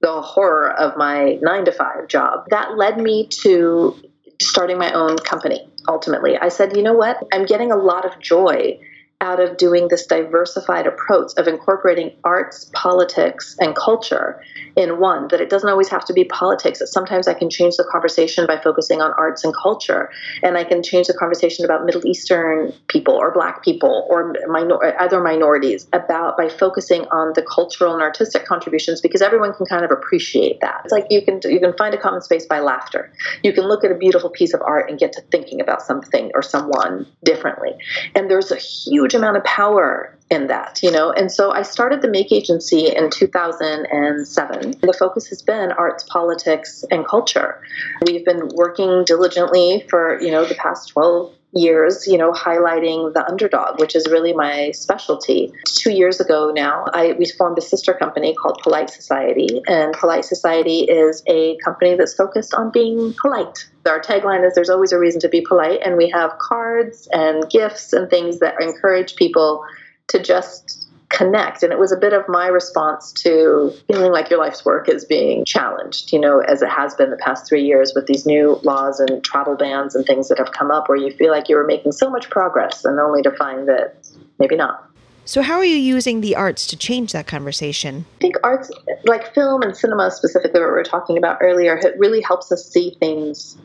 the 0.00 0.20
horror 0.20 0.70
of 0.70 0.96
my 0.96 1.38
nine 1.40 1.64
to 1.64 1.72
five 1.72 2.08
job. 2.08 2.44
That 2.50 2.76
led 2.76 2.98
me 2.98 3.28
to 3.42 3.96
starting 4.40 4.78
my 4.78 4.92
own 4.92 5.16
company 5.18 5.68
ultimately. 5.88 6.36
I 6.36 6.48
said, 6.48 6.76
you 6.76 6.82
know 6.82 6.94
what? 6.94 7.18
I'm 7.32 7.44
getting 7.46 7.72
a 7.72 7.76
lot 7.76 8.04
of 8.04 8.20
joy 8.20 8.78
out 9.20 9.40
of 9.40 9.56
doing 9.56 9.88
this 9.88 10.06
diversified 10.06 10.86
approach 10.86 11.32
of 11.36 11.48
incorporating 11.48 12.12
arts, 12.24 12.70
politics, 12.74 13.56
and 13.60 13.74
culture 13.74 14.42
in 14.76 14.98
one, 14.98 15.28
that 15.28 15.40
it 15.40 15.48
doesn't 15.48 15.68
always 15.68 15.88
have 15.88 16.04
to 16.04 16.12
be 16.12 16.24
politics, 16.24 16.80
that 16.80 16.88
sometimes 16.88 17.28
I 17.28 17.34
can 17.34 17.48
change 17.48 17.76
the 17.76 17.84
conversation 17.84 18.46
by 18.46 18.58
focusing 18.58 19.00
on 19.00 19.12
arts 19.16 19.44
and 19.44 19.54
culture, 19.54 20.10
and 20.42 20.58
I 20.58 20.64
can 20.64 20.82
change 20.82 21.06
the 21.06 21.14
conversation 21.14 21.64
about 21.64 21.84
Middle 21.84 22.04
Eastern 22.06 22.72
people 22.88 23.14
or 23.14 23.30
Black 23.32 23.62
people 23.62 24.06
or 24.10 24.34
minor- 24.48 25.00
other 25.00 25.20
minorities 25.20 25.86
about 25.92 26.36
by 26.36 26.48
focusing 26.48 27.02
on 27.12 27.32
the 27.34 27.42
cultural 27.42 27.92
and 27.92 28.02
artistic 28.02 28.44
contributions 28.44 29.00
because 29.00 29.22
everyone 29.22 29.54
can 29.54 29.66
kind 29.66 29.84
of 29.84 29.90
appreciate 29.90 30.60
that. 30.60 30.80
It's 30.84 30.92
like 30.92 31.06
you 31.10 31.22
can 31.22 31.40
you 31.44 31.60
can 31.60 31.72
find 31.74 31.94
a 31.94 31.98
common 31.98 32.20
space 32.20 32.46
by 32.46 32.60
laughter. 32.60 33.12
You 33.42 33.52
can 33.52 33.64
look 33.64 33.84
at 33.84 33.92
a 33.92 33.94
beautiful 33.94 34.30
piece 34.30 34.54
of 34.54 34.60
art 34.62 34.90
and 34.90 34.98
get 34.98 35.12
to 35.12 35.22
thinking 35.30 35.60
about 35.60 35.82
something 35.82 36.32
or 36.34 36.42
someone 36.42 37.06
differently, 37.22 37.70
and 38.14 38.28
there's 38.30 38.50
a 38.50 38.56
huge 38.56 39.03
amount 39.12 39.36
of 39.36 39.44
power 39.44 40.16
in 40.30 40.46
that, 40.46 40.80
you 40.82 40.90
know. 40.90 41.12
And 41.12 41.30
so 41.30 41.52
I 41.52 41.62
started 41.62 42.00
the 42.00 42.08
Make 42.08 42.32
Agency 42.32 42.86
in 42.94 43.10
2007. 43.10 44.74
The 44.80 44.92
focus 44.92 45.26
has 45.26 45.42
been 45.42 45.72
arts, 45.72 46.04
politics, 46.04 46.84
and 46.90 47.06
culture. 47.06 47.60
We've 48.06 48.24
been 48.24 48.48
working 48.54 49.04
diligently 49.04 49.84
for, 49.90 50.20
you 50.22 50.30
know, 50.30 50.46
the 50.46 50.54
past 50.54 50.88
12 50.90 51.34
years, 51.54 52.06
you 52.06 52.18
know, 52.18 52.32
highlighting 52.32 53.12
the 53.14 53.26
underdog, 53.28 53.80
which 53.80 53.94
is 53.94 54.06
really 54.08 54.32
my 54.32 54.70
specialty. 54.72 55.52
Two 55.66 55.92
years 55.92 56.20
ago 56.20 56.52
now, 56.54 56.84
I 56.92 57.12
we 57.18 57.26
formed 57.26 57.58
a 57.58 57.62
sister 57.62 57.94
company 57.94 58.34
called 58.34 58.58
Polite 58.62 58.90
Society, 58.90 59.62
and 59.66 59.94
Polite 59.94 60.24
Society 60.24 60.80
is 60.80 61.22
a 61.26 61.56
company 61.64 61.94
that's 61.94 62.14
focused 62.14 62.54
on 62.54 62.70
being 62.70 63.14
polite. 63.20 63.68
Our 63.86 64.00
tagline 64.00 64.46
is 64.46 64.54
"There's 64.54 64.70
always 64.70 64.92
a 64.92 64.98
reason 64.98 65.20
to 65.20 65.28
be 65.28 65.40
polite," 65.40 65.80
and 65.84 65.96
we 65.96 66.08
have 66.10 66.38
cards 66.38 67.08
and 67.12 67.48
gifts 67.50 67.92
and 67.92 68.10
things 68.10 68.38
that 68.40 68.60
encourage 68.60 69.16
people 69.16 69.64
to 70.08 70.22
just 70.22 70.83
connect. 71.14 71.62
And 71.62 71.72
it 71.72 71.78
was 71.78 71.92
a 71.92 71.96
bit 71.96 72.12
of 72.12 72.24
my 72.28 72.48
response 72.48 73.12
to 73.12 73.72
feeling 73.86 74.12
like 74.12 74.30
your 74.30 74.38
life's 74.38 74.64
work 74.64 74.88
is 74.88 75.04
being 75.04 75.44
challenged, 75.44 76.12
you 76.12 76.18
know, 76.18 76.40
as 76.40 76.60
it 76.60 76.68
has 76.68 76.94
been 76.94 77.10
the 77.10 77.16
past 77.16 77.46
three 77.46 77.64
years 77.64 77.92
with 77.94 78.06
these 78.06 78.26
new 78.26 78.58
laws 78.62 79.00
and 79.00 79.22
travel 79.22 79.56
bans 79.56 79.94
and 79.94 80.04
things 80.06 80.28
that 80.28 80.38
have 80.38 80.52
come 80.52 80.70
up 80.70 80.88
where 80.88 80.98
you 80.98 81.12
feel 81.12 81.30
like 81.30 81.48
you 81.48 81.56
were 81.56 81.66
making 81.66 81.92
so 81.92 82.10
much 82.10 82.28
progress 82.30 82.84
and 82.84 82.98
only 82.98 83.22
to 83.22 83.30
find 83.30 83.68
that 83.68 83.96
maybe 84.38 84.56
not. 84.56 84.88
So, 85.26 85.40
how 85.40 85.54
are 85.54 85.64
you 85.64 85.76
using 85.76 86.20
the 86.20 86.36
arts 86.36 86.66
to 86.66 86.76
change 86.76 87.12
that 87.12 87.26
conversation? 87.26 88.04
I 88.18 88.20
think 88.20 88.36
arts, 88.44 88.70
like 89.04 89.32
film 89.34 89.62
and 89.62 89.74
cinema 89.74 90.10
specifically, 90.10 90.60
what 90.60 90.66
we 90.66 90.72
were 90.72 90.84
talking 90.84 91.16
about 91.16 91.38
earlier, 91.40 91.78
it 91.78 91.98
really 91.98 92.20
helps 92.20 92.52
us 92.52 92.68
see 92.68 92.94
things 93.00 93.56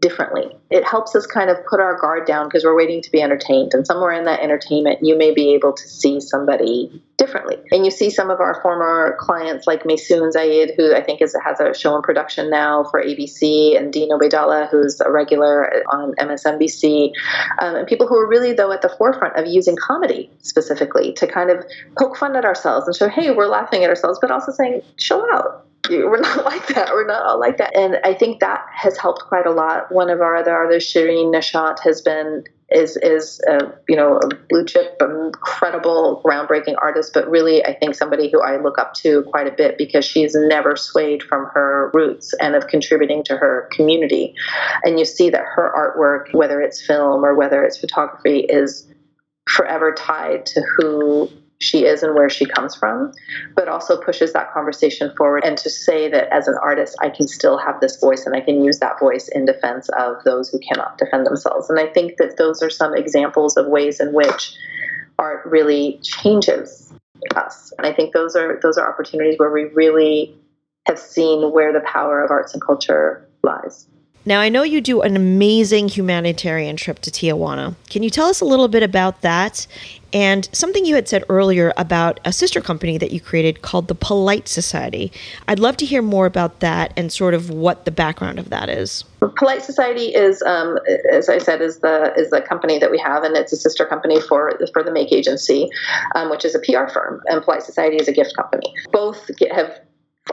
differently. 0.00 0.54
It 0.70 0.84
helps 0.84 1.14
us 1.14 1.26
kind 1.26 1.48
of 1.48 1.56
put 1.66 1.80
our 1.80 1.98
guard 1.98 2.26
down 2.26 2.46
because 2.46 2.64
we're 2.64 2.76
waiting 2.76 3.00
to 3.02 3.10
be 3.10 3.22
entertained. 3.22 3.72
And 3.72 3.86
somewhere 3.86 4.12
in 4.12 4.24
that 4.24 4.40
entertainment, 4.40 4.98
you 5.02 5.16
may 5.16 5.32
be 5.32 5.54
able 5.54 5.72
to 5.72 5.88
see 5.88 6.20
somebody 6.20 7.02
differently. 7.16 7.56
And 7.70 7.84
you 7.86 7.90
see 7.90 8.10
some 8.10 8.28
of 8.28 8.40
our 8.40 8.60
former 8.60 9.16
clients 9.18 9.66
like 9.66 9.84
Maysoon 9.84 10.34
Zayid, 10.34 10.76
who 10.76 10.94
I 10.94 11.02
think 11.02 11.22
is, 11.22 11.34
has 11.42 11.60
a 11.60 11.72
show 11.72 11.96
in 11.96 12.02
production 12.02 12.50
now 12.50 12.84
for 12.84 13.02
ABC, 13.02 13.76
and 13.76 13.90
Dean 13.90 14.10
Obeidallah, 14.10 14.68
who's 14.70 15.00
a 15.00 15.10
regular 15.10 15.82
on 15.90 16.14
MSNBC, 16.16 17.12
um, 17.60 17.76
and 17.76 17.86
people 17.86 18.06
who 18.06 18.16
are 18.16 18.28
really, 18.28 18.52
though, 18.52 18.72
at 18.72 18.82
the 18.82 18.90
forefront 18.90 19.36
of 19.36 19.46
using 19.46 19.76
comedy 19.76 20.30
specifically 20.42 21.14
to 21.14 21.26
kind 21.26 21.50
of 21.50 21.64
poke 21.98 22.18
fun 22.18 22.36
at 22.36 22.44
ourselves 22.44 22.86
and 22.86 22.94
show, 22.94 23.08
hey, 23.08 23.30
we're 23.30 23.46
laughing 23.46 23.82
at 23.82 23.88
ourselves, 23.88 24.18
but 24.20 24.30
also 24.30 24.52
saying, 24.52 24.82
chill 24.98 25.26
out 25.32 25.66
we're 25.88 26.20
not 26.20 26.44
like 26.44 26.66
that. 26.68 26.90
We're 26.92 27.06
not 27.06 27.22
all 27.22 27.40
like 27.40 27.58
that. 27.58 27.76
And 27.76 27.98
I 28.04 28.14
think 28.14 28.40
that 28.40 28.64
has 28.74 28.96
helped 28.98 29.22
quite 29.22 29.46
a 29.46 29.50
lot. 29.50 29.92
One 29.92 30.10
of 30.10 30.20
our 30.20 30.36
other 30.36 30.54
artists, 30.54 30.92
Shirin 30.92 31.32
Neshat, 31.34 31.80
has 31.80 32.02
been 32.02 32.44
is 32.68 32.96
is 32.96 33.40
a, 33.48 33.72
you 33.88 33.94
know 33.94 34.18
a 34.18 34.34
blue 34.48 34.64
chip, 34.64 35.00
incredible, 35.00 36.20
groundbreaking 36.24 36.74
artist. 36.80 37.12
But 37.14 37.30
really, 37.30 37.64
I 37.64 37.74
think 37.74 37.94
somebody 37.94 38.30
who 38.30 38.40
I 38.40 38.60
look 38.60 38.78
up 38.78 38.94
to 38.94 39.22
quite 39.24 39.46
a 39.46 39.52
bit 39.52 39.78
because 39.78 40.04
she's 40.04 40.34
never 40.34 40.76
swayed 40.76 41.22
from 41.22 41.46
her 41.54 41.90
roots 41.94 42.34
and 42.40 42.56
of 42.56 42.66
contributing 42.66 43.22
to 43.24 43.36
her 43.36 43.68
community. 43.72 44.34
And 44.84 44.98
you 44.98 45.04
see 45.04 45.30
that 45.30 45.44
her 45.54 45.72
artwork, 45.76 46.34
whether 46.34 46.60
it's 46.60 46.84
film 46.84 47.24
or 47.24 47.34
whether 47.34 47.62
it's 47.62 47.78
photography, 47.78 48.40
is 48.40 48.86
forever 49.48 49.94
tied 49.96 50.44
to 50.46 50.62
who 50.76 51.30
she 51.58 51.84
is 51.86 52.02
and 52.02 52.14
where 52.14 52.28
she 52.28 52.44
comes 52.44 52.74
from, 52.74 53.12
but 53.54 53.68
also 53.68 54.00
pushes 54.00 54.32
that 54.32 54.52
conversation 54.52 55.12
forward 55.16 55.44
and 55.44 55.56
to 55.58 55.70
say 55.70 56.08
that 56.10 56.28
as 56.32 56.48
an 56.48 56.56
artist, 56.62 56.96
I 57.00 57.08
can 57.08 57.26
still 57.26 57.58
have 57.58 57.80
this 57.80 57.98
voice 57.98 58.26
and 58.26 58.34
I 58.34 58.40
can 58.40 58.62
use 58.62 58.78
that 58.80 58.98
voice 58.98 59.28
in 59.28 59.46
defense 59.46 59.88
of 59.98 60.16
those 60.24 60.48
who 60.50 60.58
cannot 60.58 60.98
defend 60.98 61.26
themselves. 61.26 61.70
And 61.70 61.78
I 61.78 61.86
think 61.86 62.18
that 62.18 62.36
those 62.36 62.62
are 62.62 62.70
some 62.70 62.94
examples 62.94 63.56
of 63.56 63.66
ways 63.66 64.00
in 64.00 64.12
which 64.12 64.54
art 65.18 65.46
really 65.46 65.98
changes 66.02 66.92
us. 67.34 67.72
And 67.78 67.86
I 67.86 67.92
think 67.92 68.12
those 68.12 68.36
are 68.36 68.60
those 68.62 68.76
are 68.76 68.88
opportunities 68.88 69.38
where 69.38 69.50
we 69.50 69.64
really 69.64 70.36
have 70.86 70.98
seen 70.98 71.52
where 71.52 71.72
the 71.72 71.80
power 71.80 72.22
of 72.22 72.30
arts 72.30 72.52
and 72.52 72.62
culture 72.62 73.26
lies. 73.42 73.86
Now, 74.28 74.40
I 74.40 74.48
know 74.48 74.64
you 74.64 74.80
do 74.80 75.02
an 75.02 75.14
amazing 75.14 75.88
humanitarian 75.88 76.76
trip 76.76 76.98
to 77.02 77.12
Tijuana. 77.12 77.76
Can 77.88 78.02
you 78.02 78.10
tell 78.10 78.26
us 78.26 78.40
a 78.40 78.44
little 78.44 78.66
bit 78.66 78.82
about 78.82 79.20
that? 79.20 79.68
And 80.12 80.48
something 80.52 80.84
you 80.84 80.96
had 80.96 81.08
said 81.08 81.22
earlier 81.28 81.72
about 81.76 82.18
a 82.24 82.32
sister 82.32 82.60
company 82.60 82.98
that 82.98 83.12
you 83.12 83.20
created 83.20 83.62
called 83.62 83.86
the 83.86 83.94
Polite 83.94 84.48
Society. 84.48 85.12
I'd 85.46 85.60
love 85.60 85.76
to 85.76 85.86
hear 85.86 86.02
more 86.02 86.26
about 86.26 86.58
that 86.58 86.92
and 86.96 87.12
sort 87.12 87.34
of 87.34 87.50
what 87.50 87.84
the 87.84 87.92
background 87.92 88.40
of 88.40 88.50
that 88.50 88.68
is. 88.68 89.04
Polite 89.36 89.62
Society 89.62 90.06
is, 90.06 90.42
um, 90.42 90.78
as 91.12 91.28
I 91.28 91.38
said, 91.38 91.60
is 91.60 91.78
the 91.78 92.12
is 92.16 92.30
the 92.30 92.40
company 92.40 92.78
that 92.78 92.90
we 92.90 92.98
have, 92.98 93.22
and 93.22 93.36
it's 93.36 93.52
a 93.52 93.56
sister 93.56 93.84
company 93.84 94.20
for 94.20 94.58
for 94.72 94.82
the 94.82 94.92
Make 94.92 95.12
Agency, 95.12 95.68
um, 96.14 96.30
which 96.30 96.44
is 96.44 96.54
a 96.54 96.58
PR 96.60 96.88
firm, 96.92 97.20
and 97.26 97.42
Polite 97.42 97.62
Society 97.62 97.96
is 97.96 98.08
a 98.08 98.12
gift 98.12 98.34
company. 98.36 98.72
Both 98.92 99.30
have 99.52 99.80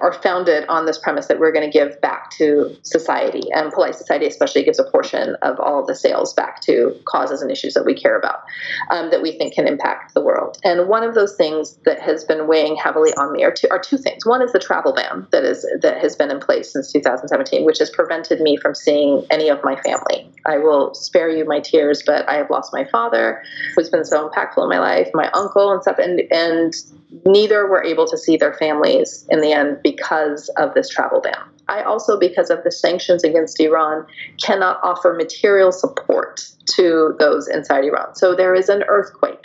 are 0.02 0.14
founded 0.14 0.66
on 0.68 0.86
this 0.86 0.98
premise 0.98 1.28
that 1.28 1.40
we're 1.40 1.52
going 1.52 1.70
to 1.70 1.72
give 1.72 2.00
back 2.02 2.32
to 2.32 2.76
society. 2.82 3.44
And 3.54 3.72
Polite 3.72 3.96
Society, 3.96 4.26
especially, 4.26 4.64
gives 4.64 4.80
a 4.80 4.84
portion 4.84 5.36
of 5.42 5.60
all 5.60 5.86
the 5.86 5.96
sales 5.96 6.34
back 6.34 6.62
to 6.62 7.00
causes 7.06 7.42
and 7.42 7.52
issues 7.52 7.74
that 7.76 7.86
we 7.86 7.94
care 7.94 8.18
about 8.18 8.42
um, 8.90 9.12
that 9.12 9.22
we 9.22 9.38
think 9.38 9.54
can 9.54 9.68
impact 9.68 10.14
the 10.14 10.22
world. 10.22 10.58
And 10.64 10.88
one 10.88 11.04
of 11.04 11.14
those 11.14 11.36
things 11.36 11.78
that 11.86 12.00
has 12.00 12.24
been 12.24 12.48
weighing 12.48 12.76
heavily 12.76 13.12
on 13.14 13.32
me 13.32 13.44
are 13.44 13.52
two, 13.52 13.68
are 13.70 13.80
two 13.80 13.98
things. 13.98 14.26
One 14.26 14.42
is 14.42 14.52
the 14.52 14.60
travel 14.60 14.94
ban 14.94 15.28
that 15.32 15.44
is 15.44 15.66
that 15.82 16.00
has 16.00 16.16
been 16.16 16.32
in 16.32 16.40
place 16.40 16.74
since 16.74 16.92
2017, 16.92 17.64
which 17.64 17.78
has 17.80 17.90
prevented 17.90 18.42
me 18.42 18.58
from 18.58 18.74
seeing 18.74 19.26
any 19.30 19.50
of 19.50 19.64
my 19.64 19.80
family. 19.82 20.30
I 20.46 20.58
will 20.58 20.94
spare 20.96 21.30
you 21.30 21.46
my 21.46 21.60
tears, 21.60 22.04
but 22.06 22.28
I 22.28 22.36
have 22.36 22.50
lost 22.50 22.74
my 22.74 22.86
father, 22.86 23.44
who's 23.76 23.90
been 23.90 24.06
so 24.06 24.30
impactful 24.30 24.64
in 24.64 24.70
my 24.70 24.80
life, 24.80 25.10
my 25.14 25.30
uncle, 25.34 25.72
and 25.72 25.82
stuff, 25.82 26.00
and 26.00 26.22
and 26.32 26.74
neither 27.26 27.68
were 27.68 27.84
able 27.84 28.08
to 28.08 28.18
see 28.18 28.38
their 28.38 28.54
families 28.54 29.26
in 29.30 29.42
the 29.42 29.52
end 29.52 29.78
because 29.84 30.50
of 30.58 30.74
this 30.74 30.90
travel 30.90 31.22
ban. 31.22 31.38
I 31.68 31.84
also, 31.84 32.20
because 32.20 32.50
of 32.50 32.64
the 32.64 32.72
sanctions 32.72 33.24
against 33.24 33.60
Iran, 33.60 34.06
cannot 34.44 34.80
offer 34.84 35.14
material 35.14 35.72
support 35.72 36.42
to 36.76 37.16
those 37.20 37.48
inside 37.48 37.86
Iran. 37.86 38.16
So 38.16 38.36
there 38.36 38.54
is 38.54 38.70
an 38.70 38.84
earthquake, 38.88 39.40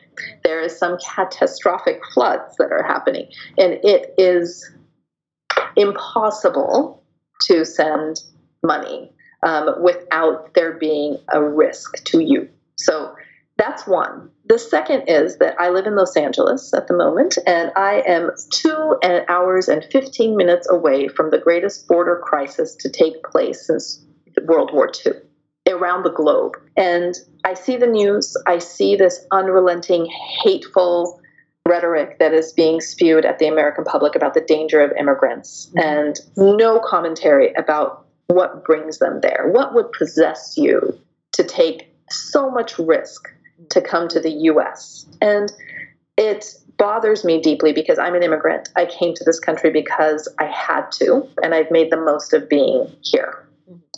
there 0.45 0.61
is 0.61 0.77
some 0.77 0.99
catastrophic 1.05 2.01
floods 2.12 2.57
that 2.59 2.73
are 2.73 2.83
happening, 2.83 3.29
and 3.57 3.79
it 3.83 4.14
is 4.19 4.69
impossible 5.77 7.03
to 7.43 7.64
send 7.64 8.21
money 8.64 9.12
um, 9.45 9.83
without 9.83 10.55
there 10.55 10.73
being 10.73 11.19
a 11.33 11.43
risk 11.43 12.03
to 12.05 12.21
you. 12.21 12.49
So 12.77 13.14
that's 13.59 13.87
one. 13.87 14.31
The 14.47 14.59
second 14.59 15.09
is 15.09 15.39
that 15.39 15.61
I 15.61 15.69
live 15.69 15.87
in 15.87 15.97
Los 15.97 16.17
Angeles 16.17 16.73
at 16.73 16.87
the 16.87 16.97
moment, 16.97 17.37
and 17.45 17.73
I 17.77 18.03
am 18.07 18.31
two 18.51 18.97
hours 19.29 19.69
and 19.69 19.85
15 19.85 20.37
minutes 20.37 20.71
away 20.71 21.09
from 21.09 21.31
the 21.31 21.39
greatest 21.39 21.89
border 21.89 22.23
crisis 22.23 22.77
to 22.77 22.89
take 22.89 23.23
place 23.25 23.67
since 23.67 24.03
World 24.47 24.71
War 24.73 24.91
II 25.05 25.13
around 25.69 26.05
the 26.05 26.13
globe. 26.13 26.53
And 26.77 27.15
I 27.45 27.55
see 27.55 27.77
the 27.77 27.87
news, 27.87 28.37
I 28.47 28.59
see 28.59 28.95
this 28.95 29.27
unrelenting, 29.33 30.07
hateful 30.43 31.21
rhetoric 31.67 32.21
that 32.21 32.33
is 32.33 32.53
being 32.53 32.81
spewed 32.81 33.25
at 33.25 33.41
the 33.41 33.49
American 33.49 33.85
public 33.85 34.15
about 34.15 34.35
the 34.35 34.41
danger 34.41 34.81
of 34.81 34.93
immigrants, 34.99 35.67
mm-hmm. 35.67 35.81
and 35.81 36.21
no 36.37 36.79
commentary 36.79 37.53
about 37.55 38.07
what 38.29 38.65
brings 38.65 38.99
them 38.99 39.21
there. 39.21 39.49
What 39.51 39.75
would 39.75 39.91
possess 39.93 40.55
you 40.57 40.97
to 41.33 41.43
take 41.43 41.93
so 42.09 42.51
much 42.51 42.79
risk 42.79 43.29
to 43.71 43.81
come 43.81 44.09
to 44.09 44.21
the 44.21 44.31
US? 44.31 45.07
And 45.21 45.53
it 46.17 46.55
bothers 46.77 47.25
me 47.25 47.41
deeply 47.41 47.73
because 47.73 47.99
I'm 47.99 48.15
an 48.15 48.23
immigrant. 48.23 48.69
I 48.77 48.87
came 48.87 49.15
to 49.15 49.25
this 49.25 49.41
country 49.41 49.71
because 49.71 50.29
I 50.39 50.47
had 50.47 50.91
to, 50.93 51.29
and 51.43 51.55
I've 51.55 51.71
made 51.71 51.91
the 51.91 51.97
most 51.97 52.33
of 52.33 52.49
being 52.49 52.91
here 53.03 53.45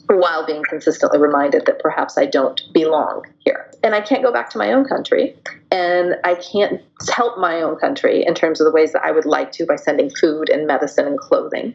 while 0.08 0.44
being 0.44 0.64
consistently 0.64 1.18
reminded 1.18 1.66
that 1.66 1.78
perhaps 1.78 2.18
I 2.18 2.26
don't 2.26 2.60
belong 2.72 3.26
here. 3.38 3.70
And 3.82 3.94
I 3.94 4.00
can't 4.00 4.22
go 4.22 4.32
back 4.32 4.50
to 4.50 4.58
my 4.58 4.72
own 4.72 4.84
country, 4.84 5.36
and 5.70 6.16
I 6.24 6.34
can't 6.34 6.82
help 7.08 7.38
my 7.38 7.62
own 7.62 7.76
country 7.76 8.24
in 8.26 8.34
terms 8.34 8.60
of 8.60 8.64
the 8.64 8.72
ways 8.72 8.92
that 8.92 9.04
I 9.04 9.12
would 9.12 9.24
like 9.24 9.52
to 9.52 9.66
by 9.66 9.76
sending 9.76 10.10
food 10.10 10.50
and 10.50 10.66
medicine 10.66 11.06
and 11.06 11.18
clothing. 11.18 11.74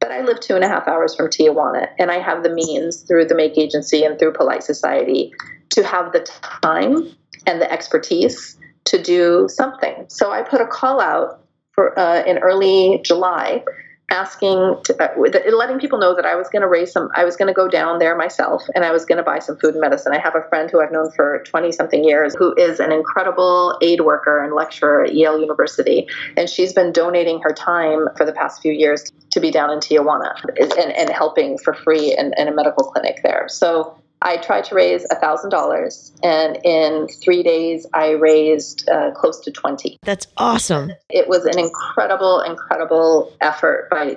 But 0.00 0.10
I 0.10 0.22
live 0.22 0.40
two 0.40 0.54
and 0.54 0.64
a 0.64 0.68
half 0.68 0.88
hours 0.88 1.14
from 1.14 1.28
Tijuana, 1.28 1.88
and 1.98 2.10
I 2.10 2.18
have 2.18 2.42
the 2.42 2.52
means 2.52 3.02
through 3.02 3.26
the 3.26 3.34
Make 3.34 3.56
Agency 3.56 4.04
and 4.04 4.18
through 4.18 4.32
Polite 4.32 4.62
Society 4.62 5.32
to 5.70 5.84
have 5.84 6.12
the 6.12 6.20
time 6.62 7.14
and 7.46 7.60
the 7.60 7.70
expertise 7.70 8.58
to 8.84 9.02
do 9.02 9.46
something. 9.48 10.06
So 10.08 10.30
I 10.30 10.42
put 10.42 10.60
a 10.60 10.66
call 10.66 11.00
out 11.00 11.40
for 11.72 11.98
uh, 11.98 12.24
in 12.24 12.38
early 12.38 13.00
July 13.04 13.62
asking 14.10 14.76
to, 14.84 14.96
uh, 15.02 15.54
letting 15.54 15.78
people 15.78 15.98
know 15.98 16.14
that 16.14 16.24
I 16.24 16.34
was 16.34 16.48
going 16.48 16.62
to 16.62 16.68
raise 16.68 16.92
some 16.92 17.10
I 17.14 17.24
was 17.24 17.36
going 17.36 17.48
to 17.48 17.54
go 17.54 17.68
down 17.68 17.98
there 17.98 18.16
myself 18.16 18.62
and 18.74 18.84
I 18.84 18.90
was 18.90 19.04
going 19.04 19.18
to 19.18 19.22
buy 19.22 19.38
some 19.38 19.58
food 19.58 19.74
and 19.74 19.80
medicine. 19.82 20.14
I 20.14 20.18
have 20.18 20.34
a 20.34 20.48
friend 20.48 20.70
who 20.70 20.80
I've 20.80 20.90
known 20.90 21.10
for 21.12 21.42
20 21.46 21.72
something 21.72 22.04
years 22.04 22.34
who 22.38 22.54
is 22.56 22.80
an 22.80 22.90
incredible 22.90 23.78
aid 23.82 24.00
worker 24.00 24.42
and 24.42 24.54
lecturer 24.54 25.04
at 25.04 25.14
Yale 25.14 25.38
University 25.38 26.08
and 26.36 26.48
she's 26.48 26.72
been 26.72 26.90
donating 26.90 27.40
her 27.42 27.52
time 27.52 28.08
for 28.16 28.24
the 28.24 28.32
past 28.32 28.62
few 28.62 28.72
years 28.72 29.12
to 29.30 29.40
be 29.40 29.50
down 29.50 29.70
in 29.70 29.78
Tijuana 29.78 30.34
and, 30.58 30.72
and 30.72 31.10
helping 31.10 31.58
for 31.58 31.74
free 31.74 32.16
in, 32.16 32.32
in 32.38 32.48
a 32.48 32.52
medical 32.52 32.90
clinic 32.90 33.20
there. 33.22 33.46
So 33.48 33.94
I 34.22 34.36
tried 34.38 34.64
to 34.64 34.74
raise 34.74 35.06
$1,000, 35.12 36.12
and 36.24 36.58
in 36.64 37.06
three 37.22 37.42
days, 37.42 37.86
I 37.94 38.10
raised 38.10 38.88
uh, 38.88 39.12
close 39.12 39.38
to 39.40 39.52
20. 39.52 39.98
That's 40.02 40.26
awesome. 40.36 40.92
It 41.08 41.28
was 41.28 41.44
an 41.44 41.58
incredible, 41.58 42.40
incredible 42.40 43.32
effort 43.40 43.88
by 43.90 44.16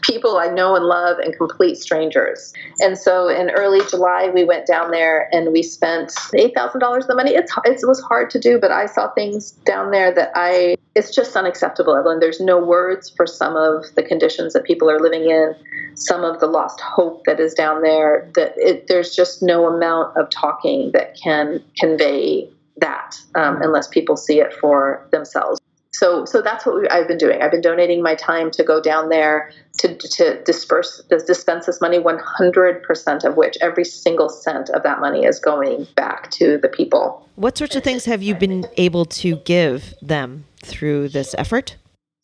people 0.00 0.38
I 0.38 0.48
know 0.48 0.74
and 0.74 0.86
love 0.86 1.18
and 1.18 1.36
complete 1.36 1.76
strangers. 1.76 2.54
And 2.80 2.96
so 2.96 3.28
in 3.28 3.50
early 3.50 3.80
July, 3.90 4.30
we 4.32 4.44
went 4.44 4.66
down 4.66 4.90
there 4.90 5.28
and 5.32 5.52
we 5.52 5.62
spent 5.62 6.10
$8,000 6.10 6.96
of 6.96 7.06
the 7.06 7.14
money. 7.14 7.32
It's, 7.32 7.52
it 7.64 7.86
was 7.86 8.00
hard 8.00 8.30
to 8.30 8.38
do, 8.38 8.58
but 8.58 8.70
I 8.70 8.86
saw 8.86 9.12
things 9.12 9.50
down 9.66 9.90
there 9.90 10.14
that 10.14 10.30
I, 10.34 10.76
it's 10.94 11.14
just 11.14 11.36
unacceptable, 11.36 11.94
Evelyn. 11.94 12.20
There's 12.20 12.40
no 12.40 12.58
words 12.58 13.10
for 13.10 13.26
some 13.26 13.54
of 13.54 13.84
the 13.96 14.02
conditions 14.02 14.54
that 14.54 14.64
people 14.64 14.90
are 14.90 14.98
living 14.98 15.28
in, 15.28 15.54
some 15.94 16.24
of 16.24 16.40
the 16.40 16.46
lost 16.46 16.80
hope 16.80 17.24
that 17.24 17.38
is 17.38 17.52
down 17.54 17.82
there, 17.82 18.30
that 18.34 18.54
it, 18.56 18.86
there's 18.86 19.14
just 19.14 19.25
just 19.26 19.42
no 19.42 19.66
amount 19.66 20.16
of 20.16 20.30
talking 20.30 20.92
that 20.92 21.16
can 21.16 21.62
convey 21.78 22.48
that 22.78 23.16
um, 23.34 23.60
unless 23.62 23.88
people 23.88 24.16
see 24.16 24.40
it 24.40 24.52
for 24.54 25.06
themselves. 25.10 25.60
So, 25.92 26.26
so 26.26 26.42
that's 26.42 26.66
what 26.66 26.76
we, 26.76 26.88
I've 26.88 27.08
been 27.08 27.16
doing. 27.16 27.40
I've 27.40 27.50
been 27.50 27.62
donating 27.62 28.02
my 28.02 28.14
time 28.14 28.50
to 28.52 28.62
go 28.62 28.82
down 28.82 29.08
there 29.08 29.50
to, 29.78 29.96
to 29.96 30.42
disperse, 30.44 31.02
dispense 31.08 31.66
this 31.66 31.80
money, 31.80 31.98
100% 31.98 33.24
of 33.24 33.36
which, 33.36 33.56
every 33.62 33.84
single 33.84 34.28
cent 34.28 34.68
of 34.70 34.82
that 34.82 35.00
money 35.00 35.24
is 35.24 35.38
going 35.38 35.86
back 35.96 36.30
to 36.32 36.58
the 36.58 36.68
people. 36.68 37.26
What 37.36 37.56
sorts 37.56 37.76
of 37.76 37.82
things 37.82 38.04
have 38.04 38.22
you 38.22 38.34
been 38.34 38.66
able 38.76 39.06
to 39.06 39.36
give 39.36 39.94
them 40.02 40.44
through 40.62 41.08
this 41.08 41.34
effort? 41.38 41.76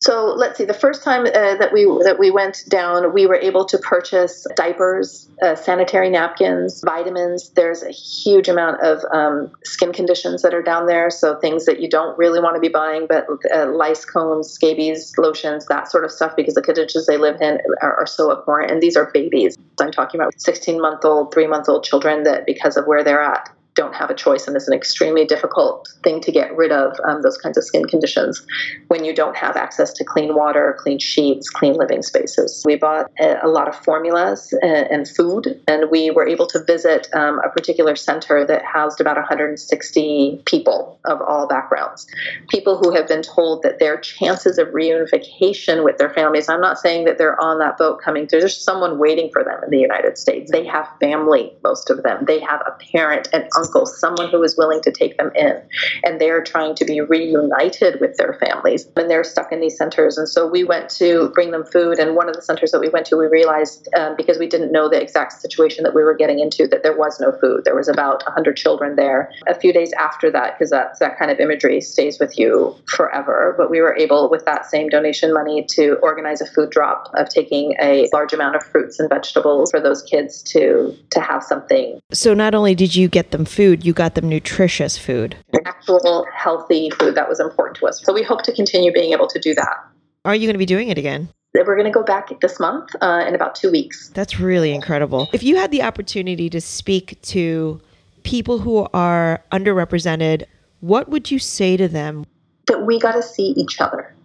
So 0.03 0.33
let's 0.35 0.57
see. 0.57 0.65
The 0.65 0.73
first 0.73 1.01
time 1.01 1.25
uh, 1.25 1.55
that 1.55 1.71
we 1.71 1.85
that 2.03 2.17
we 2.19 2.29
went 2.29 2.65
down, 2.67 3.13
we 3.13 3.25
were 3.25 3.37
able 3.37 3.63
to 3.63 3.77
purchase 3.77 4.45
diapers, 4.53 5.29
uh, 5.41 5.55
sanitary 5.55 6.09
napkins, 6.09 6.83
vitamins. 6.85 7.51
There's 7.51 7.83
a 7.83 7.91
huge 7.91 8.49
amount 8.49 8.83
of 8.83 8.99
um, 9.13 9.51
skin 9.63 9.93
conditions 9.93 10.41
that 10.41 10.53
are 10.53 10.61
down 10.61 10.87
there. 10.87 11.09
So 11.09 11.39
things 11.39 11.63
that 11.67 11.79
you 11.79 11.89
don't 11.89 12.17
really 12.17 12.41
want 12.41 12.55
to 12.55 12.59
be 12.59 12.67
buying, 12.67 13.07
but 13.07 13.25
uh, 13.55 13.71
lice 13.71 14.03
combs, 14.03 14.49
scabies, 14.49 15.13
lotions, 15.17 15.67
that 15.67 15.89
sort 15.89 16.03
of 16.03 16.11
stuff, 16.11 16.35
because 16.35 16.55
the 16.55 16.61
conditions 16.61 17.05
they 17.05 17.15
live 17.15 17.39
in 17.39 17.59
are, 17.81 18.01
are 18.01 18.07
so 18.07 18.29
abhorrent. 18.29 18.71
And 18.71 18.81
these 18.81 18.97
are 18.97 19.09
babies. 19.13 19.57
I'm 19.79 19.91
talking 19.91 20.19
about 20.19 20.33
16 20.37 20.81
month 20.81 21.05
old, 21.05 21.33
three 21.33 21.47
month 21.47 21.69
old 21.69 21.85
children 21.85 22.23
that 22.23 22.45
because 22.45 22.75
of 22.75 22.87
where 22.87 23.05
they're 23.05 23.23
at 23.23 23.49
don't 23.75 23.95
have 23.95 24.09
a 24.09 24.13
choice, 24.13 24.47
and 24.47 24.55
it's 24.55 24.67
an 24.67 24.73
extremely 24.73 25.25
difficult 25.25 25.91
thing 26.03 26.21
to 26.21 26.31
get 26.31 26.55
rid 26.55 26.71
of 26.71 26.95
um, 27.07 27.21
those 27.21 27.37
kinds 27.37 27.57
of 27.57 27.63
skin 27.63 27.85
conditions 27.85 28.45
when 28.87 29.03
you 29.03 29.13
don't 29.15 29.35
have 29.35 29.55
access 29.55 29.93
to 29.93 30.03
clean 30.03 30.35
water, 30.35 30.77
clean 30.79 30.99
sheets, 30.99 31.49
clean 31.49 31.73
living 31.73 32.03
spaces. 32.03 32.61
We 32.65 32.75
bought 32.75 33.09
a, 33.19 33.37
a 33.43 33.47
lot 33.47 33.67
of 33.67 33.75
formulas 33.75 34.53
and, 34.61 34.87
and, 34.91 35.07
food, 35.07 35.61
and 35.67 35.89
we 35.89 36.11
were 36.11 36.27
able 36.27 36.47
to 36.47 36.63
visit 36.63 37.07
um, 37.13 37.39
a 37.39 37.49
particular 37.49 37.95
center 37.95 38.45
that 38.45 38.63
housed 38.63 39.01
about 39.01 39.17
160 39.17 40.41
people 40.45 40.99
of 41.05 41.21
all 41.21 41.47
backgrounds. 41.47 42.07
People 42.49 42.77
who 42.77 42.93
have 42.93 43.07
been 43.07 43.21
told 43.21 43.63
that 43.63 43.79
their 43.79 43.97
chances 43.97 44.57
of 44.57 44.67
reunification 44.69 45.83
with 45.83 45.97
their 45.97 46.13
families, 46.13 46.49
I'm 46.49 46.61
not 46.61 46.77
saying 46.77 47.05
that 47.05 47.17
they're 47.17 47.39
on 47.41 47.59
that 47.59 47.77
boat 47.77 48.01
coming 48.03 48.27
through, 48.27 48.41
there's 48.41 48.59
someone 48.59 48.99
waiting 48.99 49.29
for 49.31 49.43
them 49.43 49.63
in 49.63 49.69
the 49.69 49.79
United 49.79 50.17
States. 50.17 50.51
They 50.51 50.65
have 50.65 50.87
family, 50.99 51.53
most 51.63 51.89
of 51.89 52.03
them. 52.03 52.25
They 52.25 52.39
have 52.39 52.61
a 52.65 52.71
parent 52.91 53.27
and 53.33 53.47
someone 53.63 54.29
who 54.29 54.43
is 54.43 54.57
willing 54.57 54.81
to 54.81 54.91
take 54.91 55.17
them 55.17 55.31
in. 55.35 55.61
And 56.03 56.19
they 56.19 56.29
are 56.29 56.43
trying 56.43 56.75
to 56.75 56.85
be 56.85 57.01
reunited 57.01 57.99
with 57.99 58.17
their 58.17 58.33
families. 58.33 58.87
And 58.95 59.09
they're 59.09 59.23
stuck 59.23 59.51
in 59.51 59.59
these 59.59 59.77
centers. 59.77 60.17
And 60.17 60.27
so 60.27 60.47
we 60.47 60.63
went 60.63 60.89
to 60.91 61.29
bring 61.29 61.51
them 61.51 61.65
food. 61.65 61.99
And 61.99 62.15
one 62.15 62.29
of 62.29 62.35
the 62.35 62.41
centers 62.41 62.71
that 62.71 62.79
we 62.79 62.89
went 62.89 63.05
to, 63.07 63.17
we 63.17 63.27
realized 63.27 63.87
um, 63.97 64.15
because 64.15 64.37
we 64.37 64.47
didn't 64.47 64.71
know 64.71 64.89
the 64.89 65.01
exact 65.01 65.33
situation 65.33 65.83
that 65.83 65.93
we 65.93 66.03
were 66.03 66.15
getting 66.15 66.39
into, 66.39 66.67
that 66.67 66.83
there 66.83 66.97
was 66.97 67.19
no 67.19 67.31
food. 67.31 67.63
There 67.65 67.75
was 67.75 67.87
about 67.87 68.23
100 68.25 68.57
children 68.57 68.95
there. 68.95 69.31
A 69.47 69.55
few 69.59 69.73
days 69.73 69.93
after 69.93 70.31
that, 70.31 70.57
because 70.57 70.69
that, 70.71 70.99
that 70.99 71.17
kind 71.17 71.31
of 71.31 71.39
imagery 71.39 71.81
stays 71.81 72.19
with 72.19 72.37
you 72.37 72.75
forever. 72.87 73.55
But 73.57 73.69
we 73.69 73.81
were 73.81 73.95
able, 73.95 74.29
with 74.29 74.45
that 74.45 74.65
same 74.65 74.89
donation 74.89 75.33
money, 75.33 75.65
to 75.71 75.97
organize 76.01 76.41
a 76.41 76.45
food 76.45 76.69
drop 76.69 77.11
of 77.15 77.29
taking 77.29 77.75
a 77.81 78.07
large 78.13 78.33
amount 78.33 78.55
of 78.55 78.63
fruits 78.63 78.99
and 78.99 79.09
vegetables 79.09 79.71
for 79.71 79.79
those 79.79 80.01
kids 80.03 80.41
to 80.43 80.95
to 81.11 81.19
have 81.19 81.43
something. 81.43 81.99
So 82.11 82.33
not 82.33 82.55
only 82.55 82.75
did 82.75 82.95
you 82.95 83.07
get 83.07 83.31
them 83.31 83.45
food, 83.53 83.85
you 83.85 83.93
got 83.93 84.15
them 84.15 84.27
nutritious 84.27 84.97
food. 84.97 85.35
Actual 85.65 86.25
healthy 86.33 86.89
food 86.89 87.15
that 87.15 87.29
was 87.29 87.39
important 87.39 87.77
to 87.77 87.87
us. 87.87 88.03
So 88.03 88.13
we 88.13 88.23
hope 88.23 88.41
to 88.43 88.53
continue 88.53 88.91
being 88.91 89.13
able 89.13 89.27
to 89.27 89.39
do 89.39 89.53
that. 89.55 89.77
Are 90.25 90.35
you 90.35 90.47
going 90.47 90.55
to 90.55 90.59
be 90.59 90.65
doing 90.65 90.89
it 90.89 90.97
again? 90.97 91.29
We're 91.53 91.75
going 91.75 91.85
to 91.85 91.91
go 91.91 92.03
back 92.03 92.39
this 92.39 92.59
month 92.59 92.95
uh, 93.01 93.25
in 93.27 93.35
about 93.35 93.53
two 93.53 93.69
weeks. 93.69 94.09
That's 94.09 94.39
really 94.39 94.73
incredible. 94.73 95.29
If 95.33 95.43
you 95.43 95.55
had 95.57 95.69
the 95.69 95.83
opportunity 95.83 96.49
to 96.49 96.59
speak 96.59 97.21
to 97.23 97.79
people 98.23 98.57
who 98.57 98.87
are 98.93 99.43
underrepresented, 99.51 100.45
what 100.79 101.09
would 101.09 101.29
you 101.29 101.37
say 101.37 101.77
to 101.77 101.87
them? 101.87 102.25
That 102.67 102.85
we 102.85 102.99
got 102.99 103.11
to 103.11 103.21
see 103.21 103.53
each 103.55 103.79
other. 103.79 104.15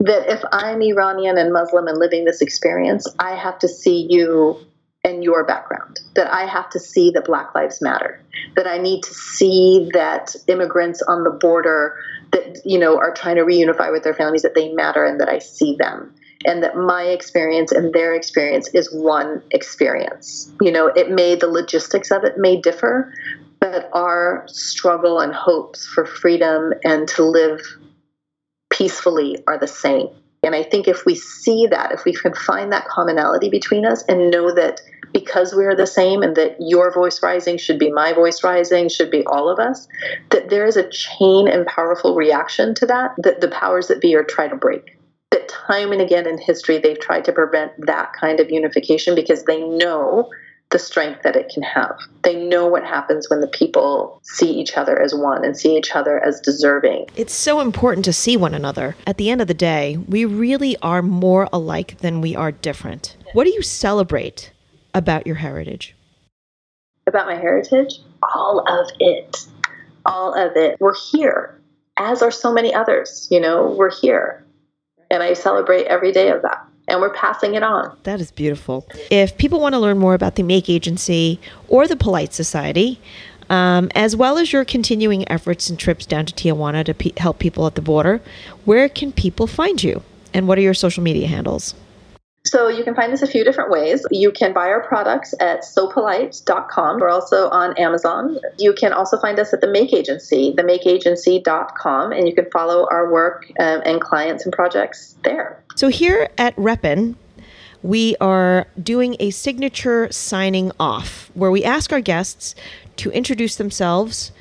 That 0.00 0.28
if 0.28 0.42
I'm 0.50 0.82
Iranian 0.82 1.38
and 1.38 1.52
Muslim 1.52 1.86
and 1.86 1.98
living 1.98 2.24
this 2.24 2.40
experience, 2.40 3.06
I 3.18 3.36
have 3.36 3.58
to 3.60 3.68
see 3.68 4.06
you 4.10 4.58
and 5.04 5.24
your 5.24 5.44
background. 5.44 5.98
That 6.14 6.32
I 6.32 6.46
have 6.46 6.70
to 6.70 6.78
see 6.78 7.10
that 7.12 7.24
Black 7.24 7.54
Lives 7.54 7.80
Matter. 7.80 8.22
That 8.56 8.66
I 8.66 8.78
need 8.78 9.02
to 9.02 9.14
see 9.14 9.88
that 9.92 10.34
immigrants 10.46 11.02
on 11.02 11.24
the 11.24 11.30
border 11.30 11.96
that 12.32 12.60
you 12.64 12.78
know 12.78 12.98
are 12.98 13.12
trying 13.12 13.36
to 13.36 13.42
reunify 13.42 13.90
with 13.92 14.02
their 14.02 14.14
families 14.14 14.42
that 14.42 14.54
they 14.54 14.72
matter 14.72 15.04
and 15.04 15.20
that 15.20 15.28
I 15.28 15.38
see 15.38 15.76
them. 15.78 16.14
And 16.46 16.62
that 16.62 16.74
my 16.74 17.02
experience 17.02 17.70
and 17.70 17.92
their 17.92 18.14
experience 18.14 18.68
is 18.72 18.90
one 18.94 19.42
experience. 19.50 20.50
You 20.62 20.72
know, 20.72 20.86
it 20.86 21.10
may, 21.10 21.34
the 21.34 21.48
logistics 21.48 22.10
of 22.10 22.24
it 22.24 22.38
may 22.38 22.58
differ, 22.58 23.12
but 23.60 23.90
our 23.92 24.44
struggle 24.48 25.20
and 25.20 25.34
hopes 25.34 25.86
for 25.86 26.06
freedom 26.06 26.72
and 26.82 27.06
to 27.08 27.24
live 27.24 27.60
peacefully 28.70 29.44
are 29.46 29.58
the 29.58 29.68
same. 29.68 30.08
And 30.42 30.54
I 30.54 30.62
think 30.62 30.88
if 30.88 31.04
we 31.04 31.14
see 31.14 31.66
that, 31.66 31.92
if 31.92 32.04
we 32.04 32.14
can 32.14 32.34
find 32.34 32.72
that 32.72 32.88
commonality 32.88 33.50
between 33.50 33.84
us 33.84 34.02
and 34.08 34.30
know 34.30 34.54
that 34.54 34.80
because 35.12 35.54
we 35.54 35.66
are 35.66 35.74
the 35.74 35.86
same 35.86 36.22
and 36.22 36.36
that 36.36 36.56
your 36.60 36.92
voice 36.92 37.22
rising 37.22 37.58
should 37.58 37.78
be 37.78 37.90
my 37.90 38.12
voice 38.12 38.42
rising, 38.42 38.88
should 38.88 39.10
be 39.10 39.24
all 39.26 39.50
of 39.50 39.58
us, 39.58 39.86
that 40.30 40.48
there 40.48 40.64
is 40.64 40.76
a 40.76 40.88
chain 40.88 41.48
and 41.48 41.66
powerful 41.66 42.14
reaction 42.14 42.74
to 42.76 42.86
that 42.86 43.10
that 43.18 43.40
the 43.40 43.48
powers 43.48 43.88
that 43.88 44.00
be 44.00 44.14
are 44.14 44.24
trying 44.24 44.50
to 44.50 44.56
break. 44.56 44.96
that 45.30 45.48
time 45.48 45.92
and 45.92 46.00
again 46.00 46.26
in 46.26 46.38
history 46.38 46.78
they've 46.78 46.98
tried 47.00 47.24
to 47.24 47.32
prevent 47.32 47.72
that 47.86 48.12
kind 48.18 48.40
of 48.40 48.50
unification 48.50 49.14
because 49.14 49.44
they 49.44 49.60
know 49.60 50.28
the 50.70 50.78
strength 50.78 51.22
that 51.24 51.36
it 51.36 51.50
can 51.52 51.62
have. 51.62 51.98
They 52.22 52.36
know 52.36 52.66
what 52.66 52.84
happens 52.84 53.28
when 53.28 53.40
the 53.40 53.48
people 53.48 54.20
see 54.22 54.50
each 54.50 54.76
other 54.76 55.00
as 55.00 55.14
one 55.14 55.44
and 55.44 55.56
see 55.56 55.76
each 55.76 55.94
other 55.96 56.20
as 56.20 56.40
deserving. 56.40 57.06
It's 57.16 57.34
so 57.34 57.60
important 57.60 58.04
to 58.04 58.12
see 58.12 58.36
one 58.36 58.54
another. 58.54 58.96
At 59.06 59.16
the 59.16 59.30
end 59.30 59.40
of 59.40 59.48
the 59.48 59.54
day, 59.54 59.96
we 59.96 60.24
really 60.24 60.76
are 60.78 61.02
more 61.02 61.48
alike 61.52 61.98
than 61.98 62.20
we 62.20 62.36
are 62.36 62.52
different. 62.52 63.16
What 63.32 63.44
do 63.44 63.50
you 63.50 63.62
celebrate 63.62 64.52
about 64.94 65.26
your 65.26 65.36
heritage? 65.36 65.96
About 67.06 67.26
my 67.26 67.34
heritage? 67.34 68.00
All 68.22 68.60
of 68.68 68.90
it. 69.00 69.46
All 70.06 70.34
of 70.34 70.56
it. 70.56 70.76
We're 70.78 70.94
here, 71.10 71.60
as 71.96 72.22
are 72.22 72.30
so 72.30 72.52
many 72.52 72.72
others. 72.72 73.26
You 73.30 73.40
know, 73.40 73.74
we're 73.76 73.90
here. 73.90 74.44
And 75.10 75.22
I 75.22 75.32
celebrate 75.32 75.86
every 75.86 76.12
day 76.12 76.30
of 76.30 76.42
that 76.42 76.69
and 76.90 77.00
we're 77.00 77.14
passing 77.14 77.54
it 77.54 77.62
on. 77.62 77.96
That 78.02 78.20
is 78.20 78.30
beautiful. 78.30 78.86
If 79.10 79.38
people 79.38 79.60
want 79.60 79.74
to 79.74 79.78
learn 79.78 79.98
more 79.98 80.14
about 80.14 80.34
the 80.34 80.42
Make 80.42 80.68
Agency 80.68 81.40
or 81.68 81.86
the 81.86 81.96
Polite 81.96 82.34
Society, 82.34 83.00
um, 83.48 83.90
as 83.94 84.14
well 84.14 84.38
as 84.38 84.52
your 84.52 84.64
continuing 84.64 85.30
efforts 85.30 85.70
and 85.70 85.78
trips 85.78 86.06
down 86.06 86.26
to 86.26 86.34
Tijuana 86.34 86.84
to 86.84 87.20
help 87.20 87.38
people 87.38 87.66
at 87.66 87.74
the 87.74 87.82
border, 87.82 88.20
where 88.64 88.88
can 88.88 89.12
people 89.12 89.46
find 89.46 89.82
you? 89.82 90.02
And 90.32 90.46
what 90.46 90.58
are 90.58 90.62
your 90.62 90.74
social 90.74 91.02
media 91.02 91.26
handles? 91.26 91.74
So 92.44 92.68
you 92.68 92.84
can 92.84 92.94
find 92.94 93.12
us 93.12 93.20
a 93.20 93.26
few 93.26 93.44
different 93.44 93.70
ways. 93.70 94.04
You 94.10 94.32
can 94.32 94.54
buy 94.54 94.68
our 94.68 94.82
products 94.82 95.34
at 95.40 95.60
sopolite.com. 95.60 96.98
We're 96.98 97.10
also 97.10 97.50
on 97.50 97.76
Amazon. 97.76 98.38
You 98.58 98.72
can 98.72 98.92
also 98.92 99.18
find 99.18 99.38
us 99.38 99.52
at 99.52 99.60
the 99.60 99.68
Make 99.68 99.92
Agency, 99.92 100.54
themakeagency.com, 100.56 102.12
and 102.12 102.26
you 102.26 102.34
can 102.34 102.50
follow 102.50 102.88
our 102.90 103.12
work 103.12 103.46
um, 103.60 103.82
and 103.84 104.00
clients 104.00 104.44
and 104.44 104.54
projects 104.54 105.16
there. 105.22 105.62
So 105.76 105.88
here 105.88 106.30
at 106.38 106.56
Reppin, 106.56 107.16
we 107.82 108.16
are 108.20 108.66
doing 108.82 109.16
a 109.20 109.30
signature 109.30 110.10
signing 110.10 110.72
off 110.80 111.30
where 111.34 111.50
we 111.50 111.62
ask 111.62 111.92
our 111.92 112.00
guests 112.00 112.54
to 112.96 113.10
introduce 113.10 113.56
themselves 113.56 114.32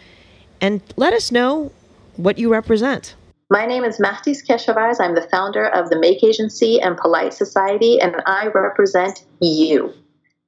and 0.62 0.82
let 0.96 1.14
us 1.14 1.32
know 1.32 1.72
what 2.16 2.38
you 2.38 2.50
represent. 2.52 3.16
My 3.52 3.66
name 3.66 3.84
is 3.84 3.98
Mahdis 3.98 4.46
Keshavarz. 4.46 4.98
I'm 5.00 5.16
the 5.16 5.28
founder 5.32 5.66
of 5.66 5.90
the 5.90 5.98
Make 5.98 6.24
Agency 6.24 6.80
and 6.80 6.96
Polite 6.96 7.34
Society, 7.34 8.00
and 8.00 8.18
I 8.28 8.46
represent 8.54 9.26
you, 9.42 9.92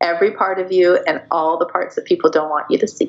every 0.01 0.33
part 0.33 0.59
of 0.59 0.71
you, 0.71 0.99
and 1.07 1.19
all 1.31 1.57
the 1.57 1.65
parts 1.65 1.95
that 1.95 2.05
people 2.05 2.29
don't 2.29 2.51
want 2.51 2.67
you 2.69 2.77
to 2.77 2.87
see. 2.87 3.07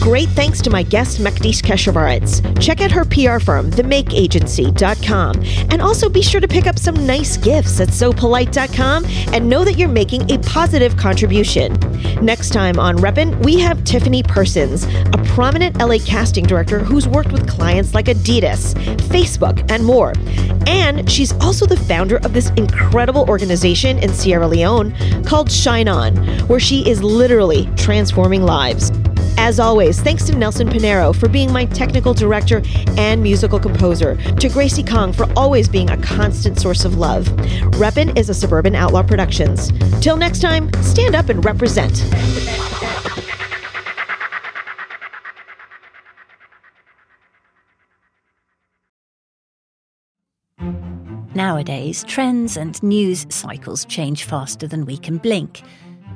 Great 0.00 0.28
thanks 0.30 0.62
to 0.62 0.70
my 0.70 0.82
guest, 0.82 1.18
Mahdis 1.18 1.60
Keshavarz. 1.60 2.40
Check 2.62 2.80
out 2.80 2.90
her 2.92 3.04
PR 3.04 3.44
firm, 3.44 3.70
themakeagency.com. 3.70 5.42
And 5.70 5.82
also 5.82 6.08
be 6.08 6.22
sure 6.22 6.40
to 6.40 6.48
pick 6.48 6.66
up 6.66 6.78
some 6.78 7.06
nice 7.06 7.36
gifts 7.36 7.80
at 7.80 7.88
sopolite.com 7.88 9.04
and 9.34 9.48
know 9.48 9.64
that 9.64 9.76
you're 9.76 9.88
making 9.88 10.30
a 10.30 10.38
positive 10.38 10.96
contribution. 10.96 11.72
Next 12.24 12.50
time 12.50 12.78
on 12.78 12.96
Reppin, 12.98 13.44
we 13.44 13.58
have 13.58 13.82
Tiffany 13.84 14.22
Persons, 14.22 14.84
a 14.84 15.22
prominent 15.26 15.78
LA 15.78 15.98
casting 15.98 16.44
director 16.44 16.78
who's 16.78 17.08
worked 17.08 17.32
with 17.32 17.48
clients 17.48 17.92
like 17.92 18.06
Adidas, 18.06 18.74
Facebook, 19.08 19.68
and 19.70 19.84
more. 19.84 20.12
And 20.66 21.10
she's 21.10 21.32
also 21.40 21.66
the 21.66 21.76
founder 21.76 22.18
of 22.18 22.32
this 22.32 22.50
incredible 22.50 23.28
organization 23.28 23.98
in 23.98 24.12
Sierra 24.12 24.46
Leone 24.46 24.94
called 25.24 25.50
Shine 25.50 25.88
On, 25.88 26.16
where 26.46 26.60
she 26.60 26.88
is 26.88 27.02
literally 27.02 27.68
transforming 27.76 28.42
lives. 28.42 28.92
As 29.40 29.60
always, 29.60 30.00
thanks 30.00 30.24
to 30.24 30.36
Nelson 30.36 30.68
Pinero 30.68 31.12
for 31.12 31.28
being 31.28 31.52
my 31.52 31.64
technical 31.64 32.12
director 32.12 32.60
and 32.98 33.22
musical 33.22 33.60
composer, 33.60 34.16
to 34.34 34.48
Gracie 34.48 34.82
Kong 34.82 35.12
for 35.12 35.26
always 35.36 35.68
being 35.68 35.88
a 35.88 35.96
constant 36.02 36.58
source 36.58 36.84
of 36.84 36.98
love. 36.98 37.26
Reppin 37.78 38.18
is 38.18 38.28
a 38.28 38.34
Suburban 38.34 38.74
Outlaw 38.74 39.04
Productions. 39.04 39.72
Till 40.02 40.16
next 40.16 40.40
time, 40.40 40.70
stand 40.82 41.14
up 41.14 41.28
and 41.28 41.42
represent. 41.44 42.04
Nowadays, 51.34 52.02
trends 52.08 52.56
and 52.56 52.82
news 52.82 53.24
cycles 53.30 53.84
change 53.84 54.24
faster 54.24 54.66
than 54.66 54.84
we 54.84 54.96
can 54.96 55.18
blink. 55.18 55.62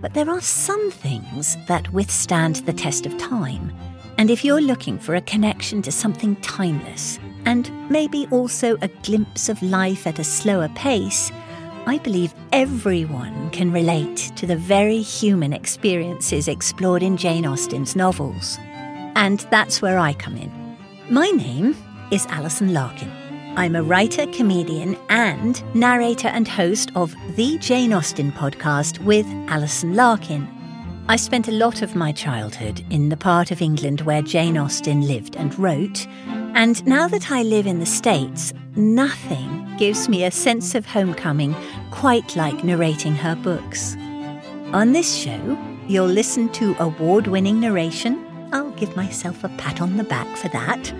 But 0.02 0.14
there 0.14 0.28
are 0.28 0.40
some 0.40 0.90
things 0.90 1.56
that 1.68 1.92
withstand 1.92 2.56
the 2.56 2.72
test 2.72 3.06
of 3.06 3.16
time. 3.18 3.72
And 4.18 4.30
if 4.30 4.44
you're 4.44 4.60
looking 4.60 4.98
for 4.98 5.14
a 5.14 5.20
connection 5.20 5.80
to 5.82 5.92
something 5.92 6.34
timeless, 6.36 7.20
and 7.46 7.70
maybe 7.88 8.26
also 8.32 8.76
a 8.82 8.88
glimpse 9.04 9.48
of 9.48 9.62
life 9.62 10.06
at 10.06 10.18
a 10.18 10.24
slower 10.24 10.68
pace, 10.74 11.30
I 11.86 11.98
believe 11.98 12.34
everyone 12.52 13.50
can 13.50 13.72
relate 13.72 14.32
to 14.36 14.46
the 14.46 14.56
very 14.56 15.00
human 15.00 15.52
experiences 15.52 16.48
explored 16.48 17.02
in 17.02 17.16
Jane 17.16 17.46
Austen's 17.46 17.94
novels. 17.94 18.58
And 19.14 19.40
that's 19.50 19.80
where 19.80 19.98
I 19.98 20.14
come 20.14 20.36
in. 20.36 20.50
My 21.10 21.28
name 21.28 21.76
is 22.10 22.26
Alison 22.26 22.74
Larkin. 22.74 23.21
I'm 23.54 23.76
a 23.76 23.82
writer, 23.82 24.26
comedian, 24.28 24.96
and 25.10 25.62
narrator 25.74 26.28
and 26.28 26.48
host 26.48 26.90
of 26.94 27.14
the 27.36 27.58
Jane 27.58 27.92
Austen 27.92 28.32
podcast 28.32 28.98
with 29.00 29.26
Alison 29.46 29.94
Larkin. 29.94 30.48
I 31.06 31.16
spent 31.16 31.48
a 31.48 31.52
lot 31.52 31.82
of 31.82 31.94
my 31.94 32.12
childhood 32.12 32.82
in 32.88 33.10
the 33.10 33.16
part 33.16 33.50
of 33.50 33.60
England 33.60 34.00
where 34.00 34.22
Jane 34.22 34.56
Austen 34.56 35.02
lived 35.02 35.36
and 35.36 35.56
wrote, 35.58 36.06
and 36.54 36.84
now 36.86 37.06
that 37.08 37.30
I 37.30 37.42
live 37.42 37.66
in 37.66 37.78
the 37.78 37.84
States, 37.84 38.54
nothing 38.74 39.76
gives 39.76 40.08
me 40.08 40.24
a 40.24 40.30
sense 40.30 40.74
of 40.74 40.86
homecoming 40.86 41.54
quite 41.90 42.34
like 42.34 42.64
narrating 42.64 43.14
her 43.16 43.36
books. 43.36 43.96
On 44.72 44.92
this 44.92 45.14
show, 45.14 45.58
you'll 45.86 46.06
listen 46.06 46.48
to 46.52 46.74
award 46.78 47.26
winning 47.26 47.60
narration. 47.60 48.24
I'll 48.50 48.70
give 48.72 48.96
myself 48.96 49.44
a 49.44 49.50
pat 49.50 49.82
on 49.82 49.98
the 49.98 50.04
back 50.04 50.38
for 50.38 50.48
that 50.48 50.90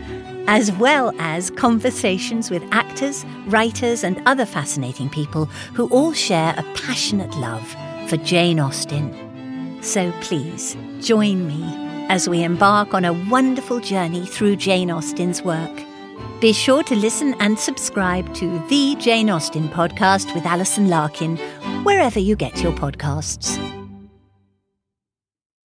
as 0.46 0.72
well 0.72 1.12
as 1.18 1.50
conversations 1.50 2.50
with 2.50 2.62
actors, 2.72 3.24
writers, 3.46 4.04
and 4.04 4.22
other 4.26 4.46
fascinating 4.46 5.08
people 5.08 5.46
who 5.74 5.88
all 5.88 6.12
share 6.12 6.54
a 6.56 6.62
passionate 6.74 7.34
love 7.36 7.66
for 8.08 8.16
Jane 8.18 8.60
Austen. 8.60 9.80
So 9.82 10.12
please 10.20 10.76
join 11.00 11.46
me 11.46 11.62
as 12.08 12.28
we 12.28 12.42
embark 12.42 12.94
on 12.94 13.04
a 13.04 13.12
wonderful 13.30 13.80
journey 13.80 14.26
through 14.26 14.56
Jane 14.56 14.90
Austen's 14.90 15.42
work. 15.42 15.82
Be 16.40 16.52
sure 16.52 16.82
to 16.84 16.94
listen 16.96 17.34
and 17.40 17.58
subscribe 17.58 18.34
to 18.34 18.58
the 18.68 18.96
Jane 18.96 19.30
Austen 19.30 19.68
podcast 19.68 20.34
with 20.34 20.44
Alison 20.44 20.88
Larkin, 20.88 21.36
wherever 21.84 22.18
you 22.18 22.36
get 22.36 22.62
your 22.62 22.72
podcasts. 22.72 23.81